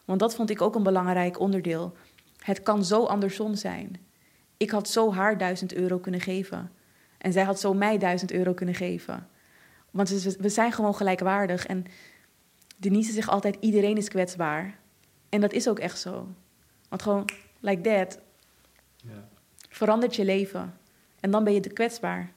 Want 0.05 0.19
dat 0.19 0.35
vond 0.35 0.49
ik 0.49 0.61
ook 0.61 0.75
een 0.75 0.83
belangrijk 0.83 1.39
onderdeel. 1.39 1.93
Het 2.37 2.63
kan 2.63 2.85
zo 2.85 3.03
andersom 3.03 3.55
zijn. 3.55 4.06
Ik 4.57 4.69
had 4.69 4.89
zo 4.89 5.13
haar 5.13 5.37
duizend 5.37 5.73
euro 5.73 5.97
kunnen 5.97 6.21
geven. 6.21 6.71
En 7.17 7.31
zij 7.31 7.43
had 7.43 7.59
zo 7.59 7.73
mij 7.73 7.97
duizend 7.97 8.31
euro 8.31 8.53
kunnen 8.53 8.75
geven. 8.75 9.27
Want 9.91 10.09
we 10.35 10.49
zijn 10.49 10.71
gewoon 10.71 10.95
gelijkwaardig. 10.95 11.65
En 11.65 11.85
Denise 12.77 13.11
zegt 13.11 13.29
altijd: 13.29 13.57
iedereen 13.59 13.97
is 13.97 14.09
kwetsbaar. 14.09 14.79
En 15.29 15.41
dat 15.41 15.53
is 15.53 15.69
ook 15.69 15.79
echt 15.79 15.99
zo. 15.99 16.27
Want 16.89 17.01
gewoon, 17.01 17.29
like 17.59 17.81
that, 17.81 18.19
ja. 18.95 19.27
verandert 19.69 20.15
je 20.15 20.25
leven. 20.25 20.77
En 21.19 21.31
dan 21.31 21.43
ben 21.43 21.53
je 21.53 21.59
te 21.59 21.69
kwetsbaar. 21.69 22.33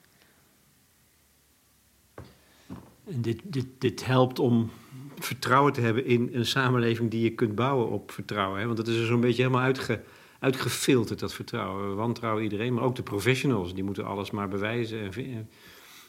En 3.05 3.21
dit, 3.21 3.41
dit, 3.43 3.65
dit 3.77 4.05
helpt 4.05 4.39
om 4.39 4.71
vertrouwen 5.19 5.73
te 5.73 5.81
hebben 5.81 6.05
in 6.05 6.29
een 6.33 6.45
samenleving 6.45 7.11
die 7.11 7.23
je 7.23 7.35
kunt 7.35 7.55
bouwen 7.55 7.89
op 7.89 8.11
vertrouwen. 8.11 8.59
Hè? 8.59 8.65
Want 8.65 8.77
dat 8.77 8.87
is 8.87 8.97
er 8.97 9.05
zo'n 9.05 9.21
beetje 9.21 9.41
helemaal 9.41 9.63
uitge, 9.63 10.01
uitgefilterd, 10.41 11.19
dat 11.19 11.33
vertrouwen. 11.33 11.89
We 11.89 11.95
wantrouwen 11.95 12.43
iedereen, 12.43 12.73
maar 12.73 12.83
ook 12.83 12.95
de 12.95 13.03
professionals. 13.03 13.73
Die 13.73 13.83
moeten 13.83 14.05
alles 14.05 14.31
maar 14.31 14.47
bewijzen. 14.47 15.13
En, 15.13 15.47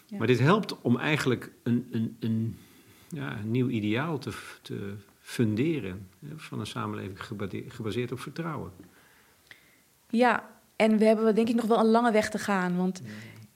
ja. 0.07 0.19
Maar 0.19 0.27
dit 0.27 0.39
helpt 0.39 0.81
om 0.81 0.97
eigenlijk 0.97 1.53
een, 1.63 1.89
een, 1.91 2.17
een, 2.21 2.59
ja, 3.09 3.39
een 3.39 3.51
nieuw 3.51 3.69
ideaal 3.69 4.19
te, 4.19 4.33
te 4.63 4.95
funderen. 5.21 6.09
Van 6.37 6.61
een 6.61 6.67
samenleving 6.67 7.19
gebaseerd 7.69 8.13
op 8.13 8.21
vertrouwen. 8.21 8.73
Ja, 10.11 10.51
en 10.77 10.99
we 10.99 11.05
hebben 11.05 11.35
denk 11.35 11.49
ik 11.49 11.55
nog 11.55 11.67
wel 11.67 11.79
een 11.79 11.91
lange 11.91 12.13
weg 12.13 12.31
te 12.31 12.39
gaan. 12.39 12.77
Want 12.77 13.03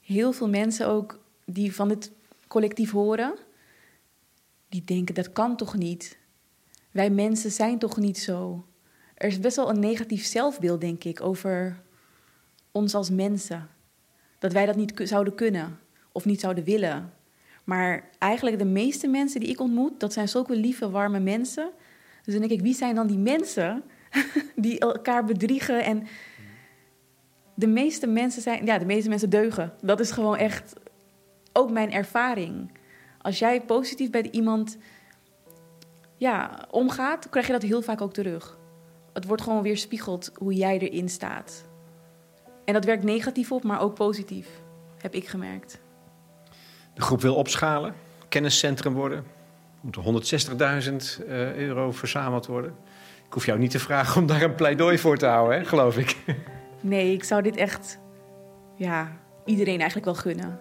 heel 0.01 0.33
veel 0.33 0.49
mensen 0.49 0.89
ook 0.89 1.19
die 1.45 1.75
van 1.75 1.89
dit 1.89 2.13
collectief 2.47 2.91
horen, 2.91 3.35
die 4.69 4.85
denken 4.85 5.15
dat 5.15 5.33
kan 5.33 5.57
toch 5.57 5.77
niet. 5.77 6.19
Wij 6.91 7.11
mensen 7.11 7.51
zijn 7.51 7.79
toch 7.79 7.97
niet 7.97 8.19
zo. 8.19 8.65
Er 9.17 9.29
is 9.29 9.41
best 9.41 9.57
wel 9.57 9.71
een 9.71 9.81
negatief 9.81 10.25
zelfbeeld, 10.25 10.81
denk 10.81 11.05
ik, 11.05 11.21
over 11.21 11.81
ons 12.73 12.95
als 12.95 13.11
mensen. 13.11 13.69
Dat 14.39 14.53
wij 14.53 14.67
dat 14.67 14.77
niet 14.77 15.01
zouden 15.03 15.35
kunnen 15.35 15.79
of 16.13 16.25
niet 16.25 16.41
zouden 16.41 16.65
willen. 16.65 17.13
Maar 17.65 18.09
eigenlijk 18.19 18.59
de 18.59 18.65
meeste 18.65 19.09
mensen 19.09 19.41
die 19.41 19.49
ik 19.49 19.61
ontmoet, 19.61 20.01
dat 20.01 20.13
zijn 20.13 20.29
zulke 20.29 20.57
lieve, 20.57 20.91
warme 20.91 21.21
mensen. 21.21 21.71
Dus 22.23 22.35
dan 22.35 22.49
denk 22.49 22.61
ik, 22.61 22.61
wie 22.61 22.75
zijn 22.75 22.95
dan 22.95 23.07
die 23.07 23.19
mensen 23.19 23.83
die 24.57 24.79
elkaar 24.79 25.25
bedriegen 25.25 25.85
en 25.85 26.07
de 27.55 27.67
meeste 27.67 28.07
mensen 28.07 28.43
zijn, 28.43 28.67
ja, 28.67 28.79
de 28.79 28.85
meeste 28.85 29.09
mensen 29.09 29.31
deugen. 29.31 29.73
Dat 29.83 30.01
is 30.01 30.11
gewoon 30.11 30.37
echt 30.37 30.73
ook 31.53 31.71
mijn 31.71 31.93
ervaring. 31.93 32.71
Als 33.21 33.39
jij 33.39 33.61
positief 33.61 34.11
bij 34.11 34.29
iemand 34.31 34.77
ja, 36.17 36.65
omgaat, 36.71 37.29
krijg 37.29 37.47
je 37.47 37.53
dat 37.53 37.63
heel 37.63 37.83
vaak 37.83 38.01
ook 38.01 38.13
terug. 38.13 38.56
Het 39.17 39.27
wordt 39.27 39.43
gewoon 39.43 39.63
weer 39.63 39.77
spiegeld 39.77 40.31
hoe 40.35 40.55
jij 40.55 40.79
erin 40.79 41.09
staat. 41.09 41.65
En 42.65 42.73
dat 42.73 42.85
werkt 42.85 43.03
negatief 43.03 43.53
op, 43.53 43.63
maar 43.63 43.81
ook 43.81 43.95
positief, 43.95 44.49
heb 44.99 45.15
ik 45.15 45.29
gemerkt. 45.29 45.81
De 46.95 47.03
groep 47.03 47.21
wil 47.21 47.35
opschalen, 47.35 47.95
kenniscentrum 48.29 48.95
worden. 48.95 49.25
Er 49.93 50.01
moet 50.03 50.35
160.000 51.21 51.27
euro 51.57 51.93
verzameld 51.93 52.47
worden. 52.47 52.75
Ik 53.27 53.33
hoef 53.33 53.47
jou 53.47 53.59
niet 53.59 53.71
te 53.71 53.79
vragen 53.79 54.21
om 54.21 54.27
daar 54.27 54.43
een 54.43 54.55
pleidooi 54.55 54.99
voor 54.99 55.17
te 55.17 55.27
houden, 55.27 55.59
hè, 55.59 55.65
geloof 55.65 55.99
ik. 55.99 56.17
Nee, 56.81 57.13
ik 57.13 57.25
zou 57.25 57.43
dit 57.43 57.57
echt, 57.57 57.99
ja, 58.75 59.17
iedereen 59.45 59.77
eigenlijk 59.77 60.05
wel 60.05 60.15
gunnen. 60.15 60.61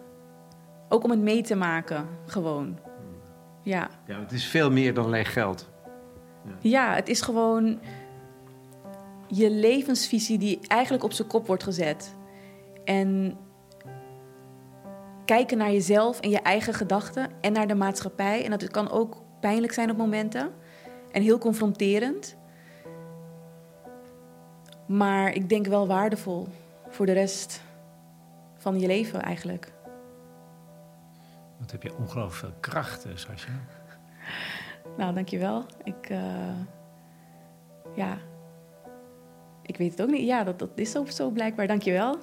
Ook 0.89 1.03
om 1.03 1.09
het 1.09 1.19
mee 1.19 1.41
te 1.41 1.55
maken, 1.55 2.07
gewoon. 2.25 2.79
Ja. 3.61 3.89
Ja, 4.07 4.19
het 4.19 4.31
is 4.31 4.45
veel 4.45 4.71
meer 4.71 4.93
dan 4.93 5.09
leeg 5.09 5.33
geld. 5.33 5.69
Ja, 6.45 6.51
ja 6.61 6.95
het 6.95 7.09
is 7.09 7.21
gewoon 7.21 7.79
je 9.27 9.49
levensvisie 9.49 10.37
die 10.37 10.59
eigenlijk 10.67 11.03
op 11.03 11.13
zijn 11.13 11.27
kop 11.27 11.47
wordt 11.47 11.63
gezet. 11.63 12.15
En 12.83 13.37
kijken 15.25 15.57
naar 15.57 15.71
jezelf 15.71 16.19
en 16.19 16.29
je 16.29 16.39
eigen 16.39 16.73
gedachten 16.73 17.29
en 17.41 17.53
naar 17.53 17.67
de 17.67 17.75
maatschappij. 17.75 18.43
En 18.43 18.49
dat 18.49 18.69
kan 18.69 18.89
ook 18.89 19.21
pijnlijk 19.39 19.73
zijn 19.73 19.89
op 19.89 19.97
momenten 19.97 20.51
en 21.11 21.21
heel 21.21 21.37
confronterend. 21.37 22.35
Maar 24.87 25.33
ik 25.33 25.49
denk 25.49 25.67
wel 25.67 25.87
waardevol 25.87 26.47
voor 26.87 27.05
de 27.05 27.11
rest 27.11 27.61
van 28.57 28.79
je 28.79 28.87
leven 28.87 29.21
eigenlijk. 29.21 29.73
Wat 31.59 31.71
heb 31.71 31.83
je 31.83 31.95
ongelooflijk 31.95 32.53
veel 32.53 32.53
kracht, 32.59 33.05
eh, 33.05 33.11
Sascha. 33.15 33.51
nou, 34.97 35.13
dankjewel. 35.13 35.65
Ik, 35.83 36.09
uh, 36.09 36.19
ja, 37.95 38.17
ik 39.65 39.77
weet 39.77 39.91
het 39.91 40.01
ook 40.01 40.09
niet. 40.09 40.25
Ja, 40.25 40.43
dat, 40.43 40.59
dat 40.59 40.69
is 40.75 40.91
zo, 40.91 41.05
zo 41.05 41.29
blijkbaar. 41.29 41.67
Dankjewel. 41.67 42.17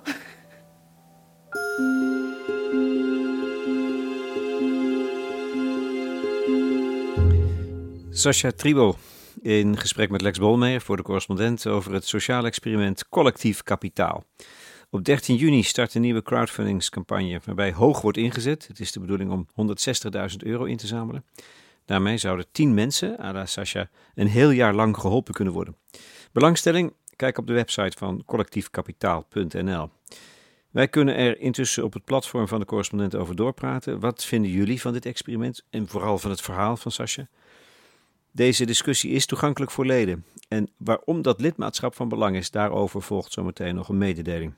Sascha 8.11 8.51
Tribo, 8.51 8.97
in 9.43 9.79
gesprek 9.79 10.11
met 10.11 10.21
Lex 10.21 10.39
Bolmeijer 10.39 10.81
voor 10.81 10.97
de 10.97 11.03
correspondent 11.03 11.67
over 11.67 11.93
het 11.93 12.07
sociaal 12.07 12.45
experiment 12.45 13.09
Collectief 13.09 13.63
Kapitaal. 13.63 14.25
Op 14.91 15.05
13 15.05 15.37
juni 15.37 15.63
start 15.63 15.95
een 15.95 16.01
nieuwe 16.01 16.23
crowdfundingscampagne 16.23 17.41
waarbij 17.45 17.73
hoog 17.73 18.01
wordt 18.01 18.19
ingezet. 18.19 18.67
Het 18.69 18.81
is 18.81 18.93
de 18.93 19.01
bedoeling 19.01 19.31
om 19.31 19.47
160.000 20.31 20.37
euro 20.39 20.65
in 20.65 20.77
te 20.77 20.87
zamelen. 20.87 21.25
Daarmee 21.85 22.19
zouden 22.19 22.47
10 22.53 22.75
mensen, 22.75 23.19
Ada 23.19 23.47
Sascha, 23.47 23.89
een 24.15 24.27
heel 24.27 24.51
jaar 24.51 24.75
lang 24.75 24.97
geholpen 24.97 25.35
kunnen 25.35 25.55
worden. 25.55 25.77
Belangstelling? 26.33 26.93
Kijk 27.17 27.39
op 27.39 27.47
de 27.47 27.53
website 27.53 27.99
van 27.99 28.23
collectiefkapitaal.nl. 28.27 29.91
Wij 30.71 30.89
kunnen 30.89 31.17
er 31.17 31.41
intussen 31.41 31.85
op 31.85 31.93
het 31.93 32.05
platform 32.05 32.49
van 32.49 32.61
de 32.61 32.67
correspondent 32.67 33.15
over 33.15 33.37
doorpraten. 33.37 34.01
Wat 34.01 34.25
vinden 34.25 34.51
jullie 34.51 34.81
van 34.81 34.93
dit 34.93 35.07
experiment 35.07 35.65
en 35.71 35.89
vooral 35.89 36.19
van 36.19 36.31
het 36.31 36.41
verhaal 36.41 36.77
van 36.77 36.91
Sascha? 36.91 37.29
Deze 38.31 38.67
discussie 38.67 39.11
is 39.11 39.27
toegankelijk 39.27 39.71
voor 39.71 39.87
leden. 39.87 40.25
En 40.49 40.71
waarom 40.77 41.23
dat 41.23 41.41
lidmaatschap 41.41 41.95
van 41.95 42.09
belang 42.09 42.37
is, 42.37 42.51
daarover 42.51 43.03
volgt 43.03 43.33
zometeen 43.33 43.75
nog 43.75 43.89
een 43.89 43.99
mededeling. 43.99 44.55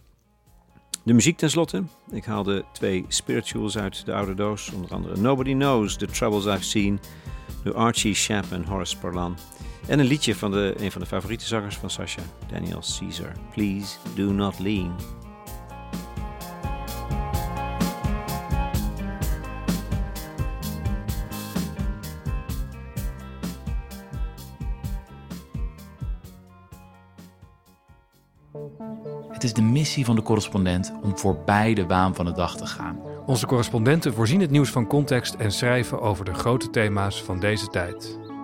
De 1.05 1.13
muziek 1.13 1.37
tenslotte. 1.37 1.83
Ik 2.11 2.25
haalde 2.25 2.65
twee 2.73 3.05
spirituals 3.09 3.79
uit 3.79 4.07
de 4.07 4.15
oude 4.15 4.35
doos. 4.35 4.73
Onder 4.73 4.91
andere 4.91 5.17
Nobody 5.17 5.53
Knows 5.53 5.97
the 5.97 6.07
Troubles 6.07 6.47
I've 6.47 6.65
Seen 6.65 7.01
door 7.65 7.75
Archie 7.75 8.15
Shepp 8.15 8.53
en 8.53 8.65
Horace 8.65 8.99
Parlan. 8.99 9.37
En 9.87 9.99
een 9.99 10.07
liedje 10.07 10.35
van 10.35 10.51
de, 10.51 10.75
een 10.79 10.93
van 10.93 11.01
de 11.01 11.07
favoriete 11.07 11.47
zangers 11.47 11.77
van 11.77 11.91
Sasha, 11.91 12.23
Daniel 12.53 12.83
Caesar. 12.99 13.33
Please 13.55 13.97
do 14.15 14.33
not 14.33 14.59
lean. 14.59 14.97
Het 29.33 29.45
is 29.45 29.53
de 29.53 29.63
missie 29.63 30.05
van 30.05 30.17
de 30.17 30.23
correspondent 30.23 30.93
om 31.03 31.19
voorbij 31.19 31.75
de 31.75 31.87
waan 31.87 32.15
van 32.15 32.25
de 32.25 32.33
dag 32.33 32.57
te 32.57 32.67
gaan. 32.67 32.99
Onze 33.27 33.47
correspondenten 33.47 34.15
voorzien 34.15 34.41
het 34.41 34.51
nieuws 34.51 34.71
van 34.71 34.87
context 34.87 35.35
en 35.35 35.53
schrijven 35.53 36.01
over 36.01 36.25
de 36.25 36.35
grote 36.35 36.71
thema's 36.71 37.23
van 37.23 37.41
deze 37.41 37.67
tijd. 37.67 38.24